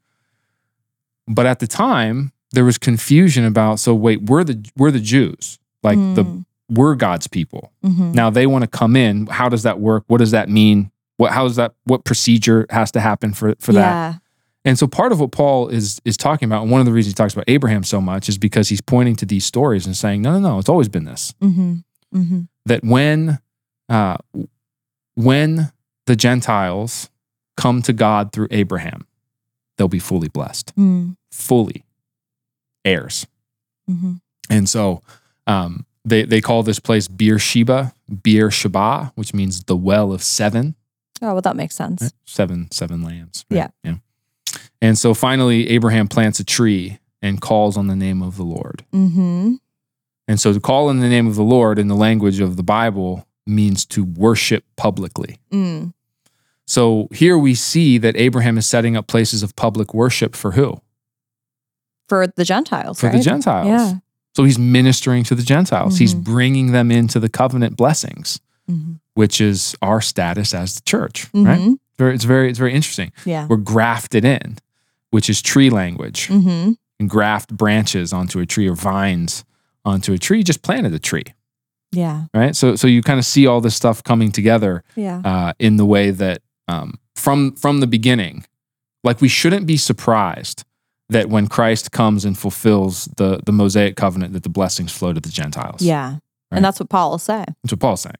But 1.27 1.45
at 1.45 1.59
the 1.59 1.67
time, 1.67 2.31
there 2.51 2.65
was 2.65 2.77
confusion 2.77 3.45
about 3.45 3.79
so 3.79 3.95
wait, 3.95 4.23
we're 4.23 4.43
the 4.43 4.63
we're 4.75 4.91
the 4.91 4.99
Jews. 4.99 5.57
Like 5.83 5.97
the 5.97 6.23
Mm. 6.25 6.45
We're 6.69 6.95
God's 6.95 7.27
people. 7.27 7.71
Mhm. 7.83 8.13
Now 8.13 8.29
they 8.29 8.47
want 8.47 8.63
to 8.63 8.67
come 8.67 8.95
in. 8.95 9.27
How 9.27 9.49
does 9.49 9.63
that 9.63 9.79
work? 9.79 10.03
What 10.07 10.17
does 10.17 10.31
that 10.31 10.49
mean? 10.49 10.91
What 11.17 11.31
how 11.31 11.43
does 11.47 11.55
that 11.57 11.73
what 11.85 12.03
procedure 12.05 12.65
has 12.69 12.91
to 12.93 12.99
happen 12.99 13.33
for 13.33 13.55
for 13.59 13.71
that? 13.73 14.19
And 14.65 14.79
so 14.79 14.87
part 14.87 15.11
of 15.11 15.19
what 15.19 15.31
Paul 15.31 15.67
is 15.67 16.01
is 16.05 16.17
talking 16.17 16.47
about, 16.47 16.63
and 16.63 16.71
one 16.71 16.81
of 16.81 16.85
the 16.87 16.91
reasons 16.91 17.11
he 17.11 17.15
talks 17.15 17.33
about 17.33 17.45
Abraham 17.47 17.83
so 17.83 18.01
much 18.01 18.27
is 18.29 18.37
because 18.39 18.67
he's 18.69 18.81
pointing 18.81 19.15
to 19.17 19.25
these 19.25 19.45
stories 19.45 19.85
and 19.85 19.95
saying, 19.95 20.23
no, 20.23 20.33
no, 20.33 20.39
no, 20.39 20.59
it's 20.59 20.69
always 20.69 20.89
been 20.89 21.05
this. 21.05 21.33
Mm-hmm. 21.41 21.75
Mm-hmm. 22.15 22.39
That 22.65 22.83
when 22.83 23.37
uh, 23.89 24.17
when 25.15 25.71
the 26.07 26.15
Gentiles 26.15 27.09
come 27.57 27.81
to 27.83 27.93
God 27.93 28.31
through 28.31 28.47
Abraham, 28.51 29.05
they'll 29.77 29.87
be 29.87 29.99
fully 29.99 30.27
blessed, 30.29 30.75
Mm. 30.75 31.15
fully 31.31 31.85
heirs. 32.83 33.27
Mm-hmm. 33.89 34.13
And 34.49 34.67
so 34.69 35.01
um, 35.47 35.85
they 36.05 36.23
they 36.23 36.41
call 36.41 36.63
this 36.63 36.79
place 36.79 37.07
Beersheba, 37.07 37.93
Beersheba, 38.23 39.11
which 39.15 39.33
means 39.33 39.63
the 39.65 39.75
well 39.75 40.11
of 40.13 40.23
seven. 40.23 40.75
Oh, 41.21 41.33
well, 41.33 41.41
that 41.41 41.55
makes 41.55 41.75
sense. 41.75 42.01
right? 42.01 42.11
Seven, 42.25 42.69
seven 42.71 43.01
lambs. 43.01 43.45
Yeah. 43.49 43.69
Yeah. 43.83 43.95
And 44.81 44.97
so 44.97 45.13
finally, 45.13 45.69
Abraham 45.69 46.07
plants 46.07 46.39
a 46.39 46.43
tree 46.43 46.99
and 47.21 47.39
calls 47.41 47.77
on 47.77 47.87
the 47.87 47.95
name 47.95 48.21
of 48.21 48.35
the 48.37 48.43
Lord. 48.43 48.85
Mm-hmm. 48.93 49.55
And 50.27 50.39
so 50.39 50.53
to 50.53 50.59
call 50.59 50.89
in 50.89 50.99
the 50.99 51.07
name 51.07 51.27
of 51.27 51.35
the 51.35 51.43
Lord 51.43 51.79
in 51.79 51.87
the 51.87 51.95
language 51.95 52.39
of 52.39 52.57
the 52.57 52.63
Bible 52.63 53.27
means 53.47 53.85
to 53.85 54.03
worship 54.03 54.63
publicly. 54.75 55.39
Mm. 55.51 55.93
So 56.67 57.07
here 57.11 57.37
we 57.37 57.53
see 57.55 57.97
that 57.99 58.15
Abraham 58.17 58.57
is 58.57 58.65
setting 58.65 58.97
up 58.97 59.07
places 59.07 59.43
of 59.43 59.55
public 59.55 59.93
worship 59.93 60.35
for 60.35 60.51
who? 60.51 60.81
For 62.09 62.27
the 62.27 62.43
Gentiles, 62.43 62.99
For 62.99 63.07
right? 63.07 63.15
the 63.17 63.23
Gentiles. 63.23 63.67
Yeah. 63.67 63.93
So 64.35 64.43
he's 64.43 64.59
ministering 64.59 65.23
to 65.25 65.35
the 65.35 65.43
Gentiles. 65.43 65.97
He's 65.97 66.13
Mhm. 66.13 66.23
bringing 66.23 66.71
them 66.71 66.91
into 66.91 67.19
the 67.19 67.29
covenant 67.29 67.77
blessings, 67.77 68.39
Mm-hmm. 68.69 68.93
which 69.13 69.39
is 69.39 69.75
our 69.81 70.01
status 70.01 70.53
as 70.53 70.75
the 70.75 70.81
church, 70.81 71.27
right? 71.33 71.59
Mm-hmm. 71.59 71.73
Very, 71.97 72.15
it's 72.15 72.25
very, 72.25 72.49
it's 72.49 72.59
very 72.59 72.73
interesting. 72.73 73.11
Yeah. 73.25 73.47
We're 73.47 73.57
grafted 73.57 74.25
in, 74.25 74.57
which 75.11 75.29
is 75.29 75.41
tree 75.41 75.69
language. 75.69 76.27
Mm-hmm. 76.27 76.73
And 76.99 77.09
graft 77.09 77.55
branches 77.55 78.11
onto 78.13 78.39
a 78.39 78.45
tree 78.45 78.67
or 78.67 78.75
vines 78.75 79.43
onto 79.85 80.13
a 80.13 80.17
tree. 80.17 80.39
You 80.39 80.43
just 80.43 80.61
planted 80.63 80.93
a 80.93 80.99
tree, 80.99 81.25
Yeah. 81.91 82.25
right? 82.33 82.55
So, 82.55 82.75
so 82.75 82.87
you 82.87 83.01
kind 83.03 83.19
of 83.19 83.25
see 83.25 83.45
all 83.47 83.61
this 83.61 83.75
stuff 83.75 84.03
coming 84.03 84.31
together 84.31 84.83
Yeah. 84.95 85.19
uh, 85.23 85.53
in 85.59 85.77
the 85.77 85.85
way 85.85 86.09
that 86.11 86.41
um, 86.67 86.95
from 87.15 87.51
from 87.55 87.79
the 87.81 87.87
beginning, 87.87 88.45
like 89.03 89.21
we 89.21 89.27
shouldn't 89.29 89.65
be 89.67 89.77
surprised 89.77 90.63
that 91.09 91.29
when 91.29 91.47
Christ 91.47 91.91
comes 91.91 92.25
and 92.25 92.37
fulfills 92.37 93.05
the 93.17 93.39
the 93.45 93.51
Mosaic 93.51 93.95
covenant, 93.95 94.33
that 94.33 94.43
the 94.43 94.49
blessings 94.49 94.91
flow 94.91 95.13
to 95.13 95.19
the 95.19 95.29
Gentiles. 95.29 95.81
Yeah. 95.81 96.11
Right. 96.51 96.57
And 96.57 96.65
that's 96.65 96.79
what 96.79 96.89
Paul 96.89 97.11
will 97.11 97.17
say. 97.17 97.43
that's 97.63 97.73
what 97.73 97.79
Paul's 97.79 98.01
saying. 98.01 98.15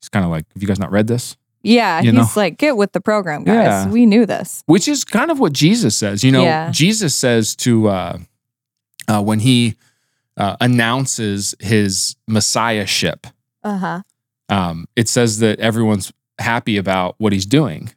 He's 0.00 0.08
kind 0.08 0.24
of 0.24 0.30
like, 0.30 0.44
have 0.54 0.62
you 0.62 0.68
guys 0.68 0.78
not 0.78 0.90
read 0.92 1.06
this? 1.06 1.36
Yeah. 1.62 2.00
You 2.00 2.12
he's 2.12 2.14
know? 2.20 2.26
like, 2.36 2.58
get 2.58 2.76
with 2.76 2.92
the 2.92 3.00
program, 3.00 3.42
guys. 3.44 3.86
Yeah. 3.86 3.88
We 3.88 4.04
knew 4.04 4.26
this. 4.26 4.62
Which 4.66 4.86
is 4.86 5.02
kind 5.02 5.30
of 5.30 5.40
what 5.40 5.54
Jesus 5.54 5.96
says. 5.96 6.22
You 6.22 6.30
know, 6.30 6.42
Yeah. 6.44 6.70
Jesus 6.70 7.14
says 7.16 7.56
to 7.56 7.88
uh, 7.88 8.18
uh, 9.08 9.22
when 9.22 9.40
he 9.40 9.76
uh, 10.36 10.56
announces 10.60 11.54
his 11.60 12.16
messiahship, 12.28 13.26
Uh-huh. 13.62 14.02
um, 14.50 14.86
it 14.94 15.08
says 15.08 15.38
that 15.38 15.58
everyone's 15.58 16.12
happy 16.38 16.76
about 16.76 17.14
what 17.18 17.32
he's 17.32 17.46
doing, 17.46 17.90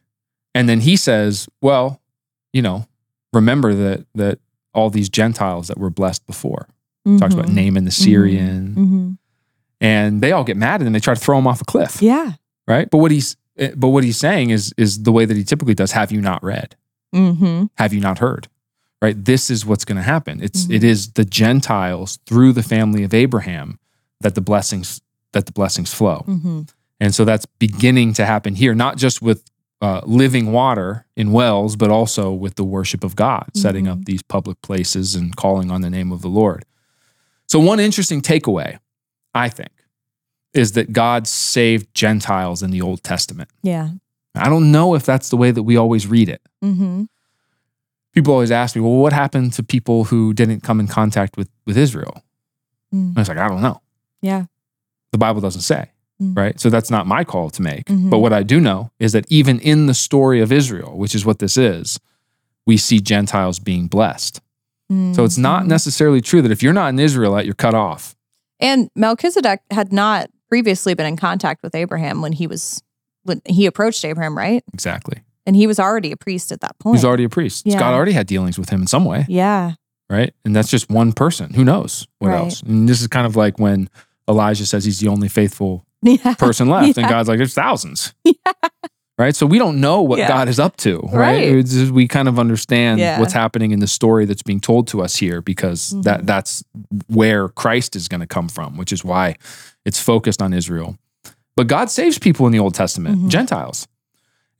and 0.54 0.66
then 0.68 0.80
he 0.80 0.96
says, 0.96 1.46
"Well, 1.60 2.00
you 2.54 2.62
know, 2.62 2.86
remember 3.32 3.74
that 3.74 4.06
that 4.14 4.38
all 4.74 4.90
these 4.90 5.08
Gentiles 5.08 5.68
that 5.68 5.78
were 5.78 5.90
blessed 5.90 6.26
before." 6.26 6.68
Talks 7.18 7.32
about 7.32 7.48
Naaman 7.48 7.84
the 7.86 7.90
Syrian, 7.90 8.74
Mm-hmm. 8.74 9.10
and 9.80 10.20
they 10.20 10.32
all 10.32 10.44
get 10.44 10.56
mad 10.58 10.80
at 10.82 10.86
him. 10.86 10.92
They 10.92 11.00
try 11.00 11.14
to 11.14 11.20
throw 11.20 11.38
him 11.38 11.46
off 11.46 11.60
a 11.60 11.64
cliff, 11.64 12.02
Yeah. 12.02 12.32
right? 12.66 12.90
But 12.90 12.98
what 12.98 13.10
he's 13.10 13.36
eh, 13.56 13.72
but 13.76 13.88
what 13.88 14.04
he's 14.04 14.18
saying 14.18 14.50
is 14.50 14.74
is 14.76 15.02
the 15.04 15.12
way 15.12 15.24
that 15.24 15.36
he 15.36 15.42
typically 15.44 15.74
does. 15.74 15.92
Have 15.92 16.12
you 16.12 16.20
not 16.20 16.42
read? 16.42 16.76
Mm-hmm. 17.14 17.64
Have 17.76 17.92
you 17.94 18.00
not 18.00 18.18
heard? 18.18 18.48
Right? 19.00 19.24
This 19.24 19.48
is 19.48 19.64
what's 19.64 19.84
going 19.84 19.96
to 19.96 20.02
happen. 20.02 20.42
It's 20.42 20.66
Mhm. 20.66 20.74
it 20.74 20.84
is 20.84 21.12
the 21.12 21.24
Gentiles 21.24 22.18
through 22.26 22.52
the 22.52 22.62
family 22.62 23.04
of 23.04 23.14
Abraham 23.14 23.78
that 24.20 24.34
the 24.34 24.40
blessings 24.42 25.00
that 25.32 25.46
the 25.46 25.52
blessings 25.52 25.94
flow. 25.94 26.24
Mm-hmm. 26.28 26.60
And 27.00 27.14
so 27.14 27.24
that's 27.24 27.46
beginning 27.58 28.12
to 28.14 28.26
happen 28.26 28.54
here, 28.54 28.74
not 28.74 28.96
just 28.98 29.22
with 29.22 29.44
uh, 29.80 30.00
living 30.04 30.50
water 30.52 31.06
in 31.16 31.30
wells, 31.32 31.76
but 31.76 31.90
also 31.90 32.32
with 32.32 32.56
the 32.56 32.64
worship 32.64 33.04
of 33.04 33.14
God, 33.14 33.48
setting 33.54 33.84
Mhm. 33.84 33.92
up 33.92 34.04
these 34.06 34.22
public 34.22 34.60
places 34.62 35.14
and 35.14 35.36
calling 35.36 35.70
on 35.70 35.82
the 35.82 35.90
name 35.90 36.10
of 36.12 36.20
the 36.20 36.28
Lord. 36.28 36.64
So, 37.46 37.60
one 37.60 37.78
interesting 37.80 38.20
takeaway, 38.20 38.78
I 39.34 39.48
think, 39.48 39.70
is 40.52 40.72
that 40.72 40.92
God 40.92 41.26
saved 41.28 41.94
Gentiles 41.94 42.62
in 42.62 42.70
the 42.72 42.82
Old 42.82 43.02
Testament. 43.04 43.50
Yeah. 43.62 43.90
I 44.34 44.48
don't 44.48 44.70
know 44.72 44.94
if 44.94 45.04
that's 45.04 45.28
the 45.28 45.36
way 45.36 45.50
that 45.52 45.62
we 45.62 45.76
always 45.76 46.06
read 46.06 46.28
it. 46.28 46.42
Mm-hmm. 46.64 47.04
People 48.14 48.32
always 48.32 48.50
ask 48.50 48.74
me, 48.74 48.82
well, 48.82 48.92
what 48.96 49.12
happened 49.12 49.52
to 49.54 49.62
people 49.62 50.04
who 50.04 50.32
didn't 50.34 50.60
come 50.62 50.80
in 50.80 50.88
contact 50.88 51.36
with, 51.36 51.48
with 51.66 51.76
Israel? 51.76 52.22
Mm. 52.92 53.10
And 53.10 53.18
I 53.18 53.20
was 53.20 53.28
like, 53.28 53.38
I 53.38 53.48
don't 53.48 53.62
know. 53.62 53.80
Yeah. 54.22 54.46
The 55.12 55.18
Bible 55.18 55.40
doesn't 55.40 55.60
say. 55.62 55.90
Mm. 56.20 56.36
right? 56.36 56.58
So 56.60 56.68
that's 56.68 56.90
not 56.90 57.06
my 57.06 57.22
call 57.22 57.48
to 57.50 57.62
make. 57.62 57.86
Mhm. 57.86 58.10
But 58.10 58.18
what 58.18 58.32
I 58.32 58.42
do 58.42 58.60
know 58.60 58.90
is 58.98 59.12
that 59.12 59.24
even 59.28 59.60
in 59.60 59.86
the 59.86 59.94
story 59.94 60.40
of 60.40 60.50
Israel, 60.50 60.96
which 60.98 61.14
is 61.14 61.24
what 61.24 61.38
this 61.38 61.56
is, 61.56 62.00
we 62.66 62.76
see 62.76 62.98
Gentiles 63.00 63.58
being 63.60 63.86
blessed. 63.86 64.40
So 65.12 65.22
it's 65.24 65.36
not 65.38 65.64
Mhm. 65.64 65.68
necessarily 65.68 66.20
true 66.22 66.40
that 66.42 66.50
if 66.50 66.62
you're 66.62 66.72
not 66.72 66.88
an 66.88 66.98
Israelite, 66.98 67.44
you're 67.44 67.54
cut 67.54 67.74
off. 67.74 68.16
And 68.58 68.88
Melchizedek 68.96 69.60
had 69.70 69.92
not 69.92 70.30
previously 70.48 70.94
been 70.94 71.04
in 71.06 71.16
contact 71.16 71.62
with 71.62 71.74
Abraham 71.74 72.22
when 72.22 72.32
he 72.32 72.46
was 72.46 72.82
when 73.24 73.42
he 73.44 73.66
approached 73.66 74.02
Abraham, 74.04 74.36
right? 74.36 74.64
Exactly. 74.72 75.18
And 75.44 75.54
he 75.54 75.66
was 75.66 75.78
already 75.78 76.10
a 76.10 76.16
priest 76.16 76.50
at 76.50 76.62
that 76.62 76.78
point. 76.78 76.96
He's 76.96 77.04
already 77.04 77.24
a 77.24 77.28
priest. 77.28 77.66
Yeah. 77.66 77.78
God 77.78 77.92
already 77.92 78.12
had 78.12 78.26
dealings 78.26 78.58
with 78.58 78.70
him 78.70 78.80
in 78.80 78.86
some 78.86 79.04
way, 79.04 79.26
yeah. 79.28 79.74
right? 80.08 80.32
And 80.46 80.56
that's 80.56 80.70
just 80.70 80.88
one 80.90 81.12
person. 81.12 81.52
Who 81.52 81.64
knows 81.64 82.06
what 82.20 82.28
Right. 82.28 82.38
else? 82.38 82.62
And 82.62 82.88
this 82.88 83.02
is 83.02 83.06
kind 83.08 83.26
of 83.26 83.36
like 83.36 83.58
when 83.58 83.90
Elijah 84.26 84.64
says 84.64 84.84
he's 84.86 85.00
the 85.00 85.08
only 85.08 85.28
faithful 85.28 85.84
Yeah. 86.02 86.34
person 86.34 86.68
left, 86.68 86.96
and 86.98 87.08
God's 87.08 87.28
like, 87.28 87.38
there's 87.38 87.54
thousands. 87.54 88.14
Right. 89.20 89.34
So 89.34 89.46
we 89.46 89.58
don't 89.58 89.80
know 89.80 90.00
what 90.02 90.20
Yeah. 90.20 90.28
God 90.28 90.48
is 90.48 90.60
up 90.60 90.76
to, 90.76 91.00
right? 91.12 91.52
Right. 91.52 91.66
Just- 91.66 91.90
we 91.90 92.06
kind 92.06 92.28
of 92.28 92.38
understand 92.38 93.00
Yeah. 93.00 93.18
what's 93.18 93.32
happening 93.32 93.72
in 93.72 93.80
the 93.80 93.88
story 93.88 94.26
that's 94.26 94.44
being 94.44 94.60
told 94.60 94.86
to 94.88 95.02
us 95.02 95.16
here 95.16 95.42
because 95.42 95.92
Mhm. 95.92 96.02
that 96.04 96.24
that's 96.24 96.62
where 97.08 97.48
Christ 97.48 97.96
is 97.96 98.06
going 98.06 98.20
to 98.20 98.28
come 98.28 98.48
from, 98.48 98.76
which 98.76 98.92
is 98.92 99.04
why 99.04 99.34
it's 99.84 99.98
focused 99.98 100.40
on 100.40 100.52
Israel. 100.54 100.96
But 101.56 101.66
God 101.66 101.90
saves 101.90 102.16
people 102.16 102.46
in 102.46 102.52
the 102.52 102.60
Old 102.60 102.74
Testament, 102.74 103.22
Mhm. 103.22 103.28
Gentiles. 103.28 103.88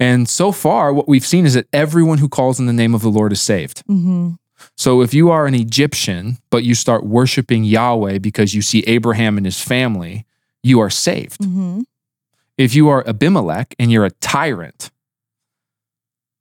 And 0.01 0.29
so 0.29 0.51
far, 0.51 0.93
what 0.93 1.07
we've 1.09 1.25
seen 1.25 1.47
is 1.47 1.55
that 1.55 1.69
everyone 1.73 2.19
who 2.19 2.29
calls 2.29 2.59
in 2.59 2.67
the 2.67 2.73
name 2.73 2.97
of 2.97 3.03
the 3.03 3.11
Lord 3.11 3.31
is 3.31 3.41
saved. 3.41 3.85
Mm-hmm. 3.89 4.31
So 4.77 5.03
if 5.03 5.15
you 5.15 5.31
are 5.31 5.47
an 5.47 5.55
Egyptian, 5.55 6.39
but 6.51 6.65
you 6.65 6.75
start 6.75 7.07
worshiping 7.07 7.63
Yahweh 7.63 8.19
because 8.19 8.55
you 8.55 8.63
see 8.63 8.83
Abraham 8.89 9.37
and 9.37 9.47
his 9.47 9.61
family, 9.61 10.25
you 10.63 10.81
are 10.81 10.91
saved. 10.91 11.41
Mm-hmm. 11.41 11.83
If 12.57 12.75
you 12.75 12.89
are 12.89 13.07
Abimelech 13.09 13.75
and 13.79 13.91
you're 13.93 14.05
a 14.05 14.11
tyrant, 14.11 14.91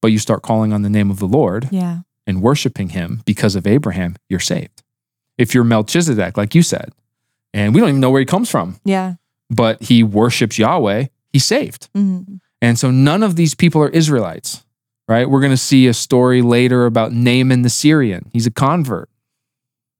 but 0.01 0.11
you 0.11 0.19
start 0.19 0.41
calling 0.43 0.73
on 0.73 0.81
the 0.81 0.89
name 0.89 1.09
of 1.11 1.19
the 1.19 1.27
Lord 1.27 1.67
Yeah. 1.71 1.99
and 2.25 2.41
worshiping 2.41 2.89
him 2.89 3.21
because 3.25 3.55
of 3.55 3.67
Abraham, 3.67 4.15
you're 4.29 4.39
saved. 4.39 4.83
If 5.37 5.53
you're 5.53 5.63
Melchizedek, 5.63 6.37
like 6.37 6.55
you 6.55 6.63
said, 6.63 6.91
and 7.53 7.73
we 7.73 7.79
don't 7.79 7.89
even 7.89 8.01
know 8.01 8.09
where 8.09 8.19
he 8.19 8.25
comes 8.25 8.49
from, 8.49 8.79
Yeah. 8.83 9.15
but 9.49 9.81
he 9.83 10.03
worships 10.03 10.57
Yahweh, 10.57 11.07
he's 11.31 11.45
saved. 11.45 11.89
Mm-hmm. 11.95 12.35
And 12.61 12.79
so 12.79 12.89
none 12.89 13.21
of 13.21 13.35
these 13.35 13.53
people 13.53 13.81
are 13.83 13.89
Israelites, 13.89 14.65
right? 15.07 15.29
We're 15.29 15.41
going 15.41 15.51
to 15.51 15.57
see 15.57 15.85
a 15.87 15.93
story 15.93 16.41
later 16.41 16.85
about 16.87 17.11
Naaman 17.11 17.61
the 17.61 17.69
Syrian. 17.69 18.29
He's 18.33 18.47
a 18.47 18.51
convert. 18.51 19.09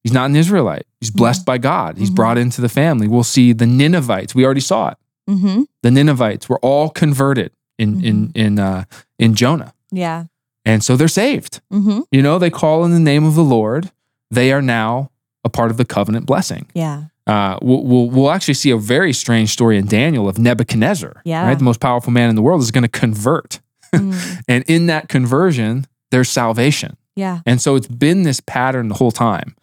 He's 0.08 0.14
not 0.14 0.30
an 0.30 0.36
Israelite. 0.36 0.86
He's 1.02 1.12
blessed 1.12 1.46
by 1.46 1.58
God. 1.58 1.98
He's 1.98 2.10
Mhm. 2.12 2.16
brought 2.16 2.38
into 2.38 2.62
the 2.62 2.70
family. 2.70 3.08
We'll 3.08 3.24
see 3.24 3.54
the 3.54 3.66
Ninevites. 3.68 4.34
We 4.34 4.46
already 4.46 4.62
saw 4.62 4.90
it. 4.90 4.98
Mm-hmm. 5.30 5.64
The 5.84 5.92
Ninevites 5.92 6.48
were 6.50 6.60
all 6.60 6.90
converted 6.90 7.52
in 7.78 8.04
in 8.04 8.32
in 8.34 8.60
uh, 8.60 8.84
in 9.20 9.34
Jonah, 9.36 9.74
Yeah. 9.92 10.26
and 10.66 10.84
so 10.84 10.96
they're 10.96 11.10
saved. 11.10 11.60
Mm-hmm. 11.74 12.00
You 12.12 12.22
know, 12.22 12.40
they 12.40 12.50
call 12.50 12.86
in 12.86 12.92
the 12.92 13.00
name 13.12 13.26
of 13.26 13.36
the 13.36 13.44
Lord. 13.44 13.92
They 14.32 14.52
are 14.54 14.62
now 14.62 15.12
a 15.44 15.50
part 15.50 15.70
of 15.72 15.78
the 15.78 15.86
covenant 15.86 16.26
blessing. 16.26 16.66
Yeah. 16.74 17.04
Uh, 17.28 17.58
we'll, 17.62 17.84
we'll, 17.84 18.10
we'll 18.10 18.32
actually 18.32 18.54
see 18.54 18.72
a 18.72 18.78
very 18.78 19.12
strange 19.14 19.50
story 19.50 19.78
in 19.78 19.86
Daniel 19.86 20.30
of 20.30 20.38
Nebuchadnezzar. 20.38 21.22
Yeah. 21.26 21.46
Right? 21.46 21.58
The 21.58 21.64
most 21.66 21.82
powerful 21.82 22.12
man 22.14 22.30
in 22.30 22.36
the 22.36 22.42
world 22.42 22.62
is 22.62 22.72
going 22.72 22.88
to 22.92 23.00
convert. 23.00 23.60
Mm. 23.94 24.42
And 24.50 24.64
in 24.68 24.88
that 24.88 25.08
conversion, 25.08 25.86
there's 26.12 26.30
salvation. 26.30 26.98
Yeah. 27.16 27.40
And 27.46 27.62
so 27.62 27.76
it's 27.78 27.88
been 27.88 28.24
this 28.24 28.42
pattern 28.42 28.90
the 28.90 28.96
whole 28.96 29.12
time. 29.14 29.56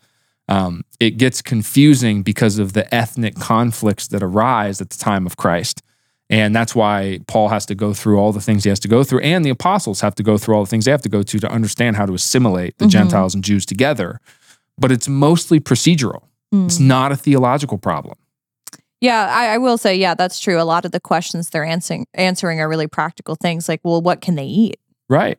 Um, 0.49 0.84
it 1.01 1.12
gets 1.12 1.40
confusing 1.42 2.22
because 2.22 2.59
of 2.59 2.72
the 2.74 2.92
ethnic 2.95 3.36
conflicts 3.36 4.09
that 4.09 4.22
arise 4.22 4.80
at 4.80 4.90
the 4.90 4.99
time 4.99 5.26
of 5.26 5.36
Christ. 5.36 5.82
And 6.30 6.55
that's 6.57 6.74
why 6.74 7.20
Paul 7.26 7.49
has 7.49 7.66
to 7.66 7.74
go 7.74 7.92
through 7.92 8.18
all 8.18 8.32
the 8.32 8.40
things 8.40 8.64
he 8.64 8.70
has 8.70 8.80
to 8.80 8.88
go 8.88 9.05
through, 9.05 9.20
and 9.20 9.45
the 9.45 9.51
apostles 9.51 10.01
have 10.01 10.14
to 10.16 10.22
go 10.22 10.38
through 10.38 10.55
all 10.57 10.64
the 10.64 10.70
things 10.70 10.86
they 10.86 10.90
have 10.90 11.03
to 11.03 11.09
go 11.09 11.22
to 11.22 11.38
to 11.38 11.49
understand 11.51 11.97
how 11.97 12.07
to 12.07 12.14
assimilate 12.14 12.78
the 12.78 12.86
Mhm. 12.86 12.90
Gentiles 12.90 13.34
and 13.34 13.45
Jews 13.45 13.66
together. 13.66 14.20
But 14.78 14.90
it's 14.90 15.07
mostly 15.07 15.61
procedural, 15.61 16.22
it's 16.53 16.78
Mm. 16.78 16.86
not 16.86 17.12
a 17.12 17.16
theological 17.16 17.76
problem. 17.78 18.16
Yeah, 19.01 19.28
I, 19.30 19.55
I 19.55 19.59
will 19.59 19.76
say, 19.76 19.95
yeah, 19.97 20.14
that's 20.14 20.40
true. 20.40 20.59
A 20.61 20.64
lot 20.64 20.86
of 20.86 20.92
the 20.92 21.01
questions 21.01 21.51
they're 21.51 21.64
answering 21.64 22.07
answering 22.14 22.59
are 22.59 22.68
really 22.70 22.86
practical 22.86 23.34
things, 23.34 23.68
like, 23.68 23.80
well, 23.84 24.01
what 24.01 24.22
can 24.22 24.34
they 24.34 24.47
eat? 24.47 24.78
Right. 25.11 25.38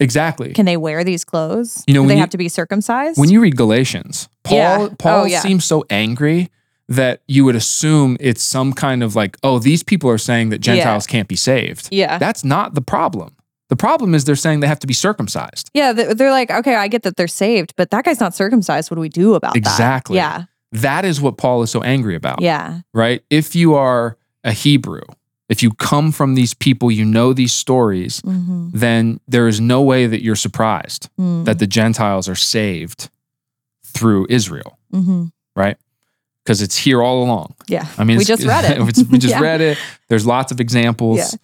Exactly. 0.00 0.52
Can 0.52 0.66
they 0.66 0.76
wear 0.76 1.04
these 1.04 1.24
clothes? 1.24 1.84
You 1.86 1.94
know, 1.94 2.02
Do 2.02 2.08
they 2.08 2.14
you- 2.14 2.20
have 2.20 2.30
to 2.30 2.38
be 2.38 2.48
circumcised? 2.48 3.18
when 3.18 3.30
you 3.30 3.40
read 3.40 3.56
Galatians, 3.56 4.28
Paul 4.42 4.56
Yeah. 4.56 4.88
Paul 4.98 5.22
Oh, 5.22 5.24
yeah. 5.26 5.40
seems 5.40 5.64
so 5.64 5.84
angry 5.90 6.50
that 6.88 7.22
you 7.28 7.44
would 7.44 7.56
assume 7.56 8.16
it's 8.20 8.42
some 8.42 8.72
kind 8.72 9.02
of 9.02 9.14
like, 9.16 9.36
oh, 9.42 9.58
these 9.58 9.82
people 9.82 10.10
are 10.10 10.18
saying 10.18 10.50
that 10.50 10.58
Gentiles 10.58 11.06
can't 11.06 11.28
be 11.28 11.36
saved. 11.36 11.88
yeah, 11.90 12.18
That's 12.18 12.44
not 12.44 12.74
the 12.74 12.82
problem. 12.82 13.36
The 13.70 13.76
problem 13.76 14.14
is 14.14 14.24
they're 14.24 14.36
saying 14.36 14.60
they 14.60 14.66
have 14.66 14.80
to 14.80 14.86
be 14.86 14.92
circumcised. 14.92 15.70
yeah, 15.72 15.92
they're, 15.94 16.12
they're 16.14 16.30
like, 16.30 16.50
okay, 16.50 16.74
I 16.74 16.88
get 16.88 17.02
that 17.04 17.16
they're 17.16 17.26
saved, 17.26 17.72
but 17.76 17.90
that 17.90 18.04
guy's 18.04 18.20
not 18.20 18.34
circumcised. 18.34 18.90
What 18.90 18.96
do 18.96 19.00
we 19.00 19.08
do 19.08 19.34
about 19.34 19.56
Exactly. 19.56 20.16
that? 20.16 20.16
Exactly. 20.16 20.16
Yeah, 20.16 20.44
That 20.82 21.04
is 21.06 21.20
what 21.20 21.38
Paul 21.38 21.62
is 21.62 21.70
so 21.70 21.82
angry 21.82 22.14
about. 22.16 22.42
yeah, 22.42 22.80
Right? 22.92 23.22
If 23.30 23.54
you 23.56 23.74
are 23.74 24.18
a 24.44 24.52
Hebrew, 24.52 25.00
if 25.48 25.62
you 25.62 25.72
come 25.72 26.10
from 26.12 26.34
these 26.34 26.54
people, 26.54 26.90
you 26.90 27.04
know 27.04 27.32
these 27.32 27.52
stories, 27.52 28.20
mm-hmm. 28.22 28.70
then 28.72 29.20
there 29.28 29.46
is 29.46 29.60
no 29.60 29.82
way 29.82 30.06
that 30.06 30.22
you're 30.22 30.36
surprised 30.36 31.08
mm 31.18 31.44
that 31.44 31.58
the 31.58 31.66
Gentiles 31.66 32.28
are 32.28 32.34
saved 32.36 33.10
through 33.84 34.26
Israel, 34.30 34.78
hmm 34.90 35.26
right? 35.56 35.76
Because 36.42 36.60
it's 36.62 36.76
here 36.76 37.00
all 37.02 37.22
along. 37.22 37.54
yeah. 37.68 37.86
I 37.96 38.04
mean, 38.04 38.18
we 38.18 38.24
just 38.24 38.44
read 38.44 38.64
it. 38.70 38.80
we 39.10 39.18
just 39.18 39.34
Yeah. 39.36 39.40
read 39.40 39.60
it. 39.60 39.78
There's 40.08 40.26
lots 40.26 40.52
of 40.52 40.60
examples. 40.60 41.36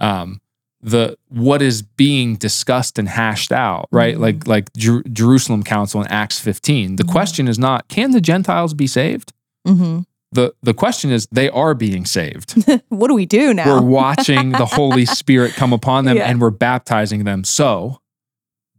Um, 0.00 0.40
the 0.80 1.16
what 1.28 1.60
is 1.60 1.82
being 1.82 2.36
discussed 2.36 2.98
and 3.00 3.08
hashed 3.08 3.50
out, 3.52 3.88
right? 3.90 4.14
Mhm. 4.16 4.20
Like 4.20 4.46
like 4.46 4.72
Jer- 4.76 5.02
Jerusalem 5.12 5.62
Council 5.64 6.00
in 6.00 6.06
Acts 6.06 6.38
15. 6.38 6.96
The 6.96 7.02
Mhm. 7.04 7.10
question 7.12 7.48
is 7.48 7.58
not 7.58 7.88
can 7.88 8.12
the 8.12 8.20
Gentiles 8.20 8.74
be 8.74 8.86
saved. 8.86 9.32
hmm 9.66 10.00
The 10.32 10.52
the 10.62 10.74
question 10.74 11.10
is 11.10 11.26
they 11.32 11.48
are 11.50 11.74
being 11.74 12.04
saved. 12.04 12.54
what 12.88 13.08
do 13.08 13.14
we 13.14 13.26
do 13.26 13.54
now? 13.54 13.66
We're 13.80 13.86
watching 13.86 14.50
the 14.52 14.66
Holy 14.66 15.04
Spirit 15.20 15.54
come 15.54 15.72
upon 15.72 16.04
them, 16.04 16.16
Yeah. 16.16 16.28
and 16.28 16.40
we're 16.40 16.50
baptizing 16.50 17.24
them. 17.24 17.44
So, 17.44 18.00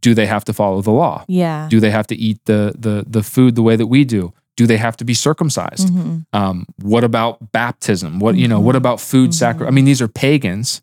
do 0.00 0.14
they 0.14 0.26
have 0.26 0.44
to 0.44 0.52
follow 0.52 0.80
the 0.82 0.92
law? 0.92 1.24
yeah. 1.28 1.66
Do 1.68 1.80
they 1.80 1.90
have 1.90 2.06
to 2.08 2.14
eat 2.16 2.38
the 2.44 2.74
the 2.78 3.04
the 3.08 3.22
food 3.22 3.54
the 3.56 3.62
way 3.62 3.76
that 3.76 3.88
we 3.88 4.04
do? 4.04 4.32
Do 4.56 4.66
they 4.66 4.76
have 4.76 4.96
to 4.98 5.04
be 5.04 5.14
circumcised? 5.14 5.88
Mhm. 5.88 6.26
Um, 6.32 6.66
what 6.82 7.02
about 7.02 7.50
baptism? 7.52 8.18
What 8.20 8.36
you 8.36 8.46
know? 8.46 8.60
What 8.60 8.74
Mhm. 8.74 8.78
about 8.78 9.00
food 9.00 9.30
Mhm. 9.30 9.34
sacrifice? 9.34 9.72
I 9.72 9.74
mean, 9.74 9.86
these 9.86 10.00
are 10.02 10.08
pagans 10.08 10.82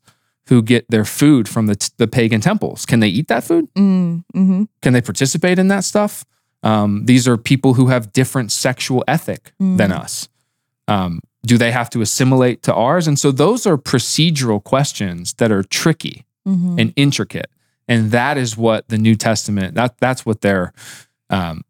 who 0.50 0.62
get 0.62 0.90
their 0.90 1.06
food 1.06 1.48
from 1.48 1.68
the 1.68 1.76
t- 1.76 1.90
the 1.98 2.08
pagan 2.08 2.42
temples. 2.42 2.86
Can 2.86 3.00
they 3.02 3.10
eat 3.10 3.28
that 3.28 3.44
food? 3.44 3.68
Mm, 3.76 4.24
mhm, 4.36 4.68
Can 4.82 4.94
they 4.94 5.02
participate 5.02 5.60
in 5.60 5.68
that 5.68 5.84
stuff? 5.84 6.26
Um, 6.64 7.06
these 7.06 7.28
are 7.28 7.38
people 7.38 7.76
who 7.76 7.88
have 7.88 8.12
different 8.14 8.52
sexual 8.52 9.04
ethic 9.08 9.54
than 9.60 9.92
Mm. 9.92 10.00
us. 10.04 10.28
Um, 10.88 11.22
do 11.46 11.58
they 11.58 11.72
have 11.72 11.90
to 11.92 12.02
assimilate 12.02 12.64
to 12.64 12.74
ours? 12.74 13.08
And 13.08 13.18
so 13.18 13.32
those 13.32 13.66
are 13.66 13.78
procedural 13.78 14.62
questions 14.64 15.34
that 15.36 15.52
are 15.52 15.64
tricky 15.64 16.26
mhm. 16.48 16.80
and 16.80 16.94
intricate, 16.96 17.50
and 17.88 18.12
that 18.12 18.38
is 18.38 18.58
what 18.58 18.88
the 18.90 18.98
New 18.98 19.16
Testament 19.16 19.76
that 19.76 19.98
that's 20.00 20.26
what 20.26 20.42
they're 20.42 20.74
um, 21.30 21.62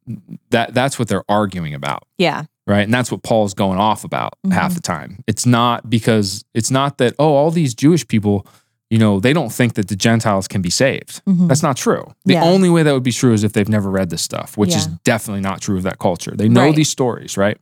that 0.51 0.73
that's 0.73 0.99
what 0.99 1.07
they're 1.07 1.23
arguing 1.29 1.73
about 1.73 2.03
yeah. 2.19 2.43
right? 2.67 2.83
And 2.83 2.93
that's 2.93 3.11
what 3.11 3.23
Paul's 3.23 3.53
going 3.55 3.79
off 3.79 4.03
about 4.03 4.33
Mhm. 4.45 4.53
half 4.53 4.75
the 4.75 4.81
time. 4.81 5.23
It's 5.25 5.45
not 5.47 5.89
because 5.89 6.45
it's 6.53 6.69
not 6.69 6.99
that 6.99 7.13
oh, 7.17 7.33
all 7.33 7.49
these 7.49 7.73
Jewish 7.73 8.07
people, 8.07 8.45
you 8.91 8.99
know, 8.99 9.19
they 9.19 9.33
don't 9.33 9.51
think 9.51 9.73
that 9.73 9.87
the 9.87 9.95
Gentiles 9.95 10.47
can 10.47 10.61
be 10.61 10.69
saved. 10.69 11.21
Mhm. 11.25 11.47
That's 11.47 11.63
not 11.63 11.75
true. 11.75 12.03
The 12.25 12.33
Yeah. 12.33 12.43
only 12.43 12.69
way 12.69 12.83
that 12.83 12.93
would 12.93 13.01
be 13.03 13.11
true 13.11 13.33
is 13.33 13.43
if 13.43 13.53
they've 13.53 13.67
never 13.69 13.89
read 13.89 14.09
this 14.11 14.21
stuff, 14.21 14.57
which 14.57 14.75
is 14.75 14.85
definitely 15.03 15.41
not 15.41 15.59
true 15.59 15.75
of 15.77 15.83
that 15.83 15.97
culture. 15.97 16.33
They 16.35 16.49
know 16.49 16.65
Right. 16.67 16.75
these 16.75 16.89
stories, 16.89 17.35
right? 17.35 17.57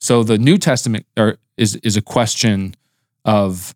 So 0.00 0.22
the 0.22 0.38
New 0.38 0.58
Testament 0.58 1.06
are, 1.16 1.38
is 1.56 1.76
is 1.76 1.96
a 1.96 2.02
question 2.02 2.74
of 3.24 3.74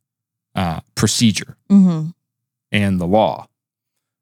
uh, 0.54 0.80
procedure 0.94 1.56
Mhm, 1.70 2.14
and 2.70 3.00
the 3.00 3.06
law. 3.06 3.48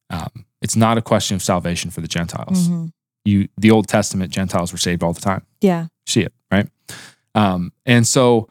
Um, 0.09 0.47
it's 0.63 0.77
not 0.77 0.99
a 0.99 1.03
question 1.03 1.35
of 1.35 1.43
salvation 1.43 1.91
for 1.91 2.01
the 2.01 2.09
Gentiles. 2.09 2.69
mhm. 2.69 2.93
You, 3.25 3.49
the 3.59 3.71
Old 3.71 3.87
Testament 3.87 4.33
Gentiles 4.33 4.73
were 4.73 4.79
saved 4.79 5.03
all 5.03 5.13
the 5.13 5.21
time 5.21 5.43
Yeah. 5.61 5.89
see 6.07 6.23
it, 6.23 6.33
right? 6.51 6.69
Um, 7.35 7.73
and 7.85 8.07
so, 8.07 8.49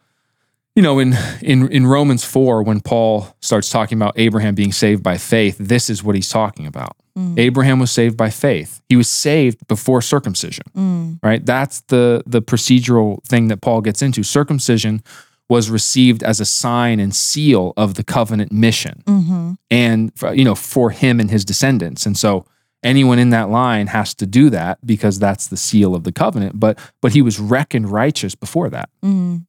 you 0.76 0.82
know, 0.82 1.00
in 1.00 1.14
in 1.42 1.70
in 1.72 1.88
Romans 1.88 2.24
four, 2.24 2.64
when 2.64 2.80
Paul 2.80 3.36
starts 3.42 3.70
talking 3.70 3.98
about 3.98 4.14
Abraham 4.18 4.56
being 4.56 4.72
saved 4.72 5.04
by 5.04 5.18
faith, 5.18 5.58
this 5.60 5.90
is 5.90 6.04
what 6.04 6.16
he's 6.16 6.30
talking 6.30 6.66
about. 6.66 6.96
Mm, 7.18 7.38
Abraham 7.40 7.80
was 7.80 7.92
saved 7.92 8.16
by 8.16 8.30
faith. 8.30 8.82
He 8.88 8.96
was 8.96 9.10
saved 9.10 9.68
before 9.68 10.02
circumcision, 10.02 10.66
mm, 10.78 11.20
right? 11.22 11.46
That's 11.46 11.82
the 11.82 12.24
the 12.26 12.42
procedural 12.42 13.24
thing 13.26 13.48
that 13.50 13.62
Paul 13.62 13.82
gets 13.82 14.02
into. 14.02 14.24
Circumcision 14.24 15.04
was 15.50 15.70
received 15.70 16.22
as 16.24 16.40
a 16.40 16.46
sign 16.46 17.00
and 17.00 17.14
seal 17.16 17.74
of 17.76 17.96
the 17.96 18.04
covenant 18.04 18.52
mission 18.52 19.02
mhm. 19.08 19.58
and 19.72 20.12
for- 20.16 20.34
you 20.34 20.46
know 20.46 20.54
for 20.56 20.92
him 20.92 21.20
and 21.20 21.32
his 21.32 21.44
descendants 21.44 22.06
and 22.06 22.16
so 22.16 22.46
anyone 22.84 23.18
in 23.18 23.32
that 23.32 23.50
line 23.50 23.88
has 23.88 24.14
to 24.14 24.28
do 24.28 24.52
that 24.52 24.78
because 24.86 25.18
that's 25.18 25.48
the 25.48 25.58
seal 25.58 25.96
of 25.96 26.04
the 26.04 26.12
covenant 26.12 26.60
but 26.60 26.78
but 27.02 27.14
he 27.14 27.22
was 27.24 27.40
reckoned 27.40 27.90
righteous 27.92 28.36
before 28.36 28.70
that 28.70 28.90
Mm, 29.04 29.48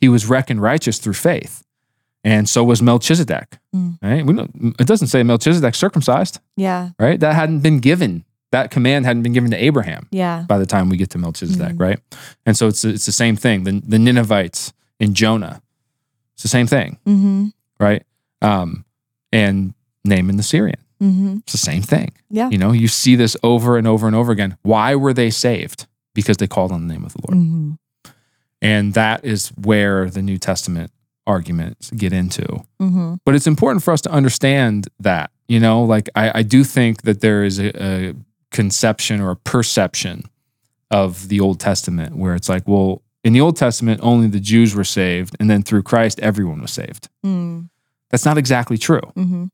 he 0.00 0.08
was 0.08 0.26
reckoned 0.26 0.62
righteous 0.62 0.98
through 0.98 1.14
faith 1.14 1.62
and 2.24 2.48
so 2.48 2.64
was 2.64 2.80
melchizedek 2.82 3.58
Mm. 3.74 3.98
right 4.02 4.26
we 4.26 4.34
don't, 4.34 4.74
it 4.80 4.86
doesn't 4.86 5.08
say 5.08 5.22
melchizedek 5.22 5.74
circumcised 5.74 6.40
Yeah. 6.56 6.90
right 6.98 7.20
that 7.20 7.34
hadn't 7.34 7.60
been 7.60 7.78
given 7.80 8.24
that 8.52 8.70
command 8.70 9.06
hadn't 9.06 9.22
been 9.22 9.32
given 9.32 9.50
to 9.52 9.56
abraham 9.56 10.08
Yeah. 10.10 10.44
by 10.48 10.58
the 10.58 10.66
time 10.66 10.88
we 10.88 10.96
get 10.96 11.10
to 11.10 11.18
melchizedek 11.18 11.74
Mhm. 11.76 11.80
right 11.80 11.98
and 12.46 12.56
so 12.56 12.66
it's 12.68 12.84
it's 12.84 13.06
the 13.06 13.12
same 13.12 13.36
thing 13.36 13.64
the, 13.64 13.80
the 13.86 13.98
ninevites 13.98 14.72
in 14.98 15.14
jonah 15.14 15.62
it's 16.34 16.42
the 16.42 16.48
same 16.48 16.66
thing 16.66 16.98
Mm-hmm. 17.06 17.46
right 17.78 18.02
um 18.42 18.84
and 19.32 19.74
naaman 20.04 20.36
the 20.36 20.42
syrian 20.42 20.80
Mm-hmm. 21.02 21.38
it's 21.38 21.52
the 21.52 21.58
same 21.58 21.80
thing 21.82 22.12
Yeah. 22.28 22.50
You 22.50 22.58
know, 22.58 22.72
you 22.72 22.86
see 22.88 23.16
this 23.16 23.34
over 23.42 23.78
and 23.78 23.86
over 23.88 24.06
and 24.06 24.14
over 24.14 24.30
again. 24.32 24.56
Why 24.62 24.94
were 24.94 25.12
they 25.14 25.30
saved? 25.30 25.86
Because 26.14 26.36
they 26.36 26.46
called 26.46 26.70
on 26.72 26.86
the 26.86 26.92
name 26.94 27.04
of 27.06 27.12
the 27.14 27.20
Lord. 27.26 27.38
Mm-hmm. 27.42 27.70
And 28.62 28.94
that 28.94 29.24
is 29.24 29.48
where 29.56 30.10
the 30.10 30.22
New 30.22 30.38
Testament 30.38 30.90
arguments 31.26 31.90
get 31.90 32.12
into. 32.12 32.42
Mm-hmm. 32.80 33.14
But 33.24 33.34
it's 33.34 33.46
important 33.46 33.82
for 33.82 33.92
us 33.92 34.00
to 34.02 34.10
understand 34.10 34.88
that, 34.98 35.30
you 35.48 35.60
know, 35.60 35.84
like 35.84 36.08
I, 36.14 36.40
I 36.40 36.42
do 36.42 36.64
think 36.64 37.02
that 37.02 37.20
there 37.20 37.44
is 37.44 37.58
a, 37.58 37.70
a 37.82 38.14
conception 38.50 39.20
or 39.20 39.30
a 39.30 39.36
perception 39.36 40.24
of 40.90 41.28
the 41.28 41.40
Old 41.40 41.60
Testament 41.60 42.16
where 42.16 42.34
it's 42.34 42.48
like, 42.48 42.66
well, 42.66 43.02
in 43.22 43.32
the 43.32 43.40
Old 43.40 43.56
Testament, 43.56 44.00
only 44.02 44.26
the 44.26 44.40
Jews 44.40 44.74
were 44.74 44.84
saved. 44.84 45.36
And 45.38 45.48
then 45.48 45.62
through 45.62 45.82
Christ, 45.84 46.18
everyone 46.20 46.60
was 46.60 46.72
saved. 46.72 47.08
Mm-hmm. 47.24 47.62
That's 48.10 48.24
not 48.24 48.38
exactly 48.38 48.76
true, 48.76 49.02
Mm-hmm. 49.16 49.44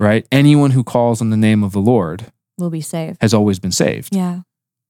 right? 0.00 0.26
Anyone 0.32 0.70
who 0.70 0.82
calls 0.82 1.20
on 1.20 1.30
the 1.30 1.36
name 1.36 1.62
of 1.62 1.72
the 1.72 1.80
Lord 1.80 2.32
Will 2.56 2.70
be 2.70 2.80
saved. 2.80 3.18
has 3.20 3.34
always 3.34 3.58
been 3.58 3.72
saved. 3.72 4.14
Yeah. 4.16 4.40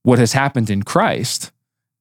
what 0.04 0.20
has 0.20 0.32
happened 0.32 0.70
in 0.70 0.84
Christ 0.84 1.50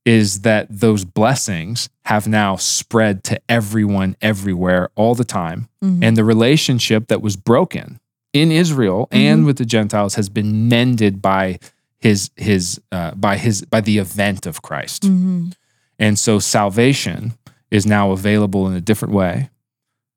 is 0.05 0.41
that 0.41 0.67
those 0.69 1.03
blessings 1.03 1.89
have 2.05 2.27
now 2.27 2.55
spread 2.55 3.23
to 3.23 3.41
everyone 3.49 4.15
everywhere 4.21 4.89
all 4.95 5.15
the 5.15 5.23
time. 5.25 5.67
Mhm. 5.83 6.03
And 6.03 6.15
the 6.17 6.23
relationship 6.23 7.07
that 7.07 7.21
was 7.21 7.35
broken 7.35 7.99
in 8.31 8.51
Israel 8.51 9.07
and 9.11 9.45
with 9.45 9.57
the 9.57 9.65
Gentiles 9.65 10.15
has 10.15 10.29
been 10.29 10.67
mended 10.69 11.21
by 11.21 11.57
his 11.99 12.29
his 12.35 12.79
uh, 12.91 13.11
by 13.15 13.37
his 13.37 13.63
by 13.63 13.81
the 13.81 13.97
event 13.97 14.45
of 14.45 14.61
Christ. 14.61 15.03
Mhm. 15.03 15.53
And 15.97 16.19
so 16.19 16.39
salvation 16.39 17.33
is 17.71 17.85
now 17.85 18.11
available 18.11 18.67
in 18.67 18.73
a 18.75 18.81
different 18.81 19.13
way. 19.13 19.49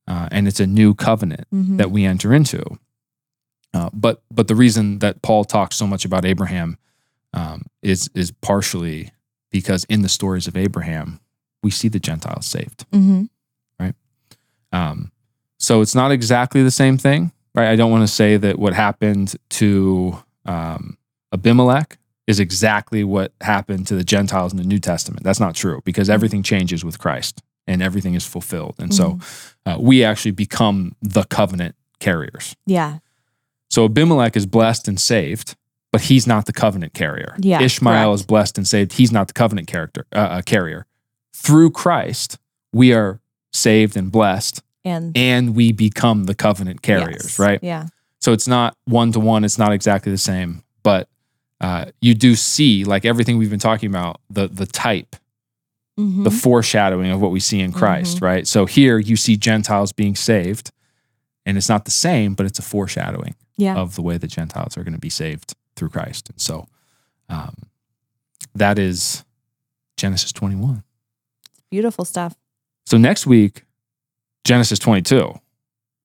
Uh, 0.07 0.29
and 0.31 0.47
it's 0.49 0.61
a 0.61 0.67
new 0.67 0.95
covenant 0.95 1.47
Mhm. 1.55 1.79
that 1.79 1.91
we 1.91 2.05
enter 2.05 2.35
into. 2.35 2.63
Uh, 3.73 3.89
but 3.93 4.23
but 4.31 4.49
the 4.49 4.55
reason 4.55 4.99
that 4.99 5.23
Paul 5.23 5.45
talks 5.45 5.77
so 5.77 5.87
much 5.87 6.05
about 6.05 6.25
Abraham 6.27 6.77
um, 7.33 7.63
is 7.83 8.11
is 8.15 8.31
partially 8.43 9.11
because 9.51 9.85
in 9.85 10.03
the 10.03 10.09
stories 10.09 10.47
of 10.47 10.57
Abraham 10.57 11.21
we 11.63 11.71
see 11.71 11.89
the 11.89 12.01
Gentiles 12.01 12.47
saved. 12.47 12.87
Mhm. 12.93 13.29
Um, 14.71 15.13
so 15.59 15.81
it's 15.81 15.95
not 15.95 16.11
exactly 16.13 16.63
the 16.63 16.71
same 16.71 16.99
thing, 16.99 17.33
right? 17.55 17.69
I 17.71 17.77
don't 17.77 17.91
want 17.91 18.03
to 18.07 18.13
say 18.13 18.37
that 18.37 18.59
what 18.59 18.75
happened 18.75 19.35
to 19.51 20.19
um, 20.45 20.99
Abimelech 21.33 21.99
is 22.27 22.39
exactly 22.39 23.03
what 23.03 23.33
happened 23.41 23.87
to 23.87 23.95
the 23.95 24.05
Gentiles 24.05 24.53
in 24.53 24.59
the 24.59 24.65
New 24.65 24.79
Testament. 24.79 25.25
That's 25.25 25.41
not 25.41 25.55
true 25.55 25.81
because 25.85 26.11
everything 26.11 26.43
changes 26.43 26.85
with 26.85 26.99
Christ 26.99 27.43
and 27.67 27.83
everything 27.83 28.13
is 28.15 28.27
fulfilled, 28.27 28.75
and 28.79 28.95
so 28.95 29.19
uh, 29.67 29.77
we 29.81 30.05
actually 30.05 30.31
become 30.33 30.95
the 31.03 31.25
covenant 31.25 31.75
carriers. 31.99 32.55
Yeah. 32.67 32.99
So 33.71 33.85
Abimelech 33.87 34.37
is 34.37 34.47
blessed 34.47 34.87
and 34.89 34.99
saved, 35.01 35.57
but 35.99 36.05
he's 36.07 36.27
not 36.29 36.47
the 36.47 36.53
covenant 36.53 36.95
carrier. 36.95 37.35
Yeah, 37.41 37.61
Ishmael 37.61 37.93
correct. 38.11 38.15
is 38.21 38.27
blessed 38.27 38.59
and 38.59 38.69
saved. 38.69 38.93
He's 38.93 39.11
not 39.11 39.27
the 39.27 39.33
covenant 39.35 39.67
character 39.67 40.07
uh, 40.15 40.19
uh, 40.19 40.43
carrier. 40.43 40.87
Through 41.35 41.71
Christ, 41.73 42.39
we 42.73 42.93
are 42.93 43.21
saved 43.53 43.97
and 43.97 44.13
blessed, 44.13 44.63
And 44.85 45.17
and 45.17 45.57
we 45.57 45.73
become 45.73 46.25
the 46.25 46.35
covenant 46.35 46.83
carriers. 46.83 47.25
yes, 47.25 47.39
Right. 47.39 47.59
Yeah. 47.63 47.89
So 48.21 48.33
it's 48.33 48.47
not 48.47 48.77
one 48.85 49.11
to 49.13 49.21
one. 49.21 49.45
It's 49.45 49.59
not 49.59 49.73
exactly 49.73 50.13
the 50.13 50.19
same, 50.19 50.63
but 50.83 51.09
uh, 51.61 51.87
you 52.01 52.15
do 52.15 52.35
see, 52.37 52.85
like 52.85 53.05
everything 53.05 53.39
we've 53.39 53.51
been 53.51 53.59
talking 53.59 53.89
about, 53.91 54.21
the 54.31 54.47
the 54.47 54.67
type, 54.67 55.17
Mhm. 55.99 56.23
the 56.23 56.31
foreshadowing 56.31 57.11
of 57.11 57.21
what 57.21 57.33
we 57.33 57.41
see 57.41 57.61
in 57.61 57.73
Christ, 57.73 58.19
Mhm. 58.19 58.23
right? 58.23 58.47
So 58.47 58.67
here 58.67 58.99
you 59.01 59.17
see 59.17 59.37
Gentiles 59.37 59.93
being 59.93 60.15
saved, 60.15 60.71
and 61.45 61.57
it's 61.59 61.69
not 61.69 61.85
the 61.85 61.91
same, 61.91 62.35
but 62.35 62.47
it's 62.47 62.59
a 62.61 62.63
foreshadowing 62.63 63.35
yeah. 63.57 63.75
of 63.75 63.95
the 63.97 64.03
way 64.03 64.17
the 64.19 64.29
Gentiles 64.29 64.77
are 64.77 64.85
going 64.85 64.95
to 64.95 65.01
be 65.01 65.11
saved 65.11 65.55
through 65.79 65.91
Christ. 65.91 66.29
And 66.31 66.41
so 66.41 66.67
um, 67.29 67.55
that 68.55 68.79
is 68.79 69.25
Genesis 69.97 70.33
21. 70.33 70.83
Beautiful 71.71 72.05
stuff. 72.05 72.35
So 72.87 72.97
next 72.97 73.27
week, 73.27 73.65
Genesis 74.45 74.79
22. 74.79 75.35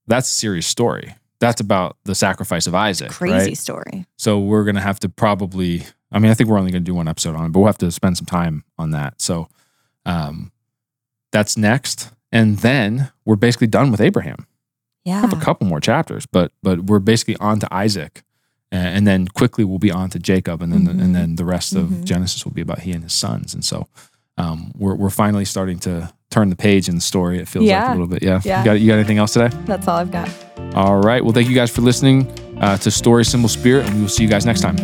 That's 0.07 0.29
a 0.29 0.33
serious 0.33 0.67
story. 0.67 1.15
That's 1.39 1.61
about 1.61 1.97
the 2.05 2.15
sacrifice 2.15 2.67
of 2.67 2.75
Isaac. 2.75 3.11
Crazy 3.11 3.33
right? 3.33 3.57
story. 3.57 4.05
So 4.17 4.39
we're 4.39 4.63
going 4.63 4.75
to 4.75 4.81
have 4.81 4.99
to 5.01 5.09
probably, 5.09 5.83
I 6.11 6.19
mean, 6.19 6.31
I 6.31 6.33
think 6.33 6.49
we're 6.49 6.59
only 6.59 6.71
going 6.71 6.83
to 6.83 6.89
do 6.89 6.95
one 6.95 7.07
episode 7.07 7.35
on 7.35 7.45
it, 7.45 7.49
but 7.49 7.59
we'll 7.59 7.67
have 7.67 7.77
to 7.79 7.91
spend 7.91 8.17
some 8.17 8.25
time 8.25 8.63
on 8.77 8.91
that. 8.91 9.21
So 9.21 9.47
um, 10.05 10.51
that's 11.31 11.57
next. 11.57 12.11
And 12.31 12.59
then 12.59 13.11
we're 13.25 13.35
basically 13.35 13.67
done 13.67 13.91
with 13.91 14.01
Abraham. 14.01 14.47
Yeah. 15.05 15.19
have 15.19 15.33
a 15.33 15.43
couple 15.43 15.67
more 15.67 15.81
chapters, 15.81 16.25
but 16.25 16.53
but 16.61 16.85
we're 16.85 16.99
basically 16.99 17.35
on 17.37 17.59
to 17.59 17.73
Isaac, 17.73 18.23
and 18.77 19.05
then 19.07 19.27
quickly 19.27 19.63
we'll 19.63 19.79
be 19.79 19.91
on 19.91 20.09
to 20.11 20.19
Jacob, 20.19 20.61
and 20.61 20.71
then 20.73 20.85
Mhm. 20.87 21.01
and 21.03 21.15
then 21.15 21.35
the 21.35 21.45
rest 21.45 21.75
of 21.75 21.87
Mhm. 21.89 22.03
Genesis 22.03 22.43
will 22.45 22.53
be 22.53 22.61
about 22.61 22.79
he 22.81 22.91
and 22.91 23.03
his 23.03 23.13
sons, 23.13 23.53
and 23.53 23.63
so 23.63 23.87
um, 24.37 24.71
we're 24.77 24.95
we're 24.95 25.09
finally 25.11 25.45
starting 25.45 25.79
to 25.79 26.09
turn 26.31 26.49
the 26.49 26.55
page 26.55 26.89
in 26.89 26.95
the 26.95 27.01
story. 27.01 27.37
It 27.39 27.47
feels 27.47 27.65
like 27.67 27.89
a 27.89 27.91
little 27.91 28.07
bit, 28.07 28.23
yeah. 28.23 28.41
Yeah. 28.43 28.59
You 28.59 28.65
got 28.65 28.79
you 28.81 28.87
got 28.87 28.95
anything 28.95 29.19
else 29.19 29.33
today? 29.33 29.55
That's 29.65 29.87
all 29.87 29.97
I've 29.97 30.11
got. 30.11 30.27
All 30.73 30.97
right. 30.99 31.23
Well, 31.23 31.33
thank 31.33 31.47
you 31.47 31.55
guys 31.55 31.69
for 31.69 31.81
listening 31.81 32.27
uh, 32.59 32.77
to 32.77 32.89
Story 32.89 33.25
Symbol 33.25 33.49
Spirit, 33.49 33.85
and 33.85 33.95
we 33.95 34.01
will 34.01 34.09
see 34.09 34.23
you 34.23 34.29
guys 34.29 34.45
next 34.45 34.61
time. 34.61 34.77